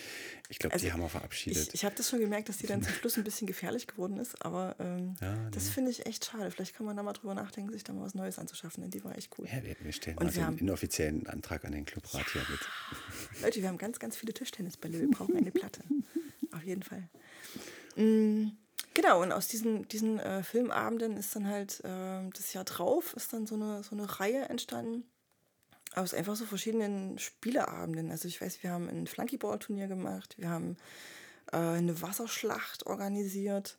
ich 0.48 0.58
glaube, 0.58 0.74
also, 0.74 0.86
die 0.86 0.92
haben 0.92 1.00
wir 1.00 1.08
verabschiedet. 1.08 1.68
Ich, 1.68 1.74
ich 1.74 1.84
habe 1.84 1.94
das 1.96 2.08
schon 2.08 2.20
gemerkt, 2.20 2.48
dass 2.48 2.58
die 2.58 2.66
dann 2.66 2.82
zum 2.82 2.92
Schluss 3.00 3.16
ein 3.16 3.24
bisschen 3.24 3.46
gefährlich 3.46 3.86
geworden 3.86 4.18
ist, 4.18 4.44
aber 4.44 4.76
ähm, 4.78 5.16
ja, 5.20 5.34
das 5.50 5.68
finde 5.68 5.90
ich 5.90 6.06
echt 6.06 6.24
schade. 6.24 6.50
Vielleicht 6.50 6.74
kann 6.76 6.86
man 6.86 6.96
da 6.96 7.02
mal 7.02 7.12
drüber 7.12 7.34
nachdenken, 7.34 7.72
sich 7.72 7.84
da 7.84 7.92
mal 7.92 8.04
was 8.04 8.14
Neues 8.14 8.38
anzuschaffen, 8.38 8.82
denn 8.82 8.90
die 8.90 9.02
war 9.04 9.16
echt 9.16 9.36
cool. 9.38 9.46
Ja, 9.46 9.62
wir, 9.62 9.76
wir 9.80 9.92
stellen 9.92 10.18
und 10.18 10.26
mal 10.26 10.32
so 10.32 10.40
einen 10.40 10.58
inoffiziellen 10.58 11.26
Antrag 11.26 11.64
an 11.64 11.72
den 11.72 11.84
Clubrat 11.84 12.26
hier 12.32 12.42
mit. 12.48 12.60
Leute, 13.42 13.60
wir 13.60 13.68
haben 13.68 13.78
ganz, 13.78 13.98
ganz 13.98 14.16
viele 14.16 14.32
Tischtennisbälle, 14.32 15.00
wir 15.00 15.10
brauchen 15.10 15.36
eine 15.36 15.50
Platte. 15.50 15.82
Auf 16.52 16.62
jeden 16.62 16.82
Fall. 16.82 17.08
Mhm. 17.96 18.56
Genau, 18.94 19.22
und 19.22 19.30
aus 19.30 19.48
diesen, 19.48 19.86
diesen 19.88 20.18
äh, 20.18 20.42
Filmabenden 20.42 21.18
ist 21.18 21.36
dann 21.36 21.46
halt 21.46 21.80
äh, 21.84 22.30
das 22.34 22.54
Jahr 22.54 22.64
drauf, 22.64 23.12
ist 23.14 23.30
dann 23.30 23.46
so 23.46 23.54
eine, 23.54 23.82
so 23.82 23.94
eine 23.94 24.20
Reihe 24.20 24.48
entstanden 24.48 25.04
aus 25.96 26.14
einfach 26.14 26.36
so 26.36 26.44
verschiedenen 26.44 27.18
Spieleabenden. 27.18 28.10
Also 28.10 28.28
ich 28.28 28.40
weiß, 28.40 28.62
wir 28.62 28.70
haben 28.70 28.88
ein 28.88 29.06
Flunkyball-Turnier 29.06 29.88
gemacht, 29.88 30.36
wir 30.38 30.50
haben 30.50 30.76
äh, 31.52 31.56
eine 31.56 32.00
Wasserschlacht 32.02 32.86
organisiert. 32.86 33.78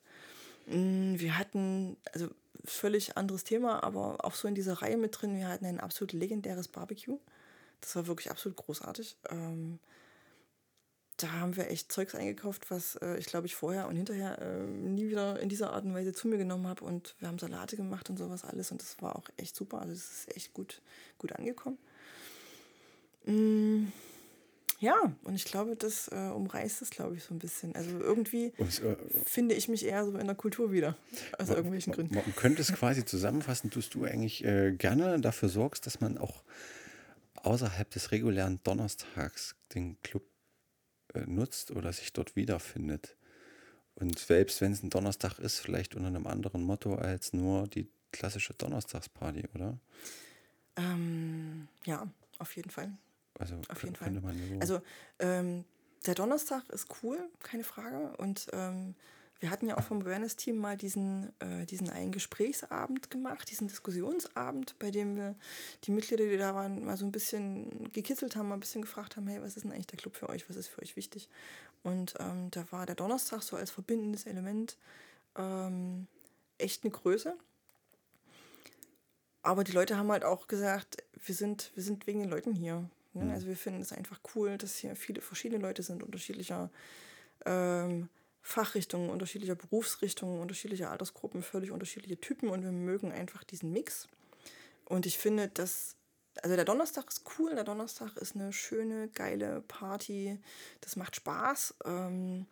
Mm, 0.66 1.16
wir 1.18 1.38
hatten, 1.38 1.96
also 2.12 2.28
völlig 2.66 3.18
anderes 3.18 3.44
Thema, 3.44 3.84
aber 3.84 4.26
auch 4.26 4.34
so 4.34 4.48
in 4.48 4.56
dieser 4.56 4.82
Reihe 4.82 4.98
mit 4.98 5.22
drin, 5.22 5.38
wir 5.38 5.48
hatten 5.48 5.66
ein 5.66 5.80
absolut 5.80 6.12
legendäres 6.12 6.68
Barbecue. 6.68 7.20
Das 7.82 7.96
war 7.96 8.08
wirklich 8.08 8.32
absolut 8.32 8.58
großartig. 8.58 9.15
Ähm, 9.30 9.80
da 11.18 11.32
haben 11.32 11.56
wir 11.56 11.70
echt 11.70 11.91
Zeugs 11.91 12.15
eingekauft, 12.15 12.70
was 12.70 12.96
äh, 12.98 13.18
ich 13.18 13.28
glaube 13.28 13.46
ich 13.46 13.56
vorher 13.56 13.88
und 13.88 13.96
hinterher 13.96 14.39
äh, 14.39 14.65
nie 14.65 15.10
wieder 15.10 15.39
in 15.39 15.50
dieser 15.50 15.74
Art 15.74 15.86
und 15.86 15.94
Weise 15.94 16.13
zu 16.13 16.28
mir 16.28 16.38
genommen 16.38 16.68
habe. 16.68 16.84
Und 16.84 17.15
wir 17.20 17.28
haben 17.28 17.39
Salate 17.39 17.76
gemacht 17.76 18.10
und 18.10 18.18
sowas 18.18 18.44
alles 18.44 18.72
und 18.72 18.82
das 18.82 19.02
war 19.02 19.15
auch 19.15 19.30
echt 19.38 19.56
super. 19.56 19.82
Also 19.82 19.94
es 19.94 20.12
ist 20.12 20.36
echt 20.36 20.54
gut, 20.54 20.82
gut 21.20 21.34
angekommen. 21.34 21.78
Mm, 23.28 23.92
ja, 24.80 24.96
und 25.24 25.36
ich 25.36 25.46
glaube, 25.46 25.76
das 25.76 26.08
äh, 26.10 26.30
umreißt 26.30 26.82
es, 26.82 26.92
glaube 26.92 27.16
ich, 27.16 27.24
so 27.24 27.34
ein 27.34 27.40
bisschen. 27.40 27.76
Also 27.76 28.00
irgendwie 28.00 28.54
und, 28.58 28.82
äh, 28.84 28.96
finde 29.26 29.56
ich 29.56 29.68
mich 29.68 29.86
eher 29.86 30.06
so 30.06 30.18
in 30.18 30.28
der 30.28 30.36
Kultur 30.36 30.72
wieder, 30.72 30.96
aus 31.40 31.48
man, 31.48 31.58
irgendwelchen 31.58 31.94
Gründen. 31.94 32.13
Man, 32.13 32.24
man 32.24 32.36
könnte 32.36 32.62
es 32.62 32.72
quasi 32.74 33.04
zusammenfassen, 33.04 33.72
tust 33.72 33.96
du 33.96 34.06
eigentlich 34.06 34.44
äh, 34.46 34.72
gerne 34.72 35.20
dafür 35.20 35.50
sorgst, 35.50 35.86
dass 35.86 36.00
man 36.00 36.18
auch 36.18 36.44
außerhalb 37.36 37.90
des 37.90 38.12
regulären 38.12 38.60
Donnerstags 38.63 39.56
den 39.74 40.00
Club 40.04 40.24
äh, 41.13 41.22
nutzt 41.22 41.72
oder 41.72 41.92
sich 41.92 42.13
dort 42.13 42.36
wiederfindet. 42.36 43.18
Und 43.96 44.20
selbst 44.20 44.62
wenn 44.62 44.74
es 44.74 44.84
ein 44.84 44.92
Donnerstag 44.92 45.40
ist, 45.40 45.60
vielleicht 45.60 45.96
unter 45.96 46.08
einem 46.08 46.28
anderen 46.28 46.63
Motto 46.63 46.96
als 46.96 47.34
nur 47.34 47.68
die 47.68 47.90
klassische 48.12 48.54
Donnerstagsparty, 48.54 49.46
oder? 49.56 49.80
Ähm, 50.76 51.68
ja, 51.84 52.08
auf 52.38 52.56
jeden 52.56 52.70
Fall. 52.70 52.92
Also 53.39 53.56
auf 53.69 53.84
jeden 53.84 53.95
Fall. 53.95 54.13
So 54.13 54.60
also 54.60 54.82
ähm, 55.19 55.65
der 56.06 56.15
Donnerstag 56.15 56.67
ist 56.69 56.88
cool, 57.04 57.19
keine 57.39 57.63
Frage. 57.63 58.15
Und 58.17 58.47
ähm, 58.54 58.95
wir 59.39 59.52
hatten 59.52 59.67
ja 59.67 59.78
auch 59.78 59.84
vom 59.84 60.02
Awareness-Team 60.02 60.58
mal 60.58 60.78
diesen, 60.78 61.32
äh, 61.39 61.65
diesen 61.65 61.89
einen 61.89 62.12
Gesprächsabend 62.12 63.12
gemacht, 63.12 63.50
diesen 63.52 63.67
Diskussionsabend, 63.67 64.78
bei 64.80 64.89
dem 64.89 65.15
wir 65.15 65.36
die 65.84 65.91
Mitglieder, 65.91 66.26
die 66.26 66.38
da 66.38 66.56
waren, 66.56 66.86
mal 66.86 66.97
so 66.97 67.06
ein 67.06 67.12
bisschen 67.12 67.91
gekitzelt 67.93 68.36
haben, 68.36 68.47
mal 68.47 68.56
ein 68.56 68.62
bisschen 68.62 68.82
gefragt 68.82 69.15
haben, 69.15 69.28
hey, 69.28 69.41
was 69.41 69.56
ist 69.56 69.63
denn 69.63 69.71
eigentlich 69.71 69.88
der 69.88 70.00
Club 70.00 70.15
für 70.15 70.30
euch, 70.30 70.50
was 70.50 70.56
ist 70.56 70.67
für 70.67 70.82
euch 70.82 70.95
wichtig? 70.95 71.30
Und 71.84 72.15
ähm, 72.19 72.50
da 72.52 72.65
war 72.71 72.86
der 72.86 72.95
Donnerstag 72.95 73.43
so 73.43 73.56
als 73.56 73.69
verbindendes 73.69 74.26
Element 74.26 74.78
ähm, 75.36 76.08
echt 76.58 76.84
eine 76.84 76.91
Größe. 76.91 77.36
Aber 79.43 79.63
die 79.63 79.71
Leute 79.71 79.97
haben 79.97 80.12
halt 80.12 80.26
auch 80.26 80.47
gesagt, 80.47 80.97
wir 81.26 81.36
sind, 81.36 81.71
wir 81.76 81.84
sind 81.84 82.08
wegen 82.08 82.19
den 82.19 82.30
Leuten 82.30 82.54
hier. 82.54 82.89
Ne? 83.17 83.25
Mhm. 83.25 83.32
Also 83.32 83.47
wir 83.47 83.58
finden 83.58 83.82
es 83.82 83.91
einfach 83.91 84.19
cool, 84.36 84.58
dass 84.58 84.77
hier 84.77 84.95
viele 84.95 85.21
verschiedene 85.21 85.62
Leute 85.62 85.84
sind, 85.84 86.03
unterschiedlicher 86.03 86.69
ähm, 87.45 88.10
Fachrichtungen, 88.41 89.10
unterschiedlicher 89.10 89.56
Berufsrichtungen, 89.56 90.39
unterschiedlicher 90.39 90.89
Altersgruppen, 90.89 91.43
völlig 91.43 91.71
unterschiedliche 91.71 92.19
Typen 92.19 92.49
und 92.49 92.63
wir 92.63 92.71
mögen 92.71 93.12
einfach 93.12 93.43
diesen 93.43 93.71
Mix. 93.73 94.08
Und 94.86 95.06
ich 95.06 95.17
finde, 95.17 95.49
dass, 95.49 95.95
also 96.41 96.56
der 96.56 96.65
Donnerstag 96.65 97.10
ist 97.10 97.23
cool, 97.38 97.56
der 97.56 97.65
Donnerstag 97.65 98.15
ist 98.17 98.36
eine 98.36 98.53
schöne, 98.53 99.10
geile 99.10 99.62
Party, 99.67 100.39
das 100.82 100.95
macht 100.95 101.17
Spaß. 101.17 101.75
Ähm, 101.86 102.45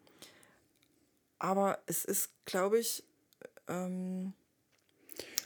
aber 1.39 1.79
es 1.85 2.03
ist, 2.03 2.29
glaube 2.45 2.79
ich, 2.79 3.03
ähm, 3.69 4.33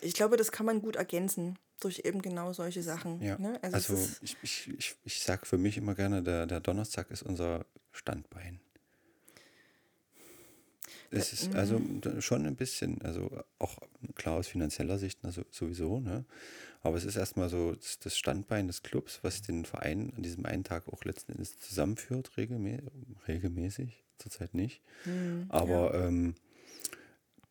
ich 0.02 0.14
glaube, 0.14 0.38
das 0.38 0.52
kann 0.52 0.66
man 0.66 0.82
gut 0.82 0.96
ergänzen 0.96 1.60
durch 1.80 2.02
eben 2.06 2.22
genau 2.22 2.54
solche 2.54 2.84
Sachen. 2.84 3.22
Ja. 3.22 3.38
Ne? 3.38 3.60
Also, 3.62 3.94
also 3.94 4.10
ich, 4.22 4.38
ich, 4.42 4.74
ich, 4.78 4.96
ich 5.04 5.22
sage 5.22 5.46
für 5.46 5.58
mich 5.58 5.78
immer 5.78 5.96
gerne, 5.96 6.24
der, 6.24 6.46
der 6.46 6.60
Donnerstag 6.60 7.12
ist 7.12 7.24
unser 7.24 7.66
Standbein. 7.92 8.60
Es 11.12 11.34
ist 11.34 11.56
also 11.56 11.80
mhm. 11.80 12.22
schon 12.22 12.46
ein 12.46 12.56
bisschen, 12.56 13.02
also 13.02 13.32
auch 13.58 13.78
klar 14.16 14.36
aus 14.36 14.48
finanzieller 14.48 15.00
Sicht 15.00 15.20
also 15.24 15.44
sowieso, 15.50 16.00
ne? 16.00 16.26
Aber 16.82 16.98
es 16.98 17.04
ist 17.04 17.18
erstmal 17.18 17.50
so 17.50 17.76
das 18.04 18.18
Standbein 18.18 18.68
des 18.68 18.84
Clubs, 18.84 19.20
was 19.22 19.42
den 19.42 19.66
Verein 19.66 20.14
an 20.16 20.24
diesem 20.24 20.46
einen 20.46 20.64
Tag 20.64 20.88
auch 20.88 21.04
letzten 21.04 21.34
Endes 21.34 21.60
zusammenführt, 21.60 22.38
regelmä 22.38 22.80
regelmäßig, 23.28 24.04
zurzeit 24.18 24.54
nicht. 24.54 24.82
Mhm, 25.04 25.46
Aber 25.50 25.94
ja. 25.94 26.08
ähm, 26.08 26.36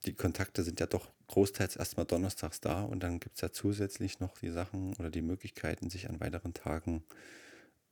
die 0.07 0.15
Kontakte 0.15 0.63
sind 0.63 0.81
ja 0.81 0.87
doch 0.87 1.11
großteils 1.29 1.77
erstmal 1.77 2.07
donnerstags 2.07 2.61
da 2.61 2.83
und 2.83 3.03
dann 3.03 3.21
gibt 3.21 3.37
es 3.37 3.43
ja 3.43 3.53
zusätzlich 3.53 4.19
noch 4.19 4.37
die 4.39 4.51
Sachen 4.51 4.95
oder 4.97 5.11
die 5.11 5.23
Möglichkeiten, 5.23 5.91
sich 5.91 6.09
an 6.09 6.21
weiteren 6.21 6.55
Tagen 6.55 7.05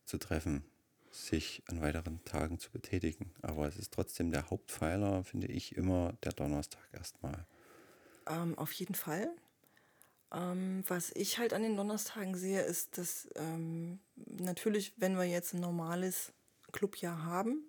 zu 0.04 0.18
treffen, 0.18 0.64
sich 1.10 1.62
an 1.68 1.80
weiteren 1.80 2.24
Tagen 2.24 2.58
zu 2.58 2.70
betätigen. 2.70 3.30
Aber 3.42 3.68
es 3.68 3.76
ist 3.76 3.92
trotzdem 3.92 4.32
der 4.32 4.50
Hauptpfeiler, 4.50 5.22
finde 5.24 5.46
ich, 5.48 5.76
immer 5.76 6.14
der 6.24 6.32
Donnerstag 6.32 6.82
erstmal. 6.92 7.46
Ähm, 8.26 8.56
auf 8.58 8.72
jeden 8.72 8.94
Fall. 8.94 9.30
Ähm, 10.32 10.82
was 10.88 11.12
ich 11.14 11.38
halt 11.38 11.52
an 11.52 11.62
den 11.62 11.76
Donnerstagen 11.76 12.34
sehe, 12.34 12.62
ist, 12.62 12.98
dass 12.98 13.28
ähm, 13.36 14.00
natürlich, 14.16 14.92
wenn 14.96 15.16
wir 15.16 15.24
jetzt 15.24 15.54
ein 15.54 15.60
normales 15.60 16.32
Clubjahr 16.72 17.24
haben, 17.24 17.62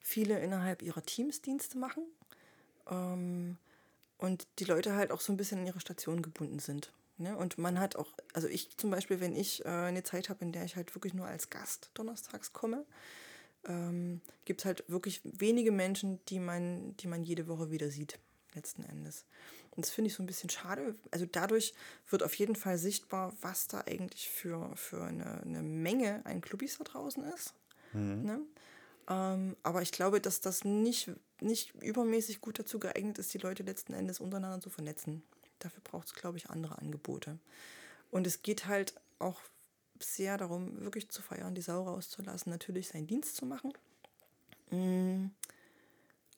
viele 0.00 0.38
innerhalb 0.40 0.82
ihrer 0.82 1.02
Teams 1.02 1.42
Dienste 1.42 1.78
machen. 1.78 2.04
Ähm, 2.88 3.56
und 4.18 4.46
die 4.58 4.64
Leute 4.64 4.94
halt 4.94 5.10
auch 5.10 5.20
so 5.20 5.32
ein 5.32 5.36
bisschen 5.36 5.60
an 5.60 5.66
ihre 5.66 5.80
Station 5.80 6.22
gebunden 6.22 6.58
sind. 6.58 6.92
Ne? 7.18 7.36
Und 7.36 7.58
man 7.58 7.78
hat 7.78 7.96
auch, 7.96 8.12
also 8.34 8.48
ich 8.48 8.76
zum 8.76 8.90
Beispiel, 8.90 9.20
wenn 9.20 9.34
ich 9.34 9.64
äh, 9.64 9.68
eine 9.68 10.02
Zeit 10.02 10.28
habe, 10.28 10.44
in 10.44 10.52
der 10.52 10.64
ich 10.64 10.76
halt 10.76 10.94
wirklich 10.94 11.14
nur 11.14 11.26
als 11.26 11.50
Gast 11.50 11.90
donnerstags 11.94 12.52
komme, 12.52 12.84
ähm, 13.66 14.20
gibt 14.44 14.60
es 14.60 14.64
halt 14.64 14.84
wirklich 14.88 15.20
wenige 15.24 15.72
Menschen, 15.72 16.20
die 16.26 16.38
man, 16.38 16.96
die 16.98 17.06
man 17.06 17.22
jede 17.22 17.48
Woche 17.48 17.70
wieder 17.70 17.90
sieht, 17.90 18.18
letzten 18.54 18.84
Endes. 18.84 19.24
Und 19.70 19.84
das 19.84 19.92
finde 19.92 20.08
ich 20.08 20.14
so 20.14 20.22
ein 20.22 20.26
bisschen 20.26 20.50
schade. 20.50 20.94
Also 21.10 21.26
dadurch 21.30 21.74
wird 22.08 22.22
auf 22.22 22.34
jeden 22.34 22.56
Fall 22.56 22.78
sichtbar, 22.78 23.34
was 23.40 23.66
da 23.66 23.82
eigentlich 23.86 24.28
für, 24.28 24.74
für 24.76 25.04
eine, 25.04 25.42
eine 25.42 25.62
Menge 25.62 26.24
an 26.24 26.40
Clubis 26.40 26.78
da 26.78 26.84
draußen 26.84 27.22
ist. 27.24 27.54
Mhm. 27.92 28.24
Ne? 28.24 28.40
Ähm, 29.08 29.56
aber 29.62 29.82
ich 29.82 29.92
glaube, 29.92 30.20
dass 30.20 30.40
das 30.40 30.64
nicht, 30.64 31.10
nicht 31.40 31.74
übermäßig 31.82 32.40
gut 32.40 32.58
dazu 32.58 32.78
geeignet 32.78 33.18
ist, 33.18 33.32
die 33.34 33.38
Leute 33.38 33.62
letzten 33.62 33.94
Endes 33.94 34.20
untereinander 34.20 34.60
zu 34.60 34.70
vernetzen. 34.70 35.22
Dafür 35.58 35.82
braucht 35.82 36.08
es, 36.08 36.14
glaube 36.14 36.38
ich, 36.38 36.50
andere 36.50 36.78
Angebote. 36.78 37.38
Und 38.10 38.26
es 38.26 38.42
geht 38.42 38.66
halt 38.66 38.94
auch 39.18 39.40
sehr 40.00 40.36
darum, 40.36 40.80
wirklich 40.80 41.08
zu 41.08 41.22
feiern, 41.22 41.54
die 41.54 41.62
Sau 41.62 41.84
rauszulassen, 41.84 42.50
natürlich 42.50 42.88
seinen 42.88 43.06
Dienst 43.06 43.36
zu 43.36 43.46
machen. 43.46 43.72
Mm. 44.70 45.30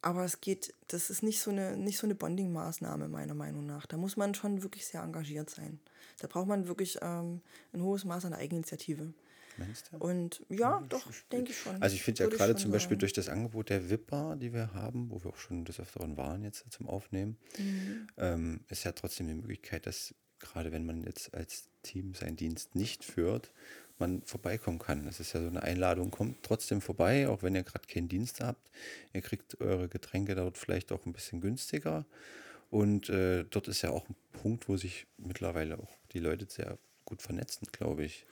Aber 0.00 0.24
es 0.24 0.40
geht, 0.40 0.74
das 0.86 1.10
ist 1.10 1.24
nicht 1.24 1.40
so 1.40 1.50
eine, 1.50 1.90
so 1.90 2.06
eine 2.06 2.14
Bonding-Maßnahme, 2.14 3.08
meiner 3.08 3.34
Meinung 3.34 3.66
nach. 3.66 3.84
Da 3.86 3.96
muss 3.96 4.16
man 4.16 4.32
schon 4.32 4.62
wirklich 4.62 4.86
sehr 4.86 5.02
engagiert 5.02 5.50
sein. 5.50 5.80
Da 6.20 6.28
braucht 6.28 6.46
man 6.46 6.68
wirklich 6.68 6.98
ähm, 7.02 7.40
ein 7.72 7.82
hohes 7.82 8.04
Maß 8.04 8.24
an 8.26 8.32
Eigeninitiative. 8.32 9.12
Meinst 9.58 9.90
du? 9.92 9.96
Und 9.98 10.44
ja, 10.48 10.84
doch, 10.88 11.10
denke 11.32 11.50
ich 11.50 11.58
schon. 11.58 11.80
Also 11.82 11.94
ich 11.94 12.02
finde 12.02 12.24
ja 12.24 12.30
gerade 12.30 12.56
zum 12.56 12.70
Beispiel 12.70 12.94
sagen. 12.94 13.00
durch 13.00 13.12
das 13.12 13.28
Angebot 13.28 13.70
der 13.70 13.90
Wipper, 13.90 14.36
die 14.36 14.52
wir 14.52 14.72
haben, 14.72 15.10
wo 15.10 15.22
wir 15.22 15.30
auch 15.30 15.38
schon 15.38 15.64
des 15.64 15.80
Öfteren 15.80 16.16
waren 16.16 16.44
jetzt 16.44 16.64
zum 16.70 16.88
Aufnehmen, 16.88 17.36
mhm. 17.58 18.06
ähm, 18.16 18.60
ist 18.68 18.84
ja 18.84 18.92
trotzdem 18.92 19.26
die 19.26 19.34
Möglichkeit, 19.34 19.86
dass 19.86 20.14
gerade 20.38 20.72
wenn 20.72 20.86
man 20.86 21.02
jetzt 21.02 21.34
als 21.34 21.68
Team 21.82 22.14
seinen 22.14 22.36
Dienst 22.36 22.74
nicht 22.74 23.04
führt, 23.04 23.52
man 23.98 24.22
vorbeikommen 24.22 24.78
kann. 24.78 25.04
Das 25.04 25.20
ist 25.20 25.32
ja 25.32 25.40
so 25.40 25.48
eine 25.48 25.62
Einladung, 25.62 26.10
kommt 26.10 26.42
trotzdem 26.42 26.80
vorbei, 26.80 27.28
auch 27.28 27.42
wenn 27.42 27.54
ihr 27.54 27.64
gerade 27.64 27.86
keinen 27.86 28.08
Dienst 28.08 28.40
habt. 28.40 28.70
Ihr 29.12 29.22
kriegt 29.22 29.60
eure 29.60 29.88
Getränke 29.88 30.34
dort 30.34 30.58
vielleicht 30.58 30.92
auch 30.92 31.04
ein 31.06 31.12
bisschen 31.12 31.40
günstiger. 31.40 32.06
Und 32.70 33.08
äh, 33.08 33.44
dort 33.44 33.68
ist 33.68 33.82
ja 33.82 33.90
auch 33.90 34.08
ein 34.08 34.16
Punkt, 34.32 34.68
wo 34.68 34.76
sich 34.76 35.06
mittlerweile 35.16 35.78
auch 35.78 35.96
die 36.12 36.20
Leute 36.20 36.46
sehr 36.48 36.78
gut 37.04 37.22
vernetzen, 37.22 37.66
glaube 37.72 38.04
ich. 38.04 38.26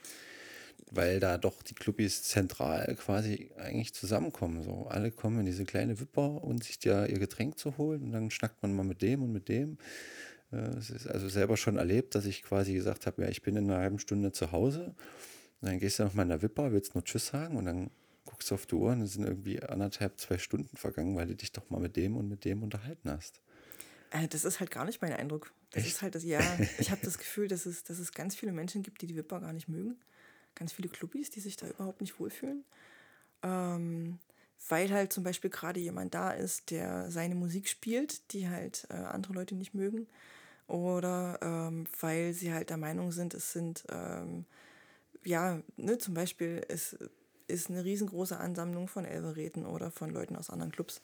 Weil 0.91 1.21
da 1.21 1.37
doch 1.37 1.63
die 1.63 1.75
Clubis 1.75 2.23
zentral 2.23 2.95
quasi 2.97 3.51
eigentlich 3.57 3.93
zusammenkommen. 3.93 4.63
So, 4.63 4.87
alle 4.87 5.11
kommen 5.11 5.41
in 5.41 5.47
diese 5.47 5.65
kleine 5.65 5.99
Wipper 6.01 6.43
und 6.45 6.65
sich 6.65 6.83
ja 6.85 7.05
ihr 7.07 7.19
Getränk 7.19 7.59
zu 7.59 7.77
holen 7.77 8.03
und 8.03 8.13
dann 8.13 8.31
schnackt 8.31 8.63
man 8.63 8.75
mal 8.75 8.85
mit 8.85 9.03
dem 9.03 9.23
und 9.23 9.33
mit 9.33 9.49
dem. 9.49 9.79
Äh, 10.53 10.77
es 10.79 10.91
ist 10.91 11.07
also 11.09 11.29
selber 11.29 11.57
schon 11.57 11.77
erlebt, 11.77 12.15
dass 12.15 12.25
ich 12.25 12.43
quasi 12.43 12.75
gesagt 12.75 13.07
habe, 13.07 13.23
ja, 13.23 13.29
ich 13.29 13.43
bin 13.43 13.57
in 13.57 13.71
einer 13.71 13.81
halben 13.81 13.99
Stunde 13.99 14.33
zu 14.33 14.53
Hause. 14.53 14.95
Und 15.61 15.69
dann 15.71 15.79
gehst 15.79 15.99
du 15.99 16.05
noch 16.05 16.15
mal 16.15 16.23
in 16.23 16.29
der 16.29 16.43
Wipper, 16.43 16.73
willst 16.73 16.95
nur 16.95 17.05
Tschüss 17.05 17.29
sagen 17.29 17.57
und 17.57 17.65
dann 17.65 17.91
guckst 18.25 18.51
du 18.51 18.55
auf 18.55 18.67
die 18.67 18.75
Uhr 18.75 18.93
und 18.93 19.01
es 19.01 19.15
sind 19.15 19.25
irgendwie 19.25 19.63
anderthalb, 19.63 20.21
zwei 20.21 20.39
Stunden 20.39 20.77
vergangen, 20.77 21.17
weil 21.17 21.27
du 21.27 21.35
dich 21.35 21.53
doch 21.53 21.71
mal 21.71 21.81
mit 21.81 21.97
dem 21.97 22.17
und 22.17 22.29
mit 22.29 22.45
dem 22.45 22.63
unterhalten 22.63 23.11
hast. 23.11 23.41
Äh, 24.11 24.29
das 24.29 24.45
ist 24.45 24.61
halt 24.61 24.71
gar 24.71 24.85
nicht 24.85 25.01
mein 25.01 25.13
Eindruck. 25.13 25.53
Das 25.71 25.85
Echt? 25.85 25.95
ist 25.95 26.03
halt 26.03 26.15
das, 26.15 26.25
ja, 26.25 26.41
ich 26.79 26.91
habe 26.91 27.01
das 27.05 27.19
Gefühl, 27.19 27.49
dass 27.49 27.67
es, 27.67 27.85
dass 27.85 27.99
es 27.99 28.13
ganz 28.13 28.35
viele 28.37 28.53
Menschen 28.53 28.83
gibt, 28.83 29.03
die 29.03 29.07
die 29.07 29.17
Wipper 29.17 29.41
gar 29.41 29.53
nicht 29.53 29.69
mögen. 29.69 29.97
Ganz 30.57 30.73
viele 30.73 30.89
Clubis, 30.89 31.31
die 31.31 31.41
sich 31.41 31.57
da 31.57 31.69
überhaupt 31.69 32.01
nicht 32.01 32.19
wohlfühlen. 32.19 32.65
Ähm, 33.43 34.19
weil 34.69 34.91
halt 34.91 35.13
zum 35.13 35.23
Beispiel 35.23 35.51
gerade 35.51 35.79
jemand 35.79 36.15
da 36.15 36.33
ist, 36.33 36.71
der 36.71 37.11
seine 37.11 37.37
Musik 37.37 37.69
spielt, 37.69 38.33
die 38.33 38.49
halt 38.49 38.87
äh, 38.91 38.95
andere 38.95 39.35
Leute 39.35 39.55
nicht 39.55 39.75
mögen. 39.75 40.09
Oder 40.67 41.39
ähm, 41.43 41.87
weil 42.01 42.33
sie 42.33 42.53
halt 42.53 42.71
der 42.71 42.77
Meinung 42.77 43.13
sind, 43.13 43.35
es 43.35 43.53
sind, 43.53 43.85
ähm, 43.91 44.45
ja, 45.23 45.61
ne, 45.77 45.99
zum 45.99 46.15
Beispiel, 46.15 46.63
es 46.69 46.97
ist 47.47 47.71
eine 47.71 47.85
riesengroße 47.85 48.37
Ansammlung 48.37 48.89
von 48.89 49.05
Elverräten 49.05 49.65
oder 49.65 49.93
von 49.93 50.11
Leuten 50.11 50.35
aus 50.35 50.51
anderen 50.51 50.73
Clubs. 50.73 51.01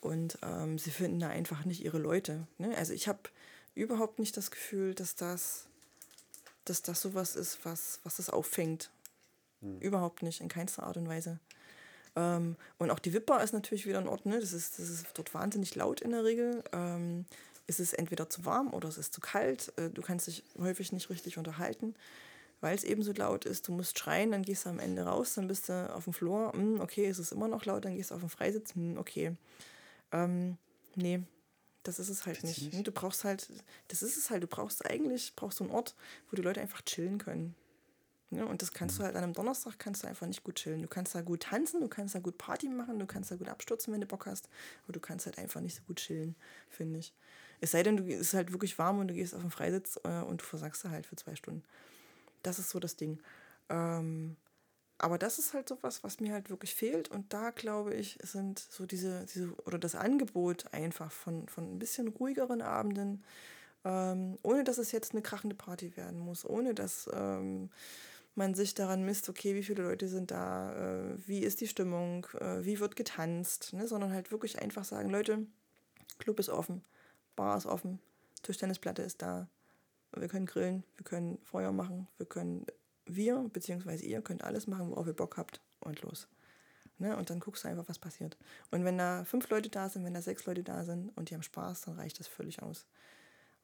Und 0.00 0.38
ähm, 0.42 0.78
sie 0.78 0.90
finden 0.90 1.20
da 1.20 1.28
einfach 1.28 1.64
nicht 1.64 1.82
ihre 1.82 1.98
Leute. 1.98 2.46
Ne? 2.58 2.76
Also 2.76 2.92
ich 2.92 3.08
habe 3.08 3.20
überhaupt 3.74 4.18
nicht 4.18 4.36
das 4.36 4.50
Gefühl, 4.50 4.94
dass 4.94 5.16
das, 5.16 5.67
dass 6.68 6.82
das 6.82 7.00
sowas 7.00 7.36
ist, 7.36 7.64
was, 7.64 8.00
was 8.04 8.16
das 8.16 8.30
auffängt. 8.30 8.90
Hm. 9.60 9.80
Überhaupt 9.80 10.22
nicht, 10.22 10.40
in 10.40 10.48
keinster 10.48 10.84
Art 10.84 10.96
und 10.96 11.08
Weise. 11.08 11.38
Ähm, 12.16 12.56
und 12.78 12.90
auch 12.90 12.98
die 12.98 13.12
Wipper 13.12 13.42
ist 13.42 13.52
natürlich 13.52 13.86
wieder 13.86 13.98
ein 13.98 14.08
Ort, 14.08 14.26
ne? 14.26 14.40
das, 14.40 14.52
ist, 14.52 14.78
das 14.78 14.88
ist 14.88 15.06
dort 15.14 15.34
wahnsinnig 15.34 15.74
laut 15.74 16.00
in 16.00 16.10
der 16.10 16.24
Regel. 16.24 16.62
Ähm, 16.72 17.26
ist 17.66 17.80
es 17.80 17.92
entweder 17.92 18.30
zu 18.30 18.44
warm 18.44 18.72
oder 18.72 18.88
es 18.88 18.98
ist 18.98 19.12
zu 19.12 19.20
kalt. 19.20 19.72
Äh, 19.76 19.90
du 19.90 20.02
kannst 20.02 20.26
dich 20.26 20.42
häufig 20.58 20.90
nicht 20.90 21.10
richtig 21.10 21.38
unterhalten, 21.38 21.94
weil 22.60 22.74
es 22.74 22.82
eben 22.82 23.02
so 23.02 23.12
laut 23.12 23.44
ist. 23.44 23.68
Du 23.68 23.72
musst 23.72 23.98
schreien, 23.98 24.32
dann 24.32 24.42
gehst 24.42 24.64
du 24.64 24.70
am 24.70 24.78
Ende 24.78 25.02
raus, 25.02 25.34
dann 25.34 25.48
bist 25.48 25.68
du 25.68 25.94
auf 25.94 26.04
dem 26.04 26.12
Flur. 26.12 26.52
Hm, 26.54 26.80
okay, 26.80 27.06
es 27.06 27.18
ist 27.18 27.30
immer 27.30 27.46
noch 27.46 27.64
laut, 27.66 27.84
dann 27.84 27.94
gehst 27.94 28.10
du 28.10 28.14
auf 28.14 28.20
den 28.20 28.30
Freisitz. 28.30 28.74
Hm, 28.74 28.96
okay. 28.98 29.36
Ähm, 30.12 30.56
nee, 30.96 31.22
das 31.88 31.98
ist 31.98 32.10
es 32.10 32.26
halt 32.26 32.44
nicht. 32.44 32.72
nicht. 32.72 32.86
Du 32.86 32.92
brauchst 32.92 33.24
halt, 33.24 33.48
das 33.88 34.02
ist 34.02 34.16
es 34.16 34.30
halt, 34.30 34.42
du 34.42 34.46
brauchst 34.46 34.84
eigentlich, 34.88 35.32
brauchst 35.34 35.60
du 35.60 35.64
einen 35.64 35.72
Ort, 35.72 35.94
wo 36.30 36.36
die 36.36 36.42
Leute 36.42 36.60
einfach 36.60 36.82
chillen 36.82 37.18
können. 37.18 37.54
Ja, 38.30 38.44
und 38.44 38.60
das 38.60 38.72
kannst 38.72 38.96
mhm. 38.96 38.98
du 38.98 39.04
halt 39.06 39.16
an 39.16 39.24
einem 39.24 39.32
Donnerstag 39.32 39.78
kannst 39.78 40.02
du 40.02 40.08
einfach 40.08 40.26
nicht 40.26 40.44
gut 40.44 40.56
chillen. 40.56 40.82
Du 40.82 40.88
kannst 40.88 41.14
da 41.14 41.22
gut 41.22 41.44
tanzen, 41.44 41.80
du 41.80 41.88
kannst 41.88 42.14
da 42.14 42.18
gut 42.18 42.36
Party 42.36 42.68
machen, 42.68 42.98
du 42.98 43.06
kannst 43.06 43.30
da 43.30 43.36
gut 43.36 43.48
abstürzen, 43.48 43.92
wenn 43.92 44.02
du 44.02 44.06
Bock 44.06 44.26
hast, 44.26 44.50
aber 44.84 44.92
du 44.92 45.00
kannst 45.00 45.24
halt 45.24 45.38
einfach 45.38 45.62
nicht 45.62 45.76
so 45.76 45.82
gut 45.86 45.96
chillen, 45.96 46.36
finde 46.68 46.98
ich. 46.98 47.14
Es 47.60 47.70
sei 47.70 47.82
denn, 47.82 47.96
du 47.96 48.04
ist 48.04 48.34
halt 48.34 48.52
wirklich 48.52 48.78
warm 48.78 48.98
und 48.98 49.08
du 49.08 49.14
gehst 49.14 49.34
auf 49.34 49.40
den 49.40 49.50
Freisitz 49.50 49.98
äh, 50.04 50.20
und 50.20 50.42
du 50.42 50.44
versagst 50.44 50.84
da 50.84 50.90
halt 50.90 51.06
für 51.06 51.16
zwei 51.16 51.34
Stunden. 51.34 51.64
Das 52.42 52.58
ist 52.58 52.70
so 52.70 52.78
das 52.78 52.96
Ding. 52.96 53.18
Ähm, 53.70 54.36
aber 54.98 55.18
das 55.18 55.38
ist 55.38 55.54
halt 55.54 55.68
so 55.68 55.78
was, 55.82 56.02
was 56.04 56.20
mir 56.20 56.32
halt 56.32 56.50
wirklich 56.50 56.74
fehlt. 56.74 57.08
Und 57.08 57.32
da 57.32 57.50
glaube 57.50 57.94
ich, 57.94 58.18
sind 58.22 58.58
so 58.58 58.86
diese, 58.86 59.26
diese 59.26 59.54
oder 59.64 59.78
das 59.78 59.94
Angebot 59.94 60.72
einfach 60.72 61.12
von, 61.12 61.48
von 61.48 61.72
ein 61.72 61.78
bisschen 61.78 62.08
ruhigeren 62.08 62.62
Abenden, 62.62 63.24
ähm, 63.84 64.38
ohne 64.42 64.64
dass 64.64 64.78
es 64.78 64.92
jetzt 64.92 65.12
eine 65.12 65.22
krachende 65.22 65.54
Party 65.54 65.96
werden 65.96 66.18
muss, 66.18 66.44
ohne 66.44 66.74
dass 66.74 67.08
ähm, 67.12 67.70
man 68.34 68.54
sich 68.54 68.74
daran 68.74 69.04
misst, 69.04 69.28
okay, 69.28 69.54
wie 69.54 69.62
viele 69.62 69.82
Leute 69.82 70.08
sind 70.08 70.30
da, 70.30 70.72
äh, 70.74 71.14
wie 71.26 71.40
ist 71.40 71.60
die 71.60 71.66
Stimmung, 71.66 72.26
äh, 72.40 72.64
wie 72.64 72.80
wird 72.80 72.96
getanzt, 72.96 73.72
ne? 73.74 73.86
sondern 73.86 74.12
halt 74.12 74.30
wirklich 74.30 74.60
einfach 74.60 74.84
sagen, 74.84 75.10
Leute, 75.10 75.46
Club 76.18 76.38
ist 76.38 76.48
offen, 76.48 76.82
Bar 77.36 77.56
ist 77.58 77.66
offen, 77.66 77.98
Tischtennisplatte 78.42 79.02
ist 79.02 79.22
da, 79.22 79.48
wir 80.16 80.28
können 80.28 80.46
grillen, 80.46 80.84
wir 80.96 81.04
können 81.04 81.38
Feuer 81.44 81.72
machen, 81.72 82.08
wir 82.16 82.26
können, 82.26 82.64
wir 83.08 83.38
bzw. 83.52 84.06
ihr 84.06 84.22
könnt 84.22 84.44
alles 84.44 84.66
machen, 84.66 84.90
worauf 84.90 85.06
ihr 85.06 85.12
Bock 85.12 85.36
habt 85.36 85.60
und 85.80 86.02
los. 86.02 86.28
Ne? 86.98 87.16
Und 87.16 87.30
dann 87.30 87.40
guckst 87.40 87.64
du 87.64 87.68
einfach, 87.68 87.88
was 87.88 87.98
passiert. 87.98 88.36
Und 88.70 88.84
wenn 88.84 88.98
da 88.98 89.24
fünf 89.24 89.48
Leute 89.50 89.68
da 89.68 89.88
sind, 89.88 90.04
wenn 90.04 90.14
da 90.14 90.22
sechs 90.22 90.46
Leute 90.46 90.62
da 90.62 90.84
sind 90.84 91.16
und 91.16 91.30
die 91.30 91.34
haben 91.34 91.42
Spaß, 91.42 91.82
dann 91.82 91.94
reicht 91.94 92.18
das 92.18 92.26
völlig 92.26 92.62
aus. 92.62 92.86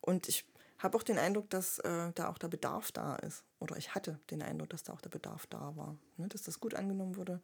Und 0.00 0.28
ich 0.28 0.44
habe 0.78 0.96
auch 0.96 1.02
den 1.02 1.18
Eindruck, 1.18 1.50
dass 1.50 1.78
äh, 1.80 2.12
da 2.14 2.28
auch 2.28 2.38
der 2.38 2.48
Bedarf 2.48 2.92
da 2.92 3.16
ist. 3.16 3.42
Oder 3.58 3.76
ich 3.76 3.94
hatte 3.94 4.18
den 4.30 4.42
Eindruck, 4.42 4.70
dass 4.70 4.82
da 4.82 4.92
auch 4.92 5.00
der 5.00 5.10
Bedarf 5.10 5.46
da 5.46 5.76
war. 5.76 5.96
Ne? 6.16 6.28
Dass 6.28 6.42
das 6.42 6.60
gut 6.60 6.74
angenommen 6.74 7.16
wurde 7.16 7.40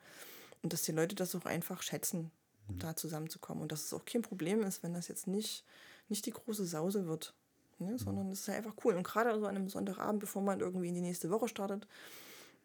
und 0.62 0.72
dass 0.72 0.82
die 0.82 0.92
Leute 0.92 1.14
das 1.14 1.34
auch 1.34 1.46
einfach 1.46 1.82
schätzen, 1.82 2.30
mhm. 2.68 2.78
da 2.78 2.96
zusammenzukommen. 2.96 3.62
Und 3.62 3.72
dass 3.72 3.84
es 3.84 3.92
auch 3.92 4.04
kein 4.04 4.22
Problem 4.22 4.62
ist, 4.62 4.82
wenn 4.82 4.94
das 4.94 5.08
jetzt 5.08 5.26
nicht, 5.26 5.64
nicht 6.08 6.26
die 6.26 6.32
große 6.32 6.66
Sause 6.66 7.06
wird. 7.06 7.34
Ne? 7.80 7.98
Sondern 7.98 8.30
es 8.30 8.40
ist 8.40 8.46
ja 8.48 8.54
einfach 8.54 8.74
cool. 8.84 8.94
Und 8.94 9.02
gerade 9.02 9.38
so 9.38 9.46
an 9.46 9.56
einem 9.56 9.68
Sonntagabend, 9.68 10.20
bevor 10.20 10.42
man 10.42 10.60
irgendwie 10.60 10.88
in 10.88 10.94
die 10.94 11.00
nächste 11.00 11.30
Woche 11.30 11.48
startet, 11.48 11.86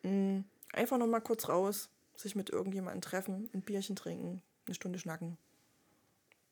mh, 0.04 0.12
mm, 0.12 0.45
einfach 0.73 0.97
nochmal 0.97 1.21
kurz 1.21 1.49
raus, 1.49 1.89
sich 2.15 2.36
mit 2.36 2.49
irgendjemandem 2.49 3.01
treffen, 3.01 3.49
ein 3.54 3.62
Bierchen 3.62 3.95
trinken, 3.95 4.41
eine 4.65 4.75
Stunde 4.75 4.99
schnacken. 4.99 5.38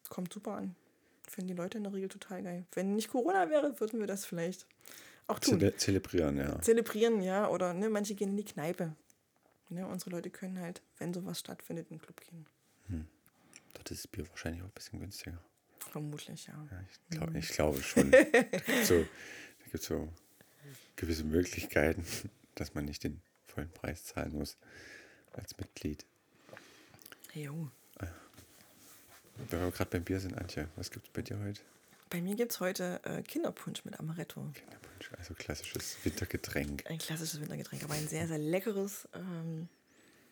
Kommt 0.10 0.34
super 0.34 0.54
an. 0.54 0.76
Finden 1.28 1.48
die 1.48 1.54
Leute 1.54 1.78
in 1.78 1.84
der 1.84 1.94
Regel 1.94 2.10
total 2.10 2.44
geil. 2.44 2.66
Wenn 2.74 2.96
nicht 2.96 3.10
Corona 3.10 3.50
wäre, 3.50 3.80
würden 3.80 4.00
wir 4.00 4.08
das 4.08 4.26
vielleicht 4.26 4.66
auch 5.28 5.40
tun. 5.40 5.60
Zele 5.60 5.76
zelebrieren, 5.78 6.38
ja. 6.38 6.62
Zelebrieren, 6.62 7.22
ja. 7.22 7.50
Oder 7.50 7.74
ne, 7.74 7.90
manche 7.90 8.14
gehen 8.16 8.32
in 8.32 8.38
die 8.38 8.44
Kneipe. 8.44 8.94
Ne, 9.70 9.88
unsere 9.88 10.12
Leute 10.12 10.30
können 10.30 10.60
halt, 10.60 10.82
wenn 10.98 11.14
sowas 11.14 11.40
stattfindet, 11.40 11.90
in 11.90 11.98
den 11.98 12.02
Club 12.02 12.20
gehen. 12.22 12.46
Hm. 12.88 13.08
Dort 13.74 13.90
ist 13.92 14.04
das 14.04 14.08
Bier 14.08 14.30
wahrscheinlich 14.30 14.62
auch 14.62 14.68
ein 14.68 14.74
bisschen 14.74 15.00
günstiger. 15.00 15.40
Vermutlich, 15.92 16.48
ja. 16.48 16.68
ja 16.72 16.84
ich, 16.90 17.18
glaub, 17.18 17.30
mhm. 17.30 17.36
ich 17.36 17.50
glaube 17.50 17.82
schon. 17.82 18.12
da 18.12 18.20
gibt 18.22 18.70
es 18.80 18.88
so, 18.88 19.06
so 19.80 20.14
gewisse 20.96 21.24
Möglichkeiten, 21.24 22.06
dass 22.56 22.74
man 22.74 22.86
nicht 22.86 23.04
den 23.04 23.22
vollen 23.46 23.72
Preis 23.72 24.06
zahlen 24.06 24.34
muss 24.34 24.58
als 25.34 25.58
Mitglied. 25.58 26.06
Jo. 27.34 27.70
Wenn 29.50 29.62
wir 29.62 29.72
gerade 29.72 29.90
beim 29.90 30.04
Bier 30.04 30.20
sind, 30.20 30.38
Antje, 30.38 30.68
was 30.76 30.92
gibt 30.92 31.08
es 31.08 31.14
bei 31.14 31.22
dir 31.22 31.40
heute? 31.40 31.62
Bei 32.10 32.22
mir 32.22 32.36
gibt 32.36 32.52
es 32.52 32.60
heute 32.60 33.02
äh, 33.04 33.24
Kinderpunsch 33.24 33.84
mit 33.86 34.00
Amaretto. 34.00 34.42
Kinderpunsch, 34.54 35.12
also 35.18 35.34
klassisches 35.34 35.98
Wintergetränk. 36.04 36.84
Ein 36.86 37.00
klassisches 37.00 37.42
Wintergetränk, 37.42 37.84
aber 37.84 37.96
ein 37.96 38.08
sehr, 38.08 38.28
sehr 38.28 38.38
leckeres. 38.38 39.08
Ähm, 39.14 39.68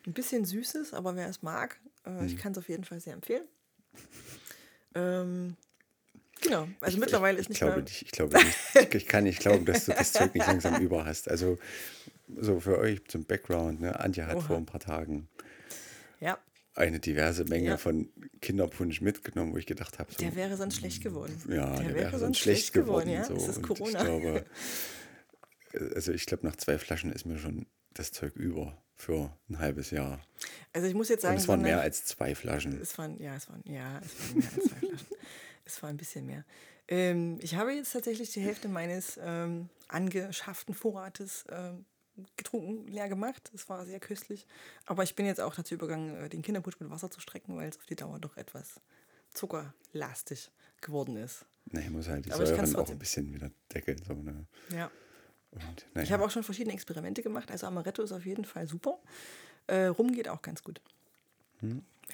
ein 0.06 0.12
bisschen 0.12 0.44
süßes, 0.44 0.94
aber 0.94 1.16
wer 1.16 1.28
es 1.28 1.42
mag, 1.42 1.80
äh, 2.04 2.10
hm. 2.10 2.26
ich 2.26 2.36
kann 2.36 2.52
es 2.52 2.58
auf 2.58 2.68
jeden 2.68 2.84
Fall 2.84 3.00
sehr 3.00 3.14
empfehlen. 3.14 3.46
Ähm, 4.94 5.56
genau, 6.40 6.68
also 6.80 6.94
ich, 6.94 7.00
mittlerweile 7.00 7.36
ich, 7.38 7.42
ist 7.42 7.48
nicht 7.48 7.58
glaube 7.58 7.76
mehr... 7.76 7.84
Nicht, 7.84 8.02
ich 8.02 8.10
glaube 8.12 8.36
nicht, 8.36 8.94
ich 8.94 9.06
kann 9.06 9.24
nicht 9.24 9.40
glauben, 9.40 9.64
dass 9.64 9.86
du 9.86 9.92
das 9.92 10.12
Zeug 10.12 10.34
nicht 10.34 10.46
langsam 10.46 10.80
über 10.80 11.04
hast. 11.04 11.28
Also 11.28 11.58
so 12.36 12.60
für 12.60 12.78
euch 12.78 13.04
zum 13.08 13.24
Background, 13.24 13.80
ne? 13.80 13.98
Antje 13.98 14.26
hat 14.26 14.36
Oha. 14.36 14.46
vor 14.46 14.56
ein 14.56 14.66
paar 14.66 14.80
Tagen 14.80 15.28
ja 16.20 16.38
eine 16.74 17.00
diverse 17.00 17.44
Menge 17.44 17.66
Ja. 17.70 17.76
von 17.76 18.08
Kinderpunsch 18.40 19.00
mitgenommen, 19.00 19.52
wo 19.52 19.58
ich 19.58 19.66
gedacht 19.66 19.98
habe, 19.98 20.10
so, 20.12 20.18
Der 20.18 20.34
wäre 20.34 20.56
sonst 20.56 20.76
schlecht 20.76 21.02
geworden. 21.02 21.38
ja, 21.48 21.74
der, 21.76 21.84
der, 21.88 21.94
wäre 21.94 22.18
sonst 22.18 22.38
schlecht 22.38 22.72
geworden. 22.72 23.10
ja. 23.10 23.24
so. 23.24 23.34
Es 23.34 23.48
ist 23.48 23.62
Corona. 23.62 23.98
Ich 23.98 24.04
glaube, 24.04 24.46
äh, 25.74 25.94
also 25.94 26.12
ich 26.12 26.26
glaube, 26.26 26.46
nach 26.46 26.56
zwei 26.56 26.78
Flaschen 26.78 27.12
ist 27.12 27.26
mir 27.26 27.38
schon 27.38 27.66
das 27.92 28.12
Zeug 28.12 28.36
über 28.36 28.81
für 29.02 29.36
ein 29.48 29.58
halbes 29.58 29.90
Jahr. 29.90 30.20
also 30.72 30.86
ich 30.86 30.94
muss 30.94 31.08
jetzt 31.08 31.22
sagen, 31.22 31.34
Und 31.34 31.42
es 31.42 31.48
waren 31.48 31.60
so 31.60 31.66
mehr 31.66 31.80
als 31.80 32.04
zwei 32.04 32.34
Flaschen. 32.36 32.80
Es 32.80 32.96
waren, 32.98 33.18
ja, 33.20 33.34
es 33.34 33.48
waren, 33.48 33.62
ja, 33.64 34.00
es 34.00 34.18
waren 34.20 34.38
mehr 34.38 34.50
als 34.54 34.64
zwei 34.64 34.76
Flaschen. 34.86 35.06
Es 35.64 35.80
war 35.80 35.90
ein 35.90 35.96
bisschen 35.96 36.26
mehr. 36.26 36.44
Ähm, 36.88 37.38
ich 37.40 37.54
habe 37.54 37.72
jetzt 37.72 37.92
tatsächlich 37.92 38.32
die 38.32 38.40
Hälfte 38.40 38.68
meines 38.68 39.18
ähm, 39.22 39.68
angeschafften 39.86 40.74
Vorrates 40.74 41.44
ähm, 41.50 41.84
getrunken, 42.36 42.88
leer 42.88 43.08
gemacht. 43.08 43.50
Es 43.54 43.68
war 43.68 43.86
sehr 43.86 44.00
köstlich. 44.00 44.46
Aber 44.86 45.04
ich 45.04 45.14
bin 45.14 45.24
jetzt 45.24 45.40
auch 45.40 45.54
dazu 45.54 45.74
übergegangen, 45.74 46.16
äh, 46.16 46.28
den 46.28 46.42
Kinderputsch 46.42 46.80
mit 46.80 46.90
Wasser 46.90 47.10
zu 47.10 47.20
strecken, 47.20 47.56
weil 47.56 47.68
es 47.68 47.78
auf 47.78 47.86
die 47.86 47.94
Dauer 47.94 48.18
doch 48.18 48.36
etwas 48.36 48.80
zuckerlastig 49.32 50.50
geworden 50.80 51.16
ist. 51.16 51.46
Nee, 51.66 51.88
muss 51.90 52.08
halt 52.08 52.26
die 52.26 52.30
Säuren 52.30 52.76
auch 52.76 52.90
ein 52.90 52.98
bisschen 52.98 53.32
wieder 53.32 53.50
deckeln. 53.72 54.02
So, 54.04 54.14
ne? 54.14 54.46
Ja. 54.70 54.90
Und, 55.52 55.86
naja. 55.94 56.04
Ich 56.04 56.12
habe 56.12 56.24
auch 56.24 56.30
schon 56.30 56.42
verschiedene 56.42 56.74
Experimente 56.74 57.22
gemacht. 57.22 57.50
Also 57.50 57.66
Amaretto 57.66 58.02
ist 58.02 58.12
auf 58.12 58.24
jeden 58.24 58.44
Fall 58.44 58.66
super. 58.66 58.98
Äh, 59.66 59.86
Rum 59.86 60.12
geht 60.12 60.28
auch 60.28 60.42
ganz 60.42 60.62
gut. 60.62 60.80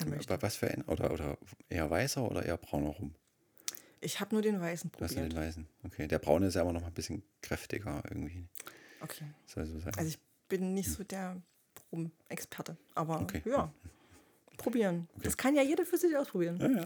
Aber 0.01 0.43
was 0.43 0.57
für 0.57 0.69
ein? 0.71 0.83
Oder, 0.83 1.13
oder 1.13 1.39
eher 1.69 1.89
weißer 1.91 2.29
oder 2.29 2.45
eher 2.45 2.57
brauner 2.57 2.91
rum? 2.91 3.15
Ich 4.01 4.21
habe 4.21 4.35
nur 4.35 4.43
den 4.43 4.61
weißen 4.61 4.93
Du 4.97 5.01
hast 5.05 5.15
ja 5.15 5.23
den 5.23 5.31
probiert. 5.31 5.49
weißen. 5.49 5.69
Okay, 5.85 6.07
der 6.07 6.19
braune 6.19 6.47
ist 6.49 6.55
ja 6.55 6.61
aber 6.63 6.73
noch 6.73 6.83
mal 6.83 6.89
ein 6.89 6.93
bisschen 6.95 7.23
kräftiger 7.43 8.03
irgendwie. 8.09 8.45
Okay. 9.01 9.25
Soll 9.47 9.67
so 9.67 9.79
sein. 9.81 9.93
Also 9.97 10.09
ich 10.11 10.19
bin 10.49 10.75
nicht 10.75 10.91
so 10.91 11.03
der 11.05 11.41
Rum-Experte. 11.91 12.77
Aber 12.95 13.21
Okay. 13.23 13.43
ja, 13.45 13.73
probieren. 14.57 15.09
Das 15.23 15.37
kann 15.37 15.55
ja 15.57 15.63
jeder 15.63 15.85
für 15.87 15.97
sich 15.97 16.17
ausprobieren. 16.17 16.61
ja, 16.61 16.85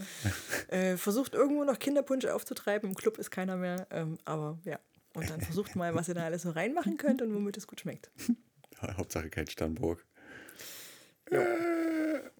ja. 0.70 0.76
Äh, 0.92 0.96
versucht 0.96 1.34
irgendwo 1.34 1.64
noch 1.64 1.78
Kinderpunsch 1.78 2.24
aufzutreiben. 2.26 2.90
Im 2.90 2.94
Club 2.96 3.18
ist 3.18 3.30
keiner 3.30 3.56
mehr. 3.56 3.86
Ähm, 3.90 4.18
aber 4.24 4.58
ja. 4.64 4.78
Und 5.14 5.28
dann 5.30 5.40
versucht 5.40 5.76
mal, 5.76 5.94
was 5.94 6.08
ihr 6.08 6.14
da 6.14 6.24
alles 6.24 6.42
so 6.42 6.50
reinmachen 6.50 6.96
könnt 6.96 7.20
und 7.22 7.34
womit 7.34 7.56
es 7.56 7.66
gut 7.66 7.80
schmeckt. 7.80 8.10
Hauptsache 8.80 9.28
kein 9.30 9.46
Sternburg. 9.46 10.04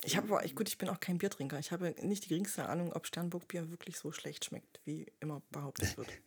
Ich 0.05 0.17
habe 0.17 0.35
aber, 0.35 0.47
gut, 0.49 0.69
ich 0.69 0.79
bin 0.79 0.89
auch 0.89 1.01
kein 1.01 1.19
Biertrinker. 1.19 1.59
Ich 1.59 1.71
habe 1.71 1.95
nicht 2.03 2.25
die 2.25 2.29
geringste 2.29 2.69
Ahnung, 2.69 2.93
ob 2.93 3.07
Sternburg-Bier 3.07 3.71
wirklich 3.71 3.97
so 3.99 4.13
schlecht 4.13 4.45
schmeckt, 4.45 4.81
wie 4.85 5.07
immer 5.21 5.43
behauptet 5.51 5.97
wird. 5.97 6.09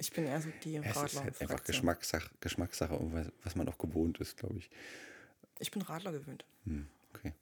Ich 0.00 0.12
bin 0.12 0.26
eher 0.26 0.40
so 0.40 0.48
die 0.62 0.74
Ja, 0.74 0.82
es 0.82 0.90
ist 0.90 0.96
Radler. 0.96 1.24
halt 1.24 1.40
einfach 1.40 1.64
Geschmackssache, 1.64 2.30
Geschmackssache 2.38 2.94
und 2.94 3.32
was, 3.42 3.56
man 3.56 3.68
auch 3.68 3.78
gewohnt 3.78 4.18
ist, 4.20 4.36
glaube 4.36 4.58
ich. 4.58 4.70
Ich 5.58 5.72
bin 5.72 5.82
Radler 5.82 6.12
gewöhnt. 6.12 6.44
Hm, 6.66 6.86
okay. 7.12 7.32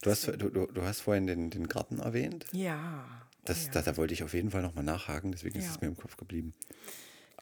Du 0.00 0.10
hast, 0.10 0.26
du, 0.26 0.50
du, 0.50 0.82
hast 0.82 1.02
vorhin 1.02 1.28
den, 1.28 1.50
den 1.50 1.68
Garten 1.68 2.00
erwähnt. 2.00 2.44
Ja. 2.50 3.04
Das, 3.44 3.66
ja. 3.66 3.70
Da, 3.70 3.82
da 3.82 3.96
wollte 3.96 4.14
ich 4.14 4.24
auf 4.24 4.34
jeden 4.34 4.50
Fall 4.50 4.62
nochmal 4.62 4.82
nachhaken, 4.82 5.30
deswegen 5.30 5.56
ist 5.60 5.66
Ja. 5.66 5.70
es 5.70 5.80
mir 5.80 5.86
im 5.86 5.96
Kopf 5.96 6.16
geblieben. 6.16 6.54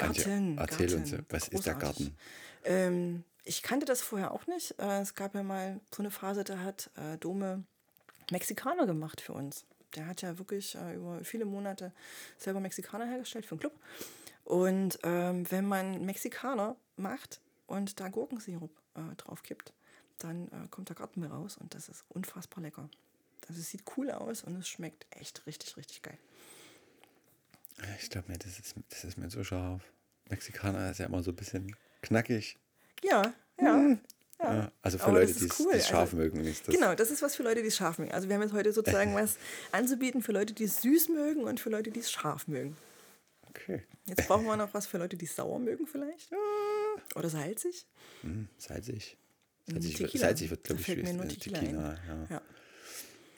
Antje, 0.03 0.25
Garten. 0.25 0.59
erzähl 0.59 0.87
Garten, 0.87 1.03
uns, 1.03 1.25
was 1.29 1.49
ist 1.49 1.67
der 1.67 1.75
großartig. 1.75 2.07
Garten? 2.07 2.17
Ähm, 2.65 3.25
ich 3.45 3.63
kannte 3.63 3.87
das 3.87 4.03
vorher 4.03 4.33
auch 4.33 4.47
nicht. 4.47 4.79
Äh, 4.79 5.01
es 5.01 5.15
gab 5.15 5.35
ja 5.35 5.43
mal 5.43 5.81
so 5.95 6.03
eine 6.03 6.11
Phase, 6.11 6.45
da 6.45 6.59
hat 6.59 6.91
äh, 6.97 7.17
Dome 7.19 7.65
Mexikaner 8.31 8.87
gemacht 8.87 9.21
für 9.21 9.33
uns. 9.33 9.65
Der 9.97 10.07
hat 10.07 10.23
ja 10.23 10.39
wirklich 10.39 10.77
äh, 10.77 10.95
über 10.95 11.25
viele 11.25 11.45
Monate 11.45 11.93
selber 12.39 12.61
Mexikaner 12.61 13.07
hergestellt 13.07 13.47
für 13.47 13.57
den 13.57 13.61
Club. 13.61 13.75
Und 14.45 14.99
ähm, 15.03 15.51
wenn 15.51 15.67
man 15.67 16.05
Mexikaner 16.05 16.77
macht 16.97 17.41
und 17.67 18.01
da 18.01 18.09
Gurkensirup 18.09 18.71
äh, 18.95 19.17
drauf 19.17 19.43
kippt, 19.43 19.73
dann 20.19 20.49
äh, 20.49 20.69
kommt 20.71 20.89
der 20.89 20.97
Garten 20.97 21.21
mir 21.21 21.31
raus 21.31 21.57
und 21.57 21.75
das 21.75 21.89
ist 21.89 22.05
unfassbar 22.09 22.63
lecker. 22.63 22.89
Also 23.49 23.61
es 23.61 23.71
sieht 23.71 23.83
cool 23.97 24.11
aus 24.11 24.45
und 24.45 24.57
es 24.57 24.69
schmeckt 24.69 25.07
echt 25.11 25.47
richtig, 25.47 25.77
richtig 25.77 26.03
geil. 26.03 26.19
Ich 28.01 28.11
glaube, 28.11 28.33
das 28.39 28.59
ist, 28.59 28.75
das 28.89 29.05
ist 29.05 29.19
mir 29.19 29.31
so 29.31 29.43
scharf. 29.45 29.83
Mexikaner 30.29 30.91
ist 30.91 30.99
ja 30.99 31.07
immer 31.07 31.23
so 31.23 31.31
ein 31.31 31.37
bisschen 31.37 31.75
knackig. 32.03 32.59
Ja, 33.03 33.35
ja. 33.61 33.97
Ja, 34.43 34.73
also 34.81 34.97
für 34.97 35.05
Aber 35.05 35.21
Leute, 35.21 35.35
die 35.35 35.49
cool. 35.59 35.75
es 35.75 35.87
scharf 35.87 36.01
Also, 36.01 36.17
mögen, 36.17 36.43
ist 36.45 36.67
das. 36.67 36.75
Genau, 36.75 36.95
das 36.95 37.11
ist 37.11 37.21
was 37.21 37.37
für 37.37 37.43
Leute, 37.43 37.61
die 37.61 37.69
es 37.69 37.77
scharf 37.77 37.99
mögen. 37.99 38.13
Also 38.13 38.29
wir 38.29 38.37
haben 38.37 38.43
jetzt 38.43 38.55
heute 38.55 38.73
sozusagen 38.73 39.15
was 39.15 39.37
anzubieten 39.71 40.23
für 40.23 40.33
Leute, 40.33 40.55
die 40.55 40.65
es 40.65 40.81
süß 40.81 41.11
mögen 41.11 41.45
und 41.45 41.61
für 41.61 41.69
Leute, 41.69 41.91
die 41.91 42.01
es 42.01 42.11
scharf 42.11 42.49
mögen. 42.49 42.75
Okay. 43.51 43.83
Jetzt 44.07 44.29
brauchen 44.29 44.47
wir 44.47 44.57
noch 44.57 44.73
was 44.73 44.87
für 44.87 44.97
Leute, 44.97 45.17
die 45.19 45.27
es 45.27 45.37
sauer 45.37 45.59
mögen 45.59 45.87
vielleicht. 45.87 46.31
Oder 47.15 47.29
salzig. 47.29 47.87
Hm, 48.23 48.49
salzig. 48.57 49.19
Mm, 49.67 49.73
Salzig, 49.73 50.01
wird, 50.01 50.13
salzig 50.13 50.51
wird, 50.51 50.65
glaube 50.65 50.81
ich, 50.81 50.89
mir 50.89 50.95
schwierig. 50.95 51.21
Äh, 51.21 51.29
Tequila 51.29 51.59
Tequila, 51.61 51.99
ja. 52.09 52.27
Ja. 52.31 52.43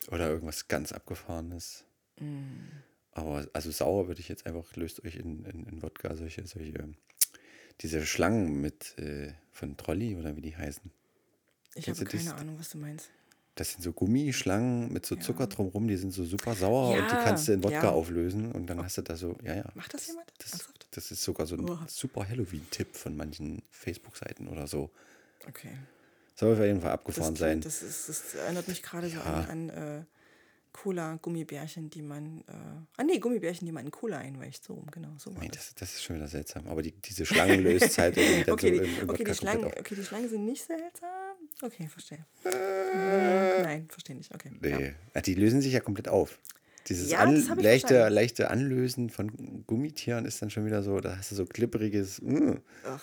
Oder 0.09 0.29
irgendwas 0.29 0.67
ganz 0.67 0.91
Abgefahrenes. 0.91 1.83
Mm. 2.19 2.67
Aber 3.15 3.47
also 3.53 3.71
sauer 3.71 4.07
würde 4.07 4.21
ich 4.21 4.29
jetzt 4.29 4.45
einfach, 4.45 4.75
löst 4.75 5.03
euch 5.05 5.15
in, 5.15 5.45
in, 5.45 5.65
in 5.67 5.81
Wodka 5.83 6.15
solche, 6.15 6.45
solche, 6.47 6.73
diese 7.81 8.05
Schlangen 8.05 8.59
mit 8.61 8.97
äh, 8.97 9.33
von 9.51 9.77
Trolli 9.77 10.15
oder 10.15 10.35
wie 10.35 10.41
die 10.41 10.55
heißen. 10.55 10.89
Ich 11.75 11.85
Kennst 11.85 12.01
habe 12.01 12.09
du 12.09 12.17
das? 12.17 12.25
keine 12.25 12.39
Ahnung, 12.39 12.59
was 12.59 12.69
du 12.69 12.77
meinst. 12.77 13.09
Das 13.55 13.71
sind 13.71 13.83
so 13.83 13.93
Gummischlangen 13.93 14.91
mit 14.91 15.05
so 15.05 15.15
Zucker 15.15 15.45
drumrum, 15.45 15.87
die 15.87 15.95
sind 15.97 16.11
so 16.11 16.23
super 16.25 16.55
sauer 16.55 16.89
und 16.89 16.95
die 17.11 17.15
Ja, 17.15 17.23
kannst 17.23 17.47
du 17.47 17.53
in 17.53 17.63
Wodka 17.63 17.83
ja. 17.83 17.89
auflösen 17.91 18.51
und 18.51 18.65
dann 18.65 18.81
hast 18.83 18.97
du 18.97 19.03
da 19.03 19.15
so, 19.15 19.37
ja, 19.43 19.55
ja. 19.57 19.65
Macht 19.75 19.93
das 19.93 20.07
jemand? 20.07 20.31
Das, 20.39 20.67
das 20.89 21.11
ist 21.11 21.21
sogar 21.23 21.45
so 21.45 21.55
ein 21.55 21.69
Oh. 21.69 21.77
super 21.87 22.27
Halloween-Tipp 22.27 22.95
von 22.95 23.15
manchen 23.15 23.61
Facebook-Seiten 23.69 24.47
oder 24.47 24.65
so. 24.65 24.89
Okay. 25.47 25.69
Soll 26.35 26.53
auf 26.53 26.59
jeden 26.59 26.81
Fall 26.81 26.89
Das, 26.89 26.99
abgefahren 26.99 27.35
klingt- 27.35 27.37
sein. 27.37 27.61
das, 27.61 27.83
ist, 27.83 28.09
das 28.09 28.33
erinnert 28.33 28.67
mich 28.67 28.81
gerade 28.81 29.07
so 29.07 29.17
Ja. 29.17 29.21
an, 29.47 29.69
an 29.69 29.69
äh, 29.69 30.03
Cola-Gummibärchen, 30.73 31.89
die 31.89 32.01
man. 32.01 32.39
Äh, 32.47 32.51
ah, 32.97 33.03
nee, 33.03 33.19
Gummibärchen, 33.19 33.65
die 33.65 33.71
man 33.71 33.85
in 33.85 33.91
Cola 33.91 34.17
einweicht. 34.17 34.63
So, 34.63 34.73
rum, 34.73 34.87
genau. 34.91 35.09
So 35.17 35.29
Nee, 35.31 35.47
das. 35.53 35.73
das, 35.75 35.93
ist 35.93 36.03
schon 36.03 36.15
wieder 36.17 36.27
seltsam. 36.27 36.67
Aber 36.67 36.81
die, 36.81 36.91
diese 36.91 37.25
Schlangen 37.25 37.61
löst 37.63 37.97
halt 37.97 38.17
Okay, 38.17 38.43
so 38.45 38.55
die, 38.83 39.09
okay, 39.09 39.23
die 39.23 39.33
Schlangen, 39.33 39.65
okay, 39.65 39.95
die 39.95 40.03
Schlangen 40.03 40.29
sind 40.29 40.45
nicht 40.45 40.63
seltsam. 40.63 41.09
Okay, 41.61 41.87
verstehe. 41.87 42.25
Äh, 42.45 43.61
nein, 43.63 43.87
verstehe 43.89 44.15
nicht. 44.15 44.33
Okay. 44.33 44.51
Nee. 44.59 44.93
Ja, 45.15 45.21
die 45.21 45.35
lösen 45.35 45.61
sich 45.61 45.73
ja 45.73 45.79
komplett 45.79 46.07
auf. 46.09 46.39
Dieses 46.87 47.09
Ja, 47.11 47.19
an, 47.19 47.35
leichte, 47.61 48.09
leichte 48.09 48.49
Anlösen 48.49 49.09
von 49.09 49.63
Gummitieren 49.65 50.25
ist 50.25 50.41
dann 50.41 50.49
schon 50.49 50.65
wieder 50.65 50.83
so, 50.83 50.99
da 50.99 51.15
hast 51.17 51.31
du 51.31 51.35
so 51.35 51.45
klipperiges. 51.45 52.21
mm. 52.21 52.55
Ach. 52.85 53.01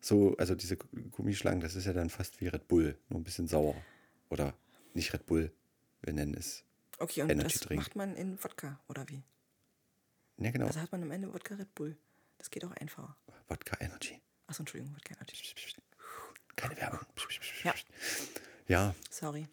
So, 0.00 0.36
also 0.38 0.54
diese 0.54 0.76
Gu- 0.76 0.86
Gummischlangen, 1.10 1.60
das 1.60 1.74
ist 1.74 1.84
ja 1.86 1.92
dann 1.92 2.10
fast 2.10 2.40
wie 2.40 2.46
Red 2.46 2.68
Bull, 2.68 2.96
nur 3.08 3.20
ein 3.20 3.24
bisschen 3.24 3.48
sauer. 3.48 3.74
Oder 4.30 4.54
nicht 4.94 5.12
Red 5.12 5.26
Bull, 5.26 5.50
wir 6.02 6.12
nennen 6.12 6.34
es. 6.34 6.62
Okay, 6.98 7.22
und 7.22 7.30
Energy 7.30 7.52
das 7.58 7.60
Drink. 7.60 7.80
macht 7.82 7.96
man 7.96 8.16
in 8.16 8.42
Wodka, 8.42 8.80
oder 8.88 9.08
wie? 9.08 9.22
Ja, 10.38 10.50
genau. 10.50 10.66
Also 10.66 10.80
hat 10.80 10.92
man 10.92 11.02
am 11.02 11.10
Ende 11.10 11.32
Wodka 11.32 11.54
Red 11.54 11.74
Bull. 11.74 11.96
Das 12.38 12.50
geht 12.50 12.64
auch 12.64 12.72
einfacher. 12.72 13.16
Wodka 13.48 13.76
Energy. 13.80 14.20
Achso, 14.46 14.62
Entschuldigung, 14.62 14.94
Wodka 14.94 15.14
Energy. 15.14 15.54
Keine 16.56 16.76
Werbung. 16.76 17.00
Ja. 17.64 17.74
Ja, 18.68 18.94
Sorry. 19.10 19.46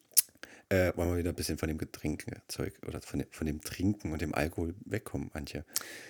Äh, 0.74 0.98
wollen 0.98 1.12
wir 1.12 1.18
wieder 1.18 1.30
ein 1.30 1.36
bisschen 1.36 1.58
von 1.58 1.68
dem 1.68 1.78
Getränkezeug 1.78 2.74
oder 2.88 3.02
von 3.02 3.20
dem, 3.20 3.28
von 3.32 3.48
dem 3.48 3.62
Trinken 3.62 4.12
und 4.12 4.22
dem 4.22 4.34
Alkohol 4.34 4.74
wegkommen, 4.86 5.30
Antje. 5.34 5.64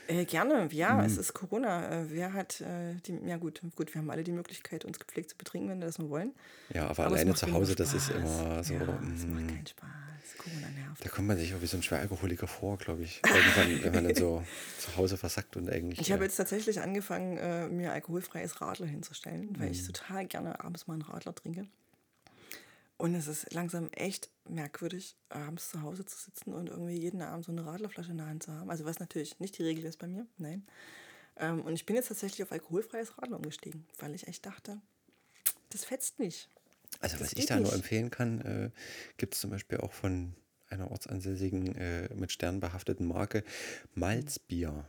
Äh, 0.08 0.26
gerne, 0.26 0.68
ja, 0.72 0.94
Mhm. 0.96 1.06
es 1.06 1.18
ist 1.18 1.34
Corona. 1.34 2.02
Äh, 2.02 2.06
wer 2.12 2.34
hat 2.34 2.62
äh, 2.62 2.96
die, 3.06 3.20
ja 3.26 3.38
gut, 3.38 3.62
gut, 3.76 3.94
wir 3.94 4.02
haben 4.02 4.10
alle 4.12 4.24
die 4.24 4.32
Möglichkeit, 4.32 4.86
uns 4.86 5.00
gepflegt 5.00 5.30
zu 5.32 5.38
betrinken, 5.38 5.70
wenn 5.70 5.80
wir 5.80 5.88
das 5.88 5.98
nur 6.00 6.10
wollen. 6.10 6.34
Ja, 6.74 6.84
aber, 6.88 7.06
Aber 7.06 7.16
alleine 7.16 7.32
macht 7.32 7.40
zu 7.40 7.52
Hause, 7.52 7.76
das 7.76 7.94
ist 7.94 8.10
immer 8.12 8.64
so. 8.64 8.74
Ja, 8.74 8.82
es 8.82 9.26
macht 9.28 9.44
mm, 9.44 9.48
keinen 9.48 9.68
Spaß. 9.68 9.90
Corona 10.38 10.70
nervt. 10.72 11.06
Da 11.06 11.10
kommt 11.10 11.28
man 11.28 11.38
sich 11.38 11.54
auch 11.54 11.62
wie 11.62 11.66
so 11.68 11.78
ein 11.78 11.84
Schweralkoholiker 11.84 12.48
vor, 12.48 12.78
glaube 12.78 13.04
ich. 13.04 13.22
Irgendwann, 13.26 13.84
wenn 13.84 13.94
man 13.94 14.04
dann 14.06 14.16
so 14.16 14.44
zu 14.80 14.96
Hause 14.98 15.18
versackt 15.18 15.56
und 15.58 15.70
eigentlich. 15.70 16.00
Ich 16.02 16.12
habe 16.12 16.24
jetzt 16.24 16.36
tatsächlich 16.38 16.82
angefangen, 16.82 17.38
äh, 17.38 17.68
mir 17.70 17.92
alkoholfreies 17.94 18.60
Radler 18.62 18.88
hinzustellen, 18.88 19.50
weil 19.60 19.68
Mhm. 19.68 19.72
ich 19.74 19.86
total 19.86 20.26
gerne 20.26 20.60
abends 20.64 20.88
mal 20.88 20.94
einen 20.94 21.04
Radler 21.04 21.36
trinke. 21.36 21.68
Und 23.04 23.16
es 23.16 23.28
ist 23.28 23.52
langsam 23.52 23.90
echt 23.92 24.30
merkwürdig, 24.48 25.18
abends 25.28 25.70
zu 25.72 25.82
Hause 25.82 26.06
zu 26.06 26.18
sitzen 26.18 26.54
und 26.54 26.70
irgendwie 26.70 26.98
jeden 26.98 27.22
Abend 27.22 27.44
so 27.44 27.52
eine 27.52 27.66
Radlerflasche 27.66 28.12
in 28.12 28.18
der 28.18 28.28
Hand 28.28 28.44
zu 28.44 28.54
haben. 28.54 28.70
Also 28.70 28.86
was 28.86 29.02
natürlich 29.02 29.42
nicht 29.42 29.58
die 29.58 29.64
Regel 29.64 29.84
ist 29.84 30.00
bei 30.00 30.08
mir, 30.08 30.26
nein. 30.38 30.66
Ähm, 31.36 31.66
und 31.66 31.74
ich 31.74 31.86
bin 31.86 31.98
jetzt 31.98 32.08
tatsächlich 32.08 32.44
auf 32.44 32.54
alkoholfreies 32.54 33.18
Radler 33.18 33.36
umgestiegen, 33.36 33.86
weil 33.98 34.16
ich 34.16 34.26
echt 34.30 34.46
dachte, 34.46 34.80
das 35.72 35.84
fetzt 35.84 36.20
nicht. 36.20 36.50
also, 37.02 37.18
das 37.18 37.26
was 37.26 37.34
ich 37.34 37.46
da 37.48 37.56
nur 37.56 37.66
nicht. 37.66 37.74
empfehlen 37.74 38.10
kann, 38.10 38.40
äh, 38.40 38.70
gibt 39.18 39.34
es 39.34 39.42
zum 39.42 39.50
Beispiel 39.50 39.80
auch 39.80 39.92
von 39.92 40.34
einer 40.70 40.90
ortsansässigen, 40.90 41.76
äh, 41.76 42.08
mit 42.16 42.32
Sternen 42.32 42.62
behafteten 42.62 43.06
Marke 43.06 43.44
Malzbier. 43.96 44.86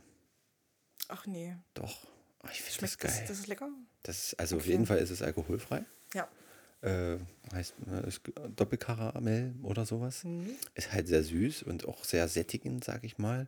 Ach 1.09 1.25
nee, 1.25 1.57
Doch. 1.73 2.07
Oh, 2.43 2.47
ich 2.49 2.61
finde 2.61 2.79
das 2.79 2.97
geil. 2.97 3.11
das, 3.11 3.27
das 3.27 3.39
ist 3.39 3.47
lecker? 3.47 3.69
Das 4.03 4.27
ist, 4.27 4.39
also 4.39 4.55
auf 4.55 4.61
Okay. 4.61 4.71
jeden 4.71 4.85
Fall 4.85 4.99
ist 4.99 5.09
es 5.09 5.21
alkoholfrei. 5.21 5.83
Ja. 6.13 6.29
Äh, 6.85 7.17
heißt 7.51 7.73
ist 8.07 8.21
Doppelkaramell 8.55 9.55
oder 9.63 9.85
sowas. 9.85 10.23
Mhm. 10.23 10.51
Ist 10.75 10.93
halt 10.93 11.07
sehr 11.07 11.23
süß 11.23 11.63
und 11.63 11.87
auch 11.87 12.03
sehr 12.03 12.27
sättigend, 12.27 12.83
sag 12.83 13.03
ich 13.03 13.17
mal. 13.17 13.47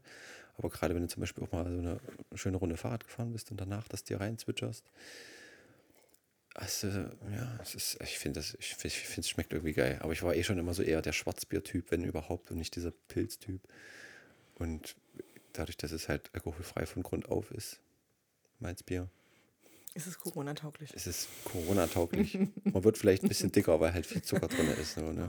Aber 0.57 0.69
gerade 0.69 0.95
wenn 0.95 1.03
du 1.03 1.07
zum 1.07 1.21
Beispiel 1.21 1.43
auch 1.43 1.51
mal 1.51 1.65
so 1.65 1.77
eine 1.77 1.99
schöne 2.33 2.57
Runde 2.57 2.77
Fahrrad 2.77 3.03
gefahren 3.03 3.33
bist 3.33 3.51
und 3.51 3.61
danach 3.61 3.87
das 3.87 4.03
dir 4.03 4.19
rein 4.19 4.39
zwitscherst. 4.39 4.83
Also, 6.55 6.87
ja, 6.87 7.59
es 7.61 7.75
ist, 7.75 8.01
ich 8.01 8.17
finde 8.17 8.39
das, 8.39 8.55
ich, 8.59 8.75
ich 8.83 8.97
finde 8.97 9.21
es 9.21 9.29
schmeckt 9.29 9.53
irgendwie 9.53 9.73
geil. 9.73 9.99
Aber 10.01 10.13
ich 10.13 10.23
war 10.23 10.35
eh 10.35 10.43
schon 10.43 10.57
immer 10.57 10.73
so 10.73 10.81
eher 10.81 11.03
der 11.03 11.13
Schwarzbier-Typ, 11.13 11.91
wenn 11.91 12.03
überhaupt, 12.03 12.49
und 12.49 12.57
nicht 12.57 12.75
dieser 12.75 12.89
Pilztyp. 12.89 13.61
Und 14.55 14.95
dadurch, 15.53 15.77
dass 15.77 15.91
es 15.91 16.09
halt 16.09 16.31
alkoholfrei 16.33 16.87
von 16.87 17.03
Grund 17.03 17.29
auf 17.29 17.51
ist, 17.51 17.79
Malzbier, 18.59 19.07
Ist 19.97 20.05
es 20.05 20.19
Corona-tauglich? 20.19 20.93
ist 20.93 21.07
es 21.07 21.27
Corona-tauglich. 21.43 22.37
Man 22.63 22.83
wird 22.83 22.99
vielleicht 22.99 23.23
ein 23.23 23.29
bisschen 23.29 23.51
dicker, 23.51 23.79
weil 23.79 23.93
halt 23.93 24.05
viel 24.05 24.21
Zucker 24.21 24.47
drin 24.47 24.67
ist. 24.79 24.93
So, 24.93 25.11
ne? 25.11 25.27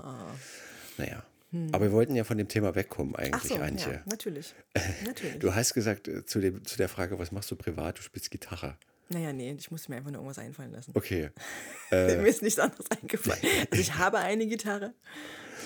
Naja. 0.98 1.24
Aber 1.72 1.87
wir 1.87 1.92
wollten 1.92 2.14
ja 2.14 2.24
von 2.24 2.37
dem 2.37 2.48
Thema 2.48 2.74
wegkommen 2.74 3.14
Ach 3.16 3.22
eigentlich, 3.22 3.42
so, 3.44 3.54
Antje. 3.57 3.92
ja, 3.94 4.02
natürlich. 4.04 4.54
natürlich. 5.07 5.38
Du 5.38 5.54
hast 5.54 5.72
gesagt 5.72 6.07
äh, 6.07 6.26
zu, 6.26 6.40
dem, 6.40 6.62
zu 6.66 6.76
der 6.76 6.90
Frage, 6.90 7.18
was 7.18 7.33
machst 7.33 7.50
du 7.50 7.57
privat? 7.57 7.96
Du 7.98 8.02
spielst 8.02 8.31
Gitarre. 8.31 8.76
Naja, 9.10 9.32
nee, 9.32 9.54
ich 9.58 9.70
musste 9.70 9.90
mir 9.90 9.96
einfach 9.96 10.10
nur 10.10 10.20
irgendwas 10.20 10.38
einfallen 10.38 10.72
lassen. 10.72 10.92
Okay. 10.94 11.30
Mir 11.90 12.26
ist 12.26 12.42
nichts 12.42 12.58
anderes 12.60 12.86
eingefallen. 12.90 13.40
Also 13.70 13.80
ich 13.80 13.94
habe 13.94 14.18
eine 14.18 14.46
Gitarre 14.46 14.92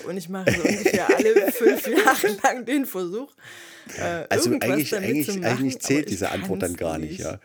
und 0.07 0.15
ich 0.17 0.29
mache 0.29 0.51
so 0.51 0.61
ungefähr 0.61 1.07
alle 1.15 1.51
fünf 1.51 1.87
Jahre 1.87 2.27
lang 2.41 2.65
den 2.65 2.85
Versuch. 2.85 3.33
Äh, 3.97 4.25
Also 4.29 4.49
eigentlich, 4.51 4.95
eigentlich, 4.95 5.27
machen, 5.27 5.43
eigentlich 5.45 5.79
zählt 5.79 6.09
diese 6.09 6.29
Antwort 6.31 6.61
dann 6.63 6.75
gar 6.77 6.97
nicht, 6.97 7.19
ja. 7.19 7.39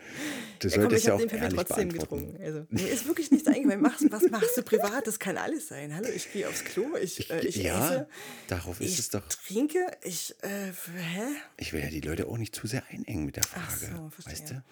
Du 0.59 0.67
Ja, 0.67 0.73
komm, 0.75 0.81
solltest 0.83 1.03
ich 1.03 1.07
ja 1.07 1.13
auch 1.13 1.19
ehrlich 1.19 1.53
trotzdem 1.53 1.89
beantworten. 1.89 1.89
getrunken. 2.33 2.43
Also, 2.43 2.65
mir 2.69 2.89
ist 2.89 3.05
wirklich 3.07 3.31
nichts 3.31 3.47
eingefallen. 3.47 3.81
Machst, 3.81 4.05
was 4.11 4.23
machst 4.29 4.57
du 4.57 4.61
privat? 4.63 5.05
Das 5.07 5.17
kann 5.19 5.37
alles 5.37 5.67
sein. 5.69 5.93
Hallo, 5.95 6.07
ich 6.13 6.31
gehe 6.33 6.47
aufs 6.49 6.63
Klo, 6.65 6.95
ich, 7.01 7.29
äh, 7.29 7.39
ich 7.45 7.57
ja, 7.57 7.85
esse, 7.85 8.07
darauf 8.47 8.79
ist 8.81 8.93
ich 8.93 8.99
es 8.99 9.09
doch. 9.09 9.21
trinke, 9.27 9.79
ich, 10.03 10.35
äh, 10.41 10.47
hä? 10.71 11.21
Ich 11.57 11.71
will 11.73 11.81
ja 11.81 11.89
die 11.89 12.01
Leute 12.01 12.27
auch 12.27 12.37
nicht 12.37 12.55
zu 12.55 12.67
sehr 12.67 12.83
einengen 12.89 13.25
mit 13.25 13.35
der 13.37 13.43
Ach 13.55 13.69
Frage. 13.71 13.93
so, 13.95 14.09
verstehe. 14.09 14.33
weißt 14.33 14.49
du? 14.51 14.63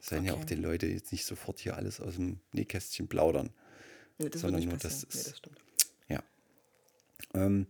Sollen 0.00 0.24
ja 0.24 0.32
auch 0.34 0.38
Okay. 0.38 0.54
die 0.54 0.62
Leute 0.62 0.86
jetzt 0.86 1.12
nicht 1.12 1.24
sofort 1.24 1.58
hier 1.60 1.76
alles 1.76 2.00
aus 2.00 2.14
dem 2.14 2.40
Nähkästchen 2.52 3.08
plaudern. 3.08 3.50
Nee, 4.18 4.28
das 4.28 4.40
Sondern 4.42 4.62
nur, 4.64 4.76
das 4.76 5.04
passieren. 5.06 5.08
Nee, 5.12 5.18
ist- 5.20 5.30
das 5.30 5.38
stimmt. 5.38 5.58
Ja. 6.08 6.22
Ähm, 7.34 7.66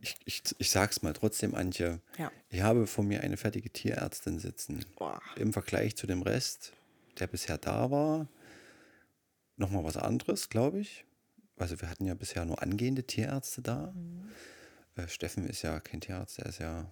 ich, 0.00 0.16
ich, 0.24 0.42
ich 0.58 0.70
sag's 0.70 1.02
mal 1.02 1.12
trotzdem, 1.12 1.54
Antje. 1.54 2.00
Ja. 2.18 2.30
Ich 2.50 2.60
habe 2.62 2.86
vor 2.86 3.04
mir 3.04 3.22
eine 3.22 3.36
fertige 3.36 3.70
Tierärztin 3.70 4.38
sitzen. 4.38 4.84
Boah. 4.96 5.20
Im 5.36 5.52
Vergleich 5.52 5.96
zu 5.96 6.06
dem 6.06 6.22
Rest, 6.22 6.72
der 7.18 7.26
bisher 7.26 7.58
da 7.58 7.90
war, 7.90 8.28
nochmal 9.56 9.84
was 9.84 9.96
anderes, 9.96 10.48
glaube 10.48 10.80
ich. 10.80 11.04
Also 11.56 11.80
wir 11.80 11.88
hatten 11.88 12.04
ja 12.06 12.14
bisher 12.14 12.44
nur 12.44 12.60
angehende 12.62 13.04
Tierärzte 13.04 13.62
da. 13.62 13.92
Mhm. 13.96 14.28
Äh, 14.96 15.08
Steffen 15.08 15.46
ist 15.48 15.62
ja 15.62 15.80
kein 15.80 16.00
Tierarzt, 16.00 16.38
der 16.38 16.46
ist 16.46 16.58
ja, 16.58 16.90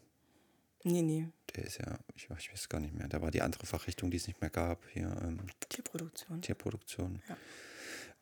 Nee, 0.87 1.03
nee. 1.03 1.27
der 1.57 1.65
ist 1.65 1.79
ja, 1.79 1.99
ich, 2.15 2.29
ich 2.39 2.53
weiß 2.53 2.69
gar 2.69 2.79
nicht 2.79 2.95
mehr, 2.95 3.09
da 3.09 3.23
war 3.23 3.31
die 3.31 3.41
andere 3.41 3.65
Fachrichtung, 3.65 4.11
die 4.11 4.19
es 4.19 4.27
nicht 4.27 4.41
mehr 4.43 4.51
gab, 4.51 4.85
hier 4.93 5.17
ähm, 5.23 5.41
Tierproduktion. 5.71 6.43
Tierproduktion. 6.43 7.23
Ja. 7.27 7.37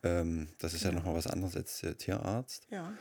Ähm, 0.05 0.49
das 0.59 0.73
ist 0.73 0.85
ja, 0.85 0.93
nochmal 0.93 1.15
was 1.15 1.27
anderes 1.27 1.57
als 1.57 1.83
äh, 1.83 1.95
Tierarzt. 1.95 2.69
Ja. 2.71 2.93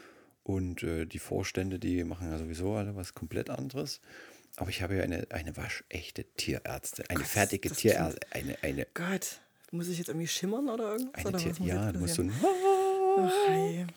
Und 0.44 0.82
äh, 0.82 1.06
die 1.06 1.20
Vorstände, 1.20 1.78
die 1.78 2.04
machen 2.04 2.32
ja 2.32 2.38
sowieso 2.40 2.74
alle 2.74 2.96
was 2.96 3.14
komplett 3.14 3.52
anderes. 3.52 4.02
Aber 4.56 4.70
ich 4.70 4.82
habe 4.82 4.96
ja 4.96 5.04
eine, 5.04 5.28
eine 5.30 5.56
waschechte 5.56 6.26
Tierärztin, 6.36 7.06
eine 7.08 7.20
Gott, 7.20 7.28
fertige 7.28 7.70
Tierärztin, 7.70 8.20
eine, 8.32 8.58
eine, 8.64 8.88
Gott, 8.94 9.40
muss 9.72 9.88
ich 9.88 10.00
jetzt 10.00 10.10
irgendwie 10.10 10.28
schimmern 10.28 10.70
oder 10.70 10.94
irgendwas? 10.94 11.16
eine 11.16 11.30
oder 11.30 11.38
Tier, 11.38 11.50
muss 11.50 11.68
ja, 11.68 11.94
musst 11.94 12.16
so 12.16 12.24
ein 12.24 12.34
Ach, 13.18 13.32
hey. 13.48 13.88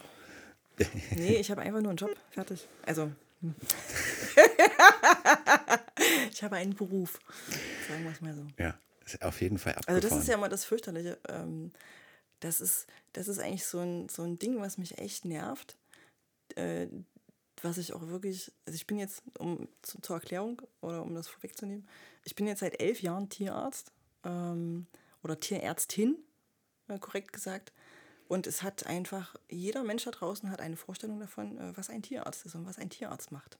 Nee, 1.16 1.36
ich 1.36 1.50
habe 1.50 1.62
einfach 1.62 1.80
nur 1.80 1.90
einen 1.90 1.96
Job. 1.96 2.14
Fertig. 2.30 2.68
Also. 2.84 3.10
Hm. 3.44 3.54
ich 6.30 6.42
habe 6.42 6.56
einen 6.56 6.74
Beruf. 6.74 7.20
Sagen 7.88 8.04
wir 8.04 8.10
es 8.10 8.20
mal 8.22 8.34
so. 8.34 8.46
Ja, 8.58 8.78
ist 9.04 9.22
auf 9.22 9.40
jeden 9.42 9.58
Fall 9.58 9.74
abgefahren. 9.74 9.96
Also 9.96 10.08
das 10.08 10.18
ist 10.18 10.28
ja 10.28 10.34
immer 10.34 10.48
das 10.48 10.64
Fürchterliche. 10.64 11.18
Ähm, 11.28 11.72
das, 12.40 12.62
ist, 12.62 12.86
das 13.12 13.28
ist 13.28 13.38
eigentlich 13.38 13.66
so 13.66 13.80
ein, 13.80 14.08
so 14.08 14.22
ein 14.22 14.38
Ding, 14.38 14.60
was 14.60 14.78
mich 14.78 14.96
echt 14.98 15.26
nervt. 15.26 15.76
Äh, 16.56 16.86
was 17.62 17.76
ich 17.78 17.92
auch 17.92 18.06
wirklich, 18.08 18.50
also 18.66 18.76
ich 18.76 18.86
bin 18.86 18.98
jetzt, 18.98 19.22
um 19.38 19.68
zu, 19.82 20.00
zur 20.00 20.16
Erklärung 20.16 20.62
oder 20.80 21.02
um 21.02 21.14
das 21.14 21.28
vorwegzunehmen, 21.28 21.86
ich 22.24 22.34
bin 22.34 22.46
jetzt 22.46 22.60
seit 22.60 22.80
elf 22.80 23.02
Jahren 23.02 23.28
Tierarzt 23.28 23.92
ähm, 24.24 24.86
oder 25.22 25.38
Tierärztin, 25.38 26.16
äh, 26.88 26.98
korrekt 26.98 27.32
gesagt. 27.32 27.72
Und 28.34 28.48
es 28.48 28.64
hat 28.64 28.84
einfach, 28.86 29.36
jeder 29.48 29.84
Mensch 29.84 30.02
da 30.02 30.10
draußen 30.10 30.50
hat 30.50 30.60
eine 30.60 30.76
Vorstellung 30.76 31.20
davon, 31.20 31.56
äh, 31.56 31.76
was 31.76 31.88
ein 31.88 32.02
Tierarzt 32.02 32.44
ist 32.44 32.56
und 32.56 32.66
was 32.66 32.78
ein 32.78 32.90
Tierarzt 32.90 33.30
macht. 33.30 33.58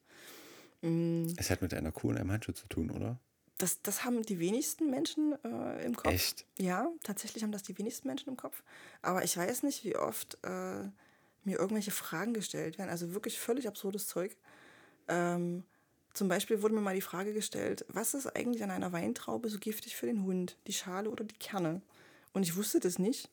es 1.37 1.49
hat 1.49 1.63
mit 1.63 1.73
einer 1.75 1.93
Kuh 1.93 2.09
und 2.09 2.19
einem 2.19 2.33
Handschuh 2.33 2.51
zu 2.51 2.67
tun, 2.67 2.91
oder? 2.91 3.21
Das, 3.59 3.83
das 3.83 4.05
haben 4.05 4.23
die 4.25 4.41
wenigsten 4.41 4.91
Menschen 4.91 5.37
äh, 5.45 5.85
im 5.85 5.95
Kopf. 5.95 6.13
Echt? 6.13 6.45
Ja, 6.59 6.89
tatsächlich 7.05 7.45
haben 7.45 7.53
das 7.53 7.63
die 7.63 7.79
wenigsten 7.79 8.09
Menschen 8.09 8.31
im 8.31 8.37
Kopf. 8.37 8.65
Aber 9.01 9.23
ich 9.23 9.37
weiß 9.37 9.63
nicht, 9.63 9.85
wie 9.85 9.95
oft 9.95 10.39
äh, 10.43 10.83
mir 11.45 11.57
irgendwelche 11.57 11.93
Fragen 11.93 12.35
gestellt 12.35 12.77
werden. 12.77 12.91
Also 12.91 13.15
wirklich 13.15 13.39
völlig 13.39 13.69
absurdes 13.69 14.09
Zeug. 14.09 14.37
Ähm, 15.07 15.63
zum 16.15 16.27
Beispiel 16.27 16.63
wurde 16.63 16.75
mir 16.75 16.81
mal 16.81 16.97
die 16.97 17.01
Frage 17.01 17.33
gestellt, 17.33 17.85
was 17.87 18.13
ist 18.13 18.27
eigentlich 18.35 18.65
an 18.65 18.73
einer 18.73 18.91
Weintraube 18.91 19.49
so 19.51 19.61
giftig 19.61 19.95
für 19.95 20.07
den 20.07 20.25
Hund? 20.25 20.57
Die 20.67 20.73
Schale 20.73 21.11
oder 21.11 21.23
die 21.23 21.39
Kerne? 21.39 21.81
Und 22.33 22.43
ich 22.43 22.57
wusste 22.57 22.81
das 22.81 22.99
nicht. 22.99 23.31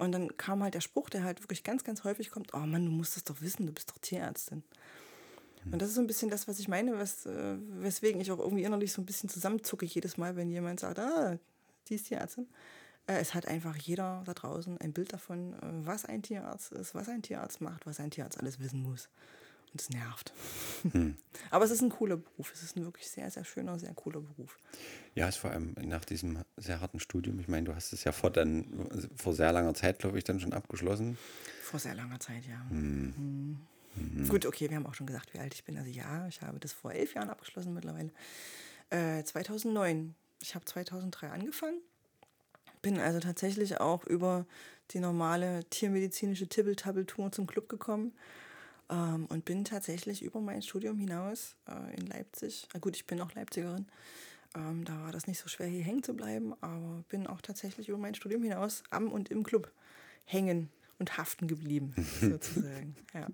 Und 0.00 0.12
dann 0.12 0.34
kam 0.38 0.62
halt 0.62 0.72
der 0.72 0.80
Spruch, 0.80 1.10
der 1.10 1.24
halt 1.24 1.42
wirklich 1.42 1.62
ganz, 1.62 1.84
ganz 1.84 2.04
häufig 2.04 2.30
kommt, 2.30 2.54
oh 2.54 2.60
Mann, 2.60 2.86
du 2.86 2.90
musst 2.90 3.16
das 3.16 3.24
doch 3.24 3.42
wissen, 3.42 3.66
du 3.66 3.72
bist 3.72 3.90
doch 3.90 3.98
Tierärztin. 3.98 4.62
Und 5.70 5.82
das 5.82 5.90
ist 5.90 5.96
so 5.96 6.00
ein 6.00 6.06
bisschen 6.06 6.30
das, 6.30 6.48
was 6.48 6.58
ich 6.58 6.68
meine, 6.68 6.98
was, 6.98 7.26
äh, 7.26 7.58
weswegen 7.68 8.18
ich 8.18 8.32
auch 8.32 8.38
irgendwie 8.38 8.64
innerlich 8.64 8.94
so 8.94 9.02
ein 9.02 9.04
bisschen 9.04 9.28
zusammenzucke 9.28 9.84
jedes 9.84 10.16
Mal, 10.16 10.36
wenn 10.36 10.48
jemand 10.48 10.80
sagt, 10.80 10.98
ah, 11.00 11.38
die 11.86 11.96
ist 11.96 12.06
Tierärztin. 12.06 12.48
Äh, 13.06 13.18
es 13.18 13.34
hat 13.34 13.46
einfach 13.46 13.76
jeder 13.76 14.22
da 14.24 14.32
draußen 14.32 14.78
ein 14.78 14.94
Bild 14.94 15.12
davon, 15.12 15.52
äh, 15.52 15.86
was 15.86 16.06
ein 16.06 16.22
Tierarzt 16.22 16.72
ist, 16.72 16.94
was 16.94 17.10
ein 17.10 17.20
Tierarzt 17.20 17.60
macht, 17.60 17.84
was 17.84 18.00
ein 18.00 18.10
Tierarzt 18.10 18.40
alles 18.40 18.58
wissen 18.58 18.82
muss. 18.82 19.10
Und 19.72 19.80
es 19.80 19.90
nervt. 19.90 20.32
Aber 21.50 21.64
es 21.64 21.70
ist 21.70 21.80
ein 21.80 21.90
cooler 21.90 22.16
Beruf. 22.16 22.52
Es 22.52 22.62
ist 22.62 22.76
ein 22.76 22.84
wirklich 22.84 23.08
sehr, 23.08 23.30
sehr 23.30 23.44
schöner, 23.44 23.78
sehr 23.78 23.94
cooler 23.94 24.20
Beruf. 24.20 24.58
Ja, 25.14 25.28
ist 25.28 25.36
vor 25.36 25.50
allem 25.50 25.74
nach 25.82 26.04
diesem 26.04 26.44
sehr 26.56 26.80
harten 26.80 26.98
Studium. 26.98 27.38
Ich 27.38 27.46
meine, 27.46 27.64
du 27.64 27.74
hast 27.74 27.92
es 27.92 28.02
ja 28.02 28.10
vor, 28.10 28.30
dann, 28.30 28.88
vor 29.16 29.32
sehr 29.32 29.52
langer 29.52 29.74
Zeit, 29.74 30.00
glaube 30.00 30.18
ich, 30.18 30.24
dann 30.24 30.40
schon 30.40 30.52
abgeschlossen. 30.52 31.16
Vor 31.62 31.78
sehr 31.78 31.94
langer 31.94 32.18
Zeit, 32.18 32.44
ja. 32.46 32.58
Mhm. 32.70 33.60
Gut, 34.28 34.46
okay, 34.46 34.68
wir 34.68 34.76
haben 34.76 34.86
auch 34.86 34.94
schon 34.94 35.06
gesagt, 35.06 35.34
wie 35.34 35.38
alt 35.38 35.54
ich 35.54 35.64
bin. 35.64 35.76
Also 35.76 35.90
ja, 35.90 36.26
ich 36.28 36.42
habe 36.42 36.58
das 36.58 36.72
vor 36.72 36.92
elf 36.92 37.14
Jahren 37.14 37.30
abgeschlossen 37.30 37.74
mittlerweile. 37.74 38.10
Äh, 38.90 39.24
2009. 39.24 40.14
Ich 40.40 40.54
habe 40.54 40.64
2003 40.64 41.30
angefangen. 41.30 41.80
Bin 42.82 42.98
also 42.98 43.20
tatsächlich 43.20 43.78
auch 43.80 44.04
über 44.06 44.46
die 44.92 45.00
normale 45.00 45.64
tiermedizinische 45.70 46.48
Tibbel-Tabbel-Tour 46.48 47.30
zum 47.32 47.46
Club 47.46 47.68
gekommen. 47.68 48.12
Ähm, 48.90 49.26
und 49.26 49.44
bin 49.44 49.64
tatsächlich 49.64 50.22
über 50.22 50.40
mein 50.40 50.62
Studium 50.62 50.98
hinaus 50.98 51.56
äh, 51.68 51.94
in 51.96 52.06
Leipzig. 52.06 52.68
Na 52.74 52.80
gut, 52.80 52.96
ich 52.96 53.06
bin 53.06 53.20
auch 53.20 53.32
Leipzigerin. 53.34 53.86
Ähm, 54.56 54.84
da 54.84 55.00
war 55.02 55.12
das 55.12 55.26
nicht 55.28 55.38
so 55.38 55.48
schwer, 55.48 55.68
hier 55.68 55.84
hängen 55.84 56.02
zu 56.02 56.14
bleiben, 56.14 56.54
aber 56.60 57.04
bin 57.08 57.26
auch 57.26 57.40
tatsächlich 57.40 57.88
über 57.88 57.98
mein 57.98 58.14
Studium 58.14 58.42
hinaus 58.42 58.82
am 58.90 59.12
und 59.12 59.30
im 59.30 59.44
Club 59.44 59.72
hängen 60.24 60.70
und 60.98 61.16
haften 61.16 61.46
geblieben, 61.46 61.94
sozusagen. 62.20 62.96
Ja, 63.14 63.28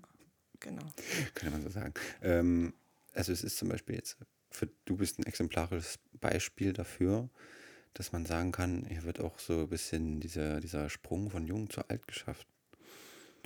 genau. 0.59 0.85
könnte 1.33 1.51
man 1.51 1.63
so 1.63 1.69
sagen. 1.69 1.93
Ähm, 2.21 2.73
also 3.13 3.31
es 3.31 3.43
ist 3.43 3.57
zum 3.57 3.69
Beispiel 3.69 3.95
jetzt, 3.95 4.17
für, 4.51 4.69
du 4.85 4.97
bist 4.97 5.17
ein 5.17 5.25
exemplarisches 5.25 5.97
Beispiel 6.19 6.71
dafür, 6.71 7.29
dass 7.95 8.11
man 8.11 8.27
sagen 8.27 8.51
kann, 8.51 8.85
hier 8.87 9.03
wird 9.03 9.19
auch 9.19 9.39
so 9.39 9.61
ein 9.61 9.69
bisschen 9.69 10.19
dieser, 10.19 10.59
dieser 10.59 10.87
Sprung 10.89 11.31
von 11.31 11.47
jung 11.47 11.71
zu 11.71 11.81
alt 11.89 12.07
geschafft. 12.07 12.47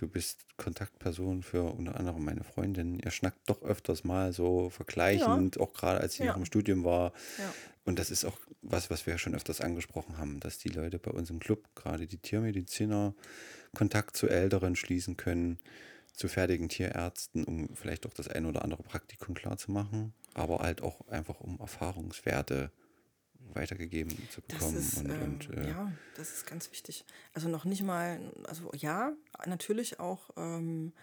Du 0.02 0.08
bist 0.08 0.48
Kontaktperson 0.58 1.44
für 1.44 1.62
unter 1.62 1.96
anderem 1.96 2.26
meine 2.26 2.44
Freundin. 2.44 2.98
Ihr 2.98 3.12
schnackt 3.12 3.48
doch 3.48 3.62
öfters 3.62 4.04
mal 4.04 4.34
so 4.34 4.72
vergleichend, 4.72 5.60
auch 5.60 5.74
gerade 5.74 6.02
als 6.02 6.16
sie 6.16 6.24
Ja. 6.24 6.32
noch 6.32 6.38
im 6.38 6.46
Studium 6.46 6.84
war. 6.84 7.14
Ja. 7.38 7.54
Und 7.86 8.00
das 8.00 8.10
ist 8.10 8.26
auch 8.26 8.36
was, 8.64 8.90
was 8.90 9.06
wir 9.06 9.20
schon 9.20 9.36
öfters 9.36 9.62
angesprochen 9.62 10.18
haben, 10.18 10.40
dass 10.40 10.58
die 10.58 10.70
Leute 10.70 10.98
bei 10.98 11.12
uns 11.12 11.30
im 11.30 11.40
Club, 11.40 11.70
gerade 11.76 12.08
die 12.08 12.18
Tiermediziner, 12.18 13.14
Kontakt 13.76 14.18
zu 14.18 14.28
Älteren 14.28 14.76
schließen 14.76 15.18
können, 15.18 15.60
zu 16.14 16.28
fertigen 16.28 16.68
Tierärzten, 16.68 17.44
um 17.44 17.76
vielleicht 17.76 18.08
auch 18.08 18.14
das 18.16 18.28
ein 18.28 18.48
oder 18.48 18.64
andere 18.64 18.82
Praktikum 18.82 19.36
klar 19.36 19.58
zu 19.58 19.70
machen, 19.72 20.16
aber 20.34 20.62
halt 20.62 20.82
auch 20.82 21.08
einfach 21.10 21.39
um 21.41 21.60
Erfahrungswerte 21.60 22.72
weitergegeben 23.56 24.12
zu 24.30 24.41
Das 24.47 24.60
bekommen. 24.60 24.78
ist, 24.78 24.97
und, 24.97 25.10
ähm, 25.10 25.22
und, 25.24 25.49
äh, 25.58 25.68
ja, 25.70 25.91
das 26.16 26.32
ist 26.34 26.45
ganz 26.45 26.72
wichtig. 26.72 27.06
Also 27.34 27.49
noch 27.49 27.66
nicht 27.66 27.84
mal, 27.84 28.20
also 28.45 28.72
ja, 28.76 29.14
natürlich 29.45 29.99
auch 29.99 30.30
ähm, 30.38 30.93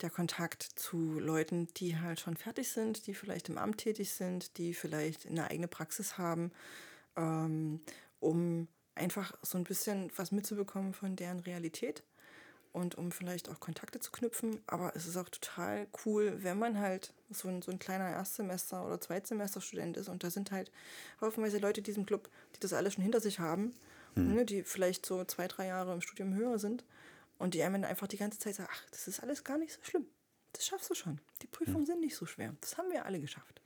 der 0.00 0.10
Kontakt 0.10 0.62
zu 0.62 1.18
Leuten, 1.20 1.68
die 1.76 1.96
halt 1.98 2.20
schon 2.20 2.36
fertig 2.36 2.70
sind, 2.70 3.06
die 3.06 3.14
vielleicht 3.14 3.48
im 3.48 3.58
Amt 3.58 3.78
tätig 3.78 4.12
sind, 4.12 4.58
die 4.58 4.74
vielleicht 4.74 5.26
eine 5.26 5.48
eigene 5.50 5.68
Praxis 5.68 6.18
haben, 6.18 6.52
ähm, 7.16 7.80
um 8.20 8.68
einfach 8.94 9.34
so 9.42 9.58
ein 9.58 9.64
bisschen 9.64 10.10
was 10.16 10.32
mitzubekommen 10.32 10.92
von 10.94 11.16
deren 11.16 11.40
Realität 11.40 12.02
und 12.72 12.96
um 12.96 13.12
vielleicht 13.12 13.48
auch 13.48 13.60
Kontakte 13.60 14.00
zu 14.00 14.10
knüpfen. 14.10 14.60
Aber 14.66 14.94
es 14.96 15.06
ist 15.06 15.16
auch 15.16 15.28
total 15.28 15.86
cool, 16.04 16.38
wenn 16.38 16.58
man 16.58 16.78
halt 16.78 17.12
so 17.30 17.48
ein, 17.48 17.62
so 17.62 17.70
ein 17.70 17.78
kleiner 17.78 18.08
Erstsemester- 18.10 18.84
oder 18.86 19.00
Zweitsemesterstudent 19.00 19.96
ist 19.96 20.08
und 20.08 20.24
da 20.24 20.30
sind 20.30 20.50
halt 20.50 20.70
haufenweise 21.20 21.58
Leute 21.58 21.80
in 21.80 21.84
diesem 21.84 22.06
Club, 22.06 22.28
die 22.56 22.60
das 22.60 22.72
alles 22.72 22.94
schon 22.94 23.02
hinter 23.02 23.20
sich 23.20 23.38
haben 23.38 23.74
hm. 24.14 24.34
ne, 24.34 24.44
die 24.44 24.62
vielleicht 24.62 25.06
so 25.06 25.24
zwei, 25.24 25.48
drei 25.48 25.66
Jahre 25.66 25.92
im 25.94 26.00
Studium 26.00 26.34
höher 26.34 26.58
sind 26.58 26.84
und 27.38 27.54
die 27.54 27.62
einem 27.62 27.84
einfach 27.84 28.06
die 28.06 28.16
ganze 28.16 28.38
Zeit 28.38 28.56
sagen, 28.56 28.68
ach, 28.72 28.82
das 28.90 29.08
ist 29.08 29.20
alles 29.20 29.44
gar 29.44 29.58
nicht 29.58 29.72
so 29.72 29.80
schlimm. 29.82 30.06
Das 30.52 30.66
schaffst 30.66 30.90
du 30.90 30.94
schon. 30.94 31.18
Die 31.40 31.46
Prüfungen 31.46 31.80
hm. 31.80 31.86
sind 31.86 32.00
nicht 32.00 32.16
so 32.16 32.26
schwer. 32.26 32.54
Das 32.60 32.76
haben 32.76 32.90
wir 32.90 33.06
alle 33.06 33.20
geschafft. 33.20 33.60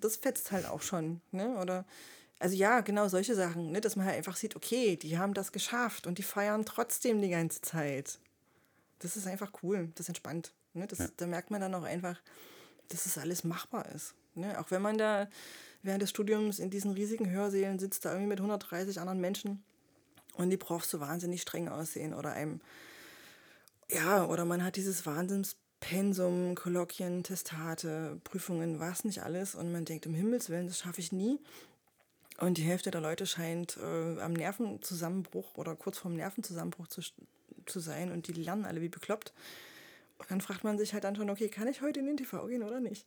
Das 0.00 0.16
fetzt 0.16 0.52
halt 0.52 0.66
auch 0.66 0.82
schon. 0.82 1.20
Ne? 1.30 1.56
Oder 1.58 1.84
also 2.38 2.56
ja, 2.56 2.80
genau 2.80 3.08
solche 3.08 3.34
Sachen, 3.34 3.70
ne? 3.70 3.80
dass 3.80 3.96
man 3.96 4.06
halt 4.06 4.16
einfach 4.16 4.36
sieht, 4.36 4.56
okay, 4.56 4.96
die 4.96 5.18
haben 5.18 5.34
das 5.34 5.52
geschafft 5.52 6.06
und 6.06 6.18
die 6.18 6.24
feiern 6.24 6.64
trotzdem 6.64 7.20
die 7.20 7.30
ganze 7.30 7.60
Zeit. 7.60 8.18
Das 9.02 9.16
ist 9.16 9.26
einfach 9.26 9.52
cool, 9.62 9.90
das 9.96 10.08
entspannt. 10.08 10.52
Ne? 10.74 10.86
Das, 10.86 10.98
ja. 10.98 11.08
Da 11.16 11.26
merkt 11.26 11.50
man 11.50 11.60
dann 11.60 11.74
auch 11.74 11.82
einfach, 11.82 12.20
dass 12.88 13.06
es 13.06 13.14
das 13.14 13.22
alles 13.22 13.44
machbar 13.44 13.86
ist. 13.94 14.14
Ne? 14.34 14.58
Auch 14.60 14.70
wenn 14.70 14.82
man 14.82 14.96
da 14.96 15.28
während 15.82 16.02
des 16.02 16.10
Studiums 16.10 16.58
in 16.58 16.70
diesen 16.70 16.92
riesigen 16.92 17.28
Hörsälen 17.28 17.78
sitzt, 17.78 18.04
da 18.04 18.10
irgendwie 18.12 18.28
mit 18.28 18.38
130 18.38 19.00
anderen 19.00 19.20
Menschen 19.20 19.62
und 20.34 20.50
die 20.50 20.56
Profs 20.56 20.90
so 20.90 21.00
wahnsinnig 21.00 21.42
streng 21.42 21.68
aussehen 21.68 22.14
oder 22.14 22.32
einem, 22.32 22.60
ja, 23.90 24.24
oder 24.24 24.44
man 24.44 24.64
hat 24.64 24.76
dieses 24.76 25.04
Wahnsinnspensum, 25.04 26.54
Kolloquien, 26.54 27.24
Testate, 27.24 28.20
Prüfungen, 28.24 28.78
was 28.78 29.04
nicht 29.04 29.22
alles 29.22 29.54
und 29.54 29.72
man 29.72 29.84
denkt, 29.84 30.06
um 30.06 30.14
Himmels 30.14 30.48
Willen, 30.48 30.68
das 30.68 30.78
schaffe 30.78 31.00
ich 31.00 31.12
nie. 31.12 31.40
Und 32.38 32.58
die 32.58 32.62
Hälfte 32.62 32.90
der 32.90 33.00
Leute 33.00 33.26
scheint 33.26 33.76
äh, 33.76 34.20
am 34.20 34.32
Nervenzusammenbruch 34.32 35.56
oder 35.56 35.76
kurz 35.76 35.98
vorm 35.98 36.16
Nervenzusammenbruch 36.16 36.88
zu, 36.88 37.02
zu 37.66 37.80
sein 37.80 38.10
und 38.10 38.28
die 38.28 38.32
lernen 38.32 38.64
alle 38.64 38.80
wie 38.80 38.88
bekloppt. 38.88 39.32
Und 40.18 40.30
dann 40.30 40.40
fragt 40.40 40.64
man 40.64 40.78
sich 40.78 40.92
halt 40.94 41.04
dann 41.04 41.16
schon, 41.16 41.30
okay, 41.30 41.48
kann 41.48 41.68
ich 41.68 41.82
heute 41.82 42.00
in 42.00 42.06
den 42.06 42.16
TV 42.16 42.46
gehen 42.46 42.62
oder 42.62 42.80
nicht? 42.80 43.06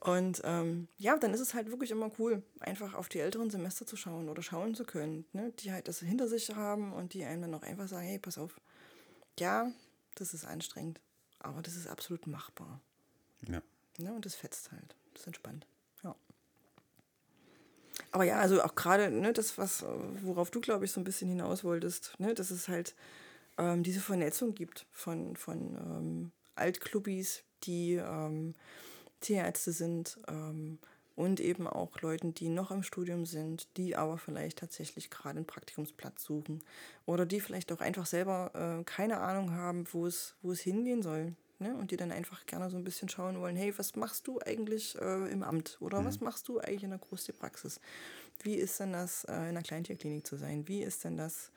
Und 0.00 0.42
ähm, 0.44 0.88
ja, 0.98 1.16
dann 1.16 1.32
ist 1.32 1.40
es 1.40 1.54
halt 1.54 1.70
wirklich 1.70 1.90
immer 1.90 2.10
cool, 2.18 2.42
einfach 2.60 2.94
auf 2.94 3.08
die 3.08 3.18
älteren 3.18 3.50
Semester 3.50 3.86
zu 3.86 3.96
schauen 3.96 4.28
oder 4.28 4.42
schauen 4.42 4.74
zu 4.74 4.84
können, 4.84 5.24
ne? 5.32 5.52
die 5.58 5.72
halt 5.72 5.88
das 5.88 6.00
hinter 6.00 6.28
sich 6.28 6.54
haben 6.54 6.92
und 6.92 7.14
die 7.14 7.24
einem 7.24 7.42
dann 7.42 7.54
auch 7.54 7.62
einfach 7.62 7.88
sagen, 7.88 8.06
hey, 8.06 8.18
pass 8.18 8.38
auf, 8.38 8.60
ja, 9.38 9.70
das 10.14 10.34
ist 10.34 10.44
anstrengend, 10.44 11.00
aber 11.38 11.62
das 11.62 11.76
ist 11.76 11.88
absolut 11.88 12.26
machbar. 12.26 12.80
Ja. 13.48 13.62
Ne? 13.98 14.12
Und 14.12 14.26
das 14.26 14.34
fetzt 14.34 14.70
halt, 14.72 14.96
das 15.12 15.22
ist 15.22 15.26
entspannt. 15.28 15.66
Ja. 16.02 16.14
Aber 18.12 18.24
ja, 18.24 18.38
also 18.38 18.62
auch 18.62 18.74
gerade 18.74 19.10
ne, 19.10 19.32
das, 19.32 19.56
was, 19.56 19.84
worauf 20.22 20.50
du, 20.50 20.60
glaube 20.60 20.84
ich, 20.84 20.92
so 20.92 21.00
ein 21.00 21.04
bisschen 21.04 21.28
hinaus 21.28 21.64
wolltest, 21.64 22.14
ne, 22.18 22.34
dass 22.34 22.50
es 22.50 22.68
halt 22.68 22.94
ähm, 23.58 23.82
diese 23.82 24.00
Vernetzung 24.00 24.54
gibt 24.54 24.86
von, 24.92 25.36
von 25.36 25.76
ähm, 25.76 26.32
Altclubis, 26.54 27.44
die 27.64 27.94
ähm, 27.94 28.54
Tierärzte 29.20 29.72
sind 29.72 30.18
ähm, 30.28 30.78
und 31.14 31.40
eben 31.40 31.66
auch 31.66 32.00
Leuten, 32.02 32.34
die 32.34 32.48
noch 32.48 32.70
im 32.70 32.82
Studium 32.82 33.24
sind, 33.24 33.68
die 33.76 33.96
aber 33.96 34.18
vielleicht 34.18 34.58
tatsächlich 34.58 35.10
gerade 35.10 35.38
einen 35.38 35.46
Praktikumsplatz 35.46 36.22
suchen 36.22 36.62
oder 37.06 37.24
die 37.24 37.40
vielleicht 37.40 37.72
auch 37.72 37.80
einfach 37.80 38.06
selber 38.06 38.50
äh, 38.54 38.84
keine 38.84 39.20
Ahnung 39.20 39.52
haben, 39.52 39.84
wo 39.92 40.06
es, 40.06 40.34
wo 40.42 40.52
es 40.52 40.60
hingehen 40.60 41.02
soll. 41.02 41.34
Ne? 41.58 41.74
Und 41.74 41.90
die 41.90 41.96
dann 41.96 42.12
einfach 42.12 42.44
gerne 42.44 42.68
so 42.68 42.76
ein 42.76 42.84
bisschen 42.84 43.08
schauen 43.08 43.40
wollen, 43.40 43.56
hey, 43.56 43.72
was 43.78 43.96
machst 43.96 44.26
du 44.26 44.38
eigentlich 44.44 44.94
äh, 45.00 45.30
im 45.30 45.42
Amt 45.42 45.78
oder 45.80 46.02
mhm. 46.02 46.04
was 46.04 46.20
machst 46.20 46.48
du 46.48 46.60
eigentlich 46.60 46.84
in 46.84 46.90
der 46.90 46.98
Großtierpraxis? 46.98 47.80
Wie 48.42 48.56
ist 48.56 48.78
denn 48.78 48.92
das, 48.92 49.24
äh, 49.24 49.32
in 49.32 49.38
einer 49.38 49.62
Kleintierklinik 49.62 50.26
zu 50.26 50.36
sein? 50.36 50.68
Wie 50.68 50.82
ist 50.82 51.04
denn 51.04 51.16
das, 51.16 51.50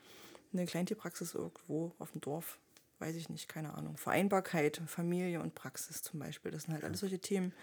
eine 0.51 0.65
Kleintierpraxis 0.65 1.35
irgendwo 1.35 1.93
auf 1.99 2.11
dem 2.11 2.21
Dorf 2.21 2.59
weiß 2.99 3.15
ich 3.15 3.29
nicht, 3.29 3.47
keine 3.47 3.73
Ahnung. 3.73 3.97
Vereinbarkeit, 3.97 4.81
Familie 4.85 5.41
und 5.41 5.55
Praxis 5.55 6.01
zum 6.01 6.19
Beispiel. 6.19 6.51
Das 6.51 6.63
sind 6.63 6.73
halt 6.73 6.83
alles 6.83 6.99
solche 6.99 7.19
Themen, 7.19 7.53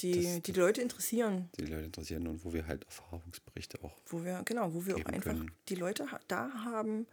die, 0.00 0.22
das, 0.22 0.34
die, 0.34 0.52
die 0.52 0.58
Leute 0.58 0.80
interessieren. 0.80 1.50
Die 1.58 1.66
Leute 1.66 1.84
interessieren 1.84 2.26
und 2.28 2.44
wo 2.44 2.52
wir 2.52 2.66
halt 2.66 2.84
Erfahrungsberichte 2.84 3.82
auch. 3.82 3.96
Wo 4.06 4.24
wir, 4.24 4.42
genau, 4.44 4.72
wo 4.72 4.86
wir 4.86 4.96
auch 4.96 5.04
einfach 5.06 5.32
können. 5.32 5.50
die 5.68 5.74
Leute 5.74 6.06
da 6.28 6.50
haben, 6.64 7.06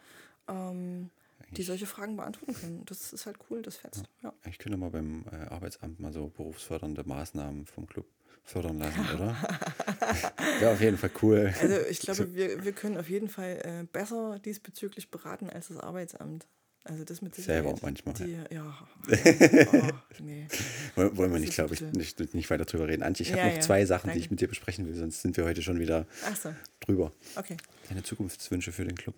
ähm, 0.47 1.09
die 1.51 1.63
solche 1.63 1.85
Fragen 1.85 2.15
beantworten 2.15 2.53
können. 2.53 2.85
Das 2.85 3.13
ist 3.13 3.25
halt 3.25 3.37
cool, 3.49 3.61
das 3.61 3.77
fetzt. 3.77 4.03
Ja. 4.21 4.29
Ja. 4.29 4.49
Ich 4.49 4.59
könnte 4.59 4.77
mal 4.77 4.91
beim 4.91 5.25
äh, 5.31 5.35
Arbeitsamt 5.47 5.99
mal 5.99 6.13
so 6.13 6.27
berufsfördernde 6.27 7.03
Maßnahmen 7.03 7.65
vom 7.65 7.87
Club 7.87 8.05
fördern 8.43 8.77
lassen, 8.77 9.05
oder? 9.15 9.35
Wäre 10.59 10.71
auf 10.71 10.81
jeden 10.81 10.97
Fall 10.97 11.11
cool. 11.21 11.53
Also 11.61 11.77
ich 11.89 11.99
glaube, 11.99 12.33
wir, 12.33 12.63
wir 12.63 12.71
können 12.71 12.97
auf 12.97 13.09
jeden 13.09 13.29
Fall 13.29 13.61
äh, 13.63 13.83
besser 13.91 14.39
diesbezüglich 14.39 15.09
beraten 15.09 15.49
als 15.49 15.67
das 15.67 15.77
Arbeitsamt. 15.77 16.47
Also 16.87 17.03
das 17.03 17.23
mit 17.23 17.33
Sicherheit. 17.33 17.63
Selber 17.63 17.79
manchmal. 17.81 18.13
Die, 18.13 18.37
ja. 18.51 18.77
Oh, 19.73 20.21
nee. 20.21 20.47
Wollen 20.95 21.33
wir 21.33 21.39
nicht, 21.39 21.53
glaube 21.53 21.73
ich, 21.73 21.81
nicht, 21.81 22.33
nicht 22.35 22.49
weiter 22.51 22.65
drüber 22.65 22.87
reden. 22.87 23.01
Antje, 23.01 23.23
ich 23.23 23.29
ja, 23.29 23.37
habe 23.37 23.47
noch 23.47 23.55
ja. 23.55 23.61
zwei 23.61 23.85
Sachen, 23.85 24.07
Danke. 24.07 24.19
die 24.19 24.25
ich 24.25 24.31
mit 24.31 24.39
dir 24.39 24.47
besprechen 24.47 24.87
will, 24.87 24.93
sonst 24.93 25.21
sind 25.23 25.35
wir 25.35 25.45
heute 25.45 25.63
schon 25.63 25.79
wieder 25.79 26.05
so. 26.41 26.53
drüber. 26.81 27.11
Okay. 27.35 27.57
Deine 27.89 28.03
Zukunftswünsche 28.03 28.71
für 28.71 28.85
den 28.85 28.95
Club? 28.95 29.15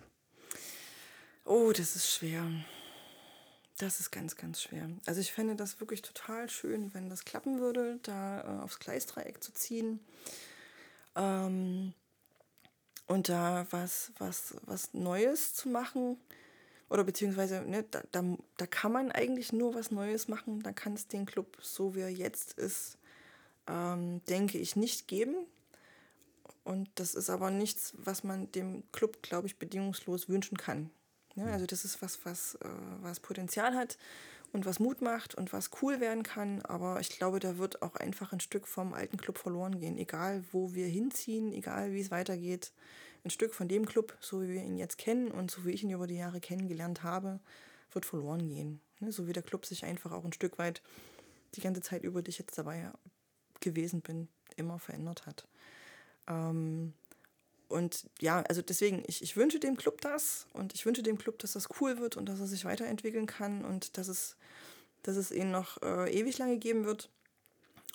Oh, 1.44 1.70
das 1.72 1.94
ist 1.94 2.10
schwer. 2.10 2.42
Das 3.78 4.00
ist 4.00 4.10
ganz, 4.10 4.34
ganz 4.36 4.62
schwer. 4.62 4.88
Also 5.06 5.20
ich 5.20 5.32
fände 5.32 5.54
das 5.54 5.78
wirklich 5.78 6.00
total 6.02 6.48
schön, 6.48 6.92
wenn 6.94 7.10
das 7.10 7.24
klappen 7.24 7.60
würde, 7.60 8.00
da 8.02 8.40
äh, 8.40 8.64
aufs 8.64 8.78
Gleisdreieck 8.78 9.42
zu 9.44 9.52
ziehen. 9.52 10.00
Ähm, 11.18 11.92
und 13.06 13.28
da 13.28 13.66
was, 13.70 14.12
was, 14.18 14.54
was 14.62 14.94
Neues 14.94 15.54
zu 15.54 15.68
machen 15.68 16.16
oder 16.88 17.04
beziehungsweise, 17.04 17.62
ne, 17.62 17.84
da, 17.90 18.02
da, 18.12 18.22
da 18.56 18.66
kann 18.66 18.92
man 18.92 19.12
eigentlich 19.12 19.52
nur 19.52 19.74
was 19.74 19.90
Neues 19.90 20.28
machen. 20.28 20.62
Da 20.62 20.72
kann 20.72 20.94
es 20.94 21.08
den 21.08 21.26
Club, 21.26 21.58
so 21.60 21.94
wie 21.94 22.00
er 22.00 22.08
jetzt 22.08 22.54
ist, 22.58 22.96
ähm, 23.66 24.22
denke 24.26 24.58
ich, 24.58 24.76
nicht 24.76 25.08
geben. 25.08 25.34
Und 26.64 26.88
das 26.94 27.14
ist 27.14 27.30
aber 27.30 27.50
nichts, 27.50 27.94
was 27.96 28.24
man 28.24 28.52
dem 28.52 28.84
Club, 28.92 29.22
glaube 29.22 29.46
ich, 29.46 29.58
bedingungslos 29.58 30.28
wünschen 30.28 30.56
kann. 30.56 30.90
Ja, 31.34 31.46
also 31.46 31.66
das 31.66 31.84
ist 31.84 32.02
was, 32.02 32.24
was, 32.24 32.56
äh, 32.56 32.68
was 33.00 33.20
Potenzial 33.20 33.74
hat 33.74 33.96
und 34.52 34.66
was 34.66 34.80
Mut 34.80 35.02
macht 35.02 35.34
und 35.34 35.52
was 35.52 35.70
cool 35.82 36.00
werden 36.00 36.22
kann. 36.22 36.62
Aber 36.62 37.00
ich 37.00 37.10
glaube, 37.10 37.38
da 37.38 37.58
wird 37.58 37.82
auch 37.82 37.96
einfach 37.96 38.32
ein 38.32 38.40
Stück 38.40 38.66
vom 38.66 38.94
alten 38.94 39.16
Club 39.16 39.38
verloren 39.38 39.80
gehen. 39.80 39.98
Egal, 39.98 40.44
wo 40.52 40.74
wir 40.74 40.86
hinziehen, 40.86 41.52
egal, 41.52 41.92
wie 41.92 42.00
es 42.00 42.10
weitergeht 42.10 42.72
ein 43.24 43.30
Stück 43.30 43.54
von 43.54 43.68
dem 43.68 43.84
Club, 43.84 44.16
so 44.20 44.42
wie 44.42 44.48
wir 44.48 44.62
ihn 44.62 44.78
jetzt 44.78 44.98
kennen 44.98 45.30
und 45.30 45.50
so 45.50 45.64
wie 45.64 45.72
ich 45.72 45.82
ihn 45.82 45.90
über 45.90 46.06
die 46.06 46.16
Jahre 46.16 46.40
kennengelernt 46.40 47.02
habe, 47.02 47.40
wird 47.92 48.06
verloren 48.06 48.48
gehen. 48.48 48.80
Ne? 49.00 49.12
So 49.12 49.26
wie 49.26 49.32
der 49.32 49.42
Club 49.42 49.66
sich 49.66 49.84
einfach 49.84 50.12
auch 50.12 50.24
ein 50.24 50.32
Stück 50.32 50.58
weit 50.58 50.82
die 51.54 51.60
ganze 51.60 51.80
Zeit 51.80 52.04
über 52.04 52.22
die 52.22 52.30
ich 52.30 52.38
jetzt 52.38 52.58
dabei 52.58 52.90
gewesen 53.60 54.02
bin, 54.02 54.28
immer 54.56 54.78
verändert 54.78 55.26
hat. 55.26 55.48
Ähm, 56.26 56.92
und 57.68 58.08
ja, 58.20 58.42
also 58.42 58.62
deswegen, 58.62 59.02
ich, 59.06 59.22
ich 59.22 59.36
wünsche 59.36 59.58
dem 59.58 59.76
Club 59.76 60.00
das 60.00 60.46
und 60.54 60.74
ich 60.74 60.86
wünsche 60.86 61.02
dem 61.02 61.18
Club, 61.18 61.38
dass 61.38 61.52
das 61.52 61.68
cool 61.80 61.98
wird 61.98 62.16
und 62.16 62.26
dass 62.26 62.40
er 62.40 62.46
sich 62.46 62.64
weiterentwickeln 62.64 63.26
kann 63.26 63.64
und 63.64 63.98
dass 63.98 64.08
es, 64.08 64.36
dass 65.08 65.16
es 65.16 65.30
ihn 65.30 65.50
noch 65.50 65.80
äh, 65.80 66.12
ewig 66.12 66.36
lange 66.36 66.58
geben 66.58 66.84
wird. 66.84 67.08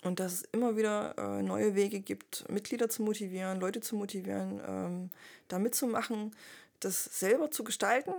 Und 0.02 0.18
dass 0.18 0.32
es 0.32 0.42
immer 0.50 0.76
wieder 0.76 1.16
äh, 1.16 1.42
neue 1.42 1.76
Wege 1.76 2.00
gibt, 2.00 2.44
Mitglieder 2.50 2.88
zu 2.88 3.02
motivieren, 3.02 3.60
Leute 3.60 3.80
zu 3.80 3.94
motivieren, 3.94 4.60
ähm, 4.66 5.10
da 5.46 5.60
mitzumachen, 5.60 6.34
das 6.80 7.04
selber 7.04 7.52
zu 7.52 7.62
gestalten. 7.62 8.12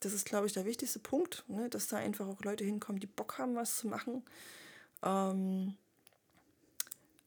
Das 0.00 0.12
ist, 0.12 0.26
glaube 0.26 0.46
ich, 0.46 0.52
der 0.52 0.66
wichtigste 0.66 0.98
Punkt, 0.98 1.44
ne? 1.48 1.70
dass 1.70 1.88
da 1.88 1.96
einfach 1.96 2.28
auch 2.28 2.42
Leute 2.42 2.62
hinkommen, 2.62 3.00
die 3.00 3.06
Bock 3.06 3.38
haben, 3.38 3.56
was 3.56 3.78
zu 3.78 3.88
machen. 3.88 4.22
Ähm, 5.02 5.74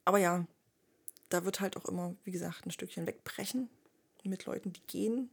aber 0.06 0.20
ja, 0.20 0.46
da 1.30 1.44
wird 1.44 1.60
halt 1.60 1.76
auch 1.76 1.86
immer, 1.86 2.16
wie 2.24 2.32
gesagt, 2.32 2.68
ein 2.68 2.72
Stückchen 2.72 3.08
wegbrechen 3.08 3.68
mit 4.24 4.46
Leuten, 4.46 4.74
die 4.74 4.86
gehen. 4.86 5.32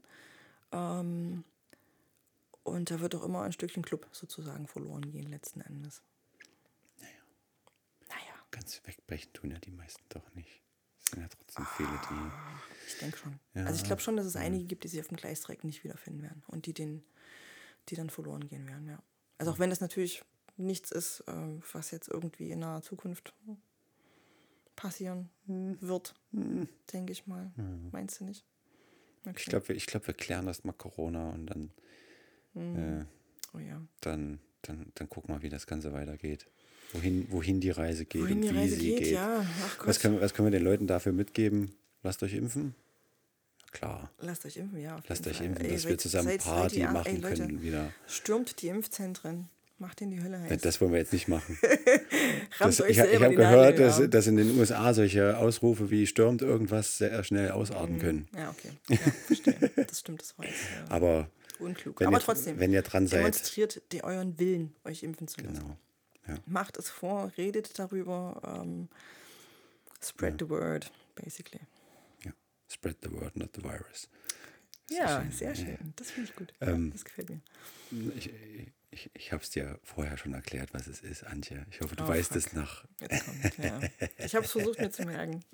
Ähm, 0.72 1.44
und 2.66 2.90
da 2.90 3.00
wird 3.00 3.14
auch 3.14 3.24
immer 3.24 3.42
ein 3.42 3.52
Stückchen 3.52 3.82
Club 3.82 4.08
sozusagen 4.12 4.66
verloren 4.66 5.10
gehen, 5.10 5.30
letzten 5.30 5.60
Endes. 5.60 6.02
Ganz 8.56 8.80
wegbrechen 8.84 9.32
tun 9.34 9.50
ja 9.50 9.58
die 9.58 9.70
meisten 9.70 10.02
doch 10.08 10.34
nicht. 10.34 10.62
Es 10.98 11.10
sind 11.10 11.20
ja 11.20 11.28
trotzdem 11.28 11.66
ah, 11.66 11.74
viele, 11.76 11.88
die. 11.88 12.88
Ich 12.88 12.98
denke 12.98 13.18
schon. 13.18 13.38
Ja, 13.54 13.64
also 13.64 13.78
ich 13.78 13.84
glaube 13.84 14.00
schon, 14.00 14.16
dass 14.16 14.24
es 14.24 14.34
einige 14.34 14.64
gibt, 14.64 14.84
die 14.84 14.88
sich 14.88 14.98
auf 14.98 15.08
dem 15.08 15.18
Gleisdreieck 15.18 15.62
nicht 15.62 15.84
wiederfinden 15.84 16.22
werden 16.22 16.42
und 16.46 16.64
die, 16.64 16.72
den, 16.72 17.04
die 17.90 17.96
dann 17.96 18.08
verloren 18.08 18.48
gehen 18.48 18.66
werden, 18.66 18.88
ja. 18.88 19.02
Also 19.36 19.52
auch 19.52 19.58
wenn 19.58 19.68
das 19.68 19.80
natürlich 19.80 20.24
nichts 20.56 20.90
ist, 20.90 21.20
äh, 21.26 21.60
was 21.72 21.90
jetzt 21.90 22.08
irgendwie 22.08 22.50
in 22.50 22.60
naher 22.60 22.80
Zukunft 22.80 23.34
passieren 24.74 25.28
wird, 25.44 26.14
hm. 26.32 26.68
denke 26.92 27.12
ich 27.12 27.26
mal. 27.26 27.52
Hm. 27.56 27.90
Meinst 27.92 28.20
du 28.20 28.24
nicht? 28.24 28.46
Okay. 29.26 29.36
Ich 29.38 29.44
glaube, 29.46 29.72
ich 29.74 29.86
glaub, 29.86 30.06
wir 30.06 30.14
klären 30.14 30.46
erst 30.46 30.64
mal 30.64 30.72
Corona 30.72 31.30
und 31.30 31.46
dann, 31.46 31.72
hm. 32.56 33.00
äh, 33.00 33.04
oh 33.54 33.58
ja. 33.58 33.80
dann, 34.00 34.40
dann, 34.62 34.86
dann 34.94 35.08
gucken 35.08 35.34
wir, 35.34 35.42
wie 35.42 35.48
das 35.48 35.66
Ganze 35.66 35.92
weitergeht 35.92 36.46
wohin, 36.92 37.26
wohin 37.30 37.60
die 37.60 37.70
Reise 37.70 38.04
geht 38.04 38.22
wohin 38.22 38.42
und 38.42 38.42
wie 38.50 38.58
Reise 38.58 38.76
sie 38.76 38.88
geht. 38.88 38.98
geht. 38.98 39.12
Ja. 39.12 39.44
was, 39.84 40.00
können, 40.00 40.20
was 40.20 40.34
können 40.34 40.46
wir 40.46 40.58
den 40.58 40.64
Leuten 40.64 40.86
dafür 40.86 41.12
mitgeben? 41.12 41.74
Lasst 42.02 42.22
euch 42.22 42.34
impfen. 42.34 42.74
Klar. 43.72 44.10
Lasst 44.20 44.46
euch 44.46 44.56
impfen, 44.56 44.80
ja. 44.80 44.98
Lasst 45.08 45.26
euch 45.26 45.38
Fall. 45.38 45.46
impfen, 45.46 45.64
ey, 45.64 45.72
dass 45.72 45.82
seid, 45.82 45.90
wir 45.90 45.98
zusammen 45.98 46.28
seid, 46.28 46.44
Party 46.44 46.80
seid 46.80 46.92
machen 46.92 47.16
ey, 47.16 47.20
Leute, 47.20 47.42
können 47.42 47.62
wieder. 47.62 47.92
Stürmt 48.06 48.62
die 48.62 48.68
Impfzentren. 48.68 49.48
Macht 49.78 50.00
den 50.00 50.10
die 50.10 50.22
Hölle 50.22 50.40
heiß. 50.40 50.62
Das 50.62 50.80
wollen 50.80 50.92
wir 50.92 50.98
jetzt 50.98 51.12
nicht 51.12 51.28
machen. 51.28 51.58
Das, 52.58 52.80
ich 52.80 52.96
ich 52.96 53.22
habe 53.22 53.34
gehört, 53.34 53.78
dass, 53.78 53.98
ja. 53.98 54.06
dass 54.06 54.26
in 54.26 54.36
den 54.36 54.58
USA 54.58 54.94
solche 54.94 55.36
Ausrufe 55.36 55.90
wie 55.90 56.06
stürmt 56.06 56.40
irgendwas 56.40 56.96
sehr 56.96 57.22
schnell 57.22 57.50
ausarten 57.50 57.98
können. 57.98 58.28
Ja, 58.34 58.48
okay. 58.48 58.70
Ja, 58.88 58.96
verstehe. 59.26 59.70
Das 59.86 60.00
stimmt, 60.00 60.22
das 60.22 60.34
jetzt 60.40 60.54
äh, 60.54 60.90
Aber 60.90 61.28
unklug. 61.58 62.00
wenn 62.00 62.06
Aber 62.08 62.16
ihr- 62.18 62.22
trotzdem, 62.22 62.58
wenn 62.58 62.72
ihr 62.72 62.82
dran 62.82 63.06
seid- 63.06 63.20
demonstriert 63.20 63.82
die, 63.92 64.02
euren 64.04 64.38
Willen, 64.38 64.74
euch 64.84 65.02
impfen 65.02 65.28
zu 65.28 65.40
lassen. 65.40 65.54
genau. 65.58 65.76
Ja. 66.28 66.34
Macht 66.46 66.76
es 66.76 66.88
vor, 66.90 67.30
redet 67.36 67.78
darüber, 67.78 68.40
ähm, 68.44 68.88
spread 70.02 70.36
the 70.40 70.48
word, 70.48 70.90
basically. 71.14 71.60
ja. 72.24 72.32
Spread 72.68 72.96
the 73.02 73.12
word, 73.12 73.36
not 73.36 73.50
the 73.54 73.62
virus. 73.62 74.08
Ja, 74.90 75.20
schön, 75.22 75.32
sehr 75.32 75.48
ja, 75.50 75.54
schön. 75.54 75.68
ja. 75.68 75.78
Das 75.96 76.10
finde 76.10 76.30
ich 76.30 76.36
gut. 76.36 76.52
Ähm, 76.60 76.90
das 76.92 77.04
gefällt 77.04 77.30
mir. 77.30 77.40
Ich, 78.16 78.30
ich, 78.90 79.10
ich 79.14 79.32
habe 79.32 79.42
es 79.42 79.50
dir 79.50 79.78
vorher 79.84 80.16
schon 80.16 80.32
erklärt, 80.34 80.72
was 80.74 80.86
es 80.86 81.00
ist, 81.00 81.24
Antje. 81.24 81.64
Ich 81.70 81.80
hoffe, 81.80 81.96
du 81.96 82.04
Oh, 82.04 82.08
weißt 82.08 82.28
fuck. 82.28 82.36
es 82.38 82.52
nach. 82.52 82.84
Jetzt 83.00 83.24
kommt, 83.24 83.58
ja. 83.58 83.80
Ich 84.18 84.34
habe 84.34 84.44
es 84.44 84.52
versucht 84.52 84.78
mir 84.80 84.90
zu 84.90 85.04
merken. 85.04 85.44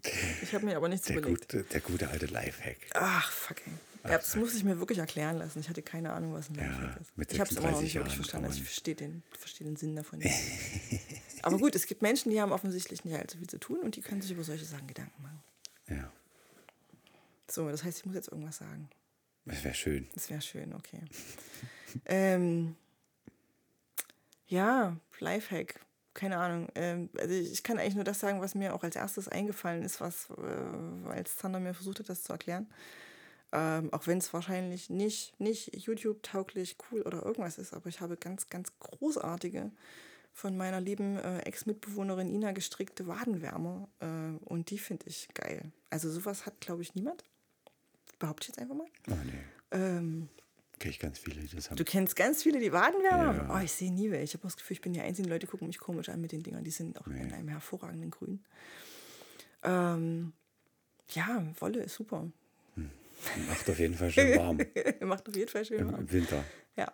Ich 0.43 0.55
habe 0.55 0.65
mir 0.67 0.77
aber 0.77 0.89
nichts 0.89 1.07
Der 1.07 1.19
überlegt. 1.19 1.51
gute, 1.53 1.65
der 1.65 1.81
gute 1.81 2.09
alte 2.09 2.27
Lifehack. 2.27 2.79
Ach, 2.95 3.31
fuck. 3.31 3.57
Ja, 4.05 4.19
das 4.19 4.35
muss 4.37 4.55
ich 4.55 4.65
mir 4.65 4.79
wirklich 4.81 4.99
erklären 4.99 5.39
lassen. 5.39 5.61
Ich 5.61 5.69
hatte 5.69 5.83
keine 5.83 6.13
Ahnung, 6.13 6.33
was 6.33 6.49
ein 6.51 6.57
Ja, 6.57 6.63
Lifehack 6.67 7.01
ist. 7.01 7.33
ich 7.33 7.41
habe 7.41 7.51
es 7.51 7.57
aber 7.57 7.71
noch 7.71 7.79
36 7.79 7.83
nicht 7.83 7.95
wirklich 7.95 8.17
verstanden. 8.17 8.47
Also 8.47 8.59
ich 8.59 8.65
verstehe 8.65 8.95
den, 8.97 9.23
verstehe 9.39 9.67
den 9.67 9.77
Sinn 9.77 9.95
davon 9.95 10.19
nicht. 10.19 10.35
aber 11.43 11.59
gut, 11.59 11.75
es 11.77 11.87
gibt 11.87 12.03
Menschen, 12.03 12.31
die 12.31 12.41
haben 12.41 12.53
offensichtlich 12.53 13.05
nicht 13.05 13.17
allzu 13.17 13.39
viel 13.39 13.49
zu 13.49 13.59
tun 13.59 13.79
und 13.81 13.95
die 13.97 14.01
können 14.01 14.21
sich 14.23 14.33
über 14.33 14.43
solche 14.45 14.65
Sachen 14.65 14.87
Gedanken 14.89 15.23
machen. 15.23 15.43
Ja, 15.89 16.13
So, 17.49 17.69
das 17.71 17.85
heißt, 17.85 17.99
ich 17.99 18.07
muss 18.07 18.15
jetzt 18.15 18.29
irgendwas 18.29 18.57
sagen. 18.57 18.89
das 19.45 19.63
wäre 19.63 19.75
schön. 19.75 20.09
Das 20.15 20.31
wäre 20.31 20.41
schön, 20.41 20.73
okay. 20.75 21.01
ähm, 22.07 22.75
ja, 24.47 24.97
Lifehack. 25.19 25.81
Keine 26.15 26.37
Ahnung. 26.37 26.69
Ähm, 26.75 27.09
also 27.19 27.33
ich 27.33 27.51
ich 27.53 27.63
kann 27.63 27.79
eigentlich 27.79 27.95
nur 27.95 28.05
das 28.05 28.21
sagen, 28.21 28.41
was 28.43 28.55
mir 28.55 28.75
auch 28.75 28.83
als 28.83 28.97
erstes 28.97 29.29
eingefallen 29.29 29.83
ist, 29.83 30.01
was, 30.01 30.29
äh, 30.31 31.09
als 31.09 31.37
Zander 31.37 31.59
mir 31.59 31.73
versucht 31.73 32.01
hat, 32.01 32.09
das 32.11 32.23
zu 32.25 32.33
erklären. 32.33 32.67
Ähm, 33.55 33.93
auch 33.93 34.07
wenn 34.07 34.17
es 34.19 34.33
wahrscheinlich 34.33 34.89
nicht, 34.89 35.39
nicht 35.39 35.77
YouTube-tauglich, 35.77 36.77
cool 36.91 37.03
oder 37.03 37.23
irgendwas 37.25 37.59
ist, 37.59 37.75
aber 37.75 37.89
ich 37.89 38.01
habe 38.01 38.17
ganz, 38.17 38.49
ganz 38.49 38.73
großartige 38.79 39.71
von 40.33 40.57
meiner 40.57 40.81
lieben 40.81 41.19
äh, 41.19 41.41
Ex-Mitbewohnerin 41.41 42.31
Ina 42.31 42.53
gestrickte 42.53 43.07
Wadenwärmer 43.07 43.89
äh, 44.01 44.07
und 44.47 44.71
die 44.71 44.79
finde 44.79 45.05
ich 45.07 45.29
geil. 45.35 45.71
Also 45.91 46.11
sowas 46.11 46.47
hat, 46.47 46.61
glaube 46.61 46.81
ich, 46.81 46.95
niemand. 46.95 47.25
Behaupte 48.19 48.45
ich 48.45 48.49
jetzt 48.49 48.59
einfach 48.59 48.75
mal. 48.75 48.87
Oh 49.11 49.15
nee, 49.27 49.33
Ähm, 49.73 50.29
kenne 50.79 50.91
ich 50.93 50.99
ganz 50.99 51.19
viele, 51.19 51.43
die 51.43 51.55
das 51.55 51.69
haben. 51.69 51.77
Du 51.77 51.85
kennst 51.85 52.17
ganz 52.17 52.43
viele, 52.43 52.59
die 52.59 52.73
Wadenwärmer 52.73 53.35
Ja. 53.49 53.55
Oh, 53.55 53.63
ich 53.63 53.73
sehe 53.73 53.93
nie 53.93 54.11
welche. 54.11 54.25
Ich 54.25 54.35
habe 54.35 54.45
das 54.45 54.57
Gefühl, 54.57 54.77
ich 54.77 54.81
bin 54.81 54.95
die 54.95 55.01
einzige. 55.03 55.29
Leute 55.29 55.47
gucken 55.47 55.67
mich 55.67 55.79
komisch 55.79 56.09
an 56.09 56.23
mit 56.23 56.33
den 56.33 56.43
Dingern. 56.43 56.65
Die 56.65 56.71
sind 56.71 56.99
auch 56.99 57.07
Nee. 57.07 57.21
in 57.21 57.33
einem 57.35 57.49
hervorragenden 57.49 58.11
Grün. 58.11 58.43
Ähm, 59.63 60.33
ja, 61.11 61.45
Wolle 61.61 61.83
ist 61.83 61.95
super. 61.95 62.31
Macht 63.49 63.69
auf 63.71 63.79
jeden 63.79 63.95
Fall 63.95 64.11
schön 64.11 64.37
warm 64.39 64.59
Macht 65.01 65.29
auf 65.29 65.37
jeden 65.37 65.49
Fall 65.49 65.65
schön 65.65 65.87
warm. 65.87 66.01
im 66.01 66.13
Winter. 66.13 66.45
Ja. 66.77 66.93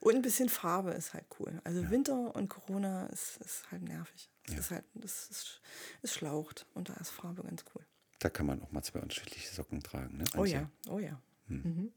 Und 0.00 0.16
ein 0.16 0.22
bisschen 0.22 0.48
Farbe 0.48 0.90
ist 0.92 1.14
halt 1.14 1.24
cool. 1.38 1.60
Also 1.64 1.88
Winter 1.90 2.34
und 2.34 2.48
Corona 2.48 3.06
ist, 3.06 3.36
ist 3.38 3.70
halt 3.70 3.82
nervig. 3.82 4.28
Es 4.48 4.58
ist 4.58 4.70
halt, 4.72 4.84
das 4.94 5.28
ist, 5.30 5.60
es 6.02 6.14
schlaucht 6.14 6.66
und 6.74 6.88
da 6.88 6.94
ist 6.94 7.10
Farbe 7.10 7.42
ganz 7.44 7.64
cool. 7.74 7.84
Da 8.18 8.28
kann 8.28 8.46
man 8.46 8.60
auch 8.62 8.72
mal 8.72 8.82
zwei 8.82 9.00
unterschiedliche 9.00 9.54
Socken 9.54 9.82
tragen, 9.82 10.16
ne? 10.16 10.24
Oh 10.34 10.40
Antje? 10.40 10.54
ja, 10.54 10.70
oh 10.90 10.98
ja. 10.98 11.20
Mhm. 11.46 11.92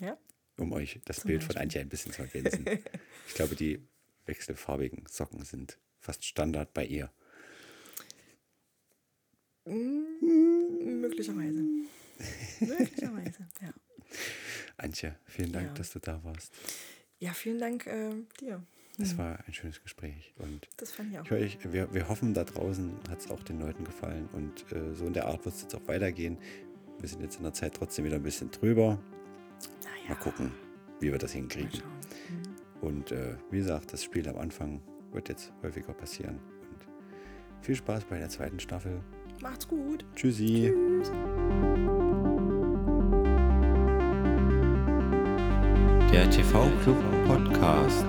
Ja, 0.00 0.18
Um 0.58 0.72
euch 0.72 1.00
das 1.06 1.20
Zum 1.20 1.28
Bild 1.28 1.42
von 1.42 1.48
Beispiel. 1.48 1.62
Antje 1.62 1.80
ein 1.80 1.88
bisschen 1.88 2.12
zu 2.12 2.22
ergänzen. 2.22 2.66
ich 3.28 3.34
glaube, 3.34 3.56
die 3.56 3.86
wechselfarbigen 4.26 5.04
Socken 5.08 5.44
sind 5.44 5.78
fast 5.98 6.24
Standard 6.24 6.72
bei 6.74 6.84
ihr. 6.84 7.10
möglicherweise. 10.80 11.64
möglicherweise, 12.60 13.46
ja. 13.62 13.70
Antje, 14.76 15.16
vielen 15.26 15.52
Dank, 15.52 15.68
Ja. 15.68 15.74
dass 15.74 15.92
du 15.92 15.98
da 15.98 16.22
warst. 16.24 16.52
Ja, 17.18 17.32
vielen 17.32 17.58
Dank 17.58 17.86
äh, 17.86 18.10
dir. 18.40 18.62
Es 18.98 19.18
war 19.18 19.38
ein 19.46 19.52
schönes 19.52 19.82
Gespräch 19.82 20.32
und 20.38 20.68
Das 20.78 20.92
fand 20.92 21.12
ich 21.12 21.18
auch. 21.20 21.30
ich, 21.32 21.58
wir, 21.70 21.92
wir 21.92 22.08
hoffen, 22.08 22.32
da 22.32 22.44
draußen 22.44 22.92
hat 23.10 23.18
es 23.20 23.30
auch 23.30 23.42
den 23.42 23.60
Leuten 23.60 23.84
gefallen 23.84 24.26
und 24.32 24.70
äh, 24.72 24.94
so 24.94 25.06
in 25.06 25.12
der 25.12 25.26
Art 25.26 25.44
wird 25.44 25.54
es 25.54 25.62
jetzt 25.62 25.74
auch 25.74 25.86
weitergehen. 25.86 26.38
Wir 26.98 27.08
sind 27.08 27.20
jetzt 27.20 27.36
in 27.36 27.42
der 27.42 27.52
Zeit 27.52 27.74
trotzdem 27.74 28.06
wieder 28.06 28.16
ein 28.16 28.22
bisschen 28.22 28.50
drüber. 28.50 28.98
Naja, 29.84 30.08
Mal 30.08 30.14
gucken, 30.16 30.50
wie 31.00 31.12
wir 31.12 31.18
das 31.18 31.32
hinkriegen. 31.32 31.70
schauen. 31.72 32.56
Und 32.80 33.12
äh, 33.12 33.36
wie 33.50 33.58
gesagt, 33.58 33.92
das 33.92 34.02
Spiel 34.02 34.26
am 34.28 34.38
Anfang 34.38 34.80
wird 35.12 35.28
jetzt 35.28 35.52
häufiger 35.62 35.92
passieren. 35.92 36.38
Und 36.70 36.86
viel 37.64 37.74
Spaß 37.76 38.04
bei 38.06 38.18
der 38.18 38.30
zweiten 38.30 38.60
Staffel. 38.60 39.02
Macht's 39.42 39.68
gut. 39.68 40.06
Tschüssi. 40.14 40.72
Tschüss. 40.72 41.10
Der 46.16 46.30
TV 46.30 46.70
Club 46.82 46.96
Podcast. 47.26 48.06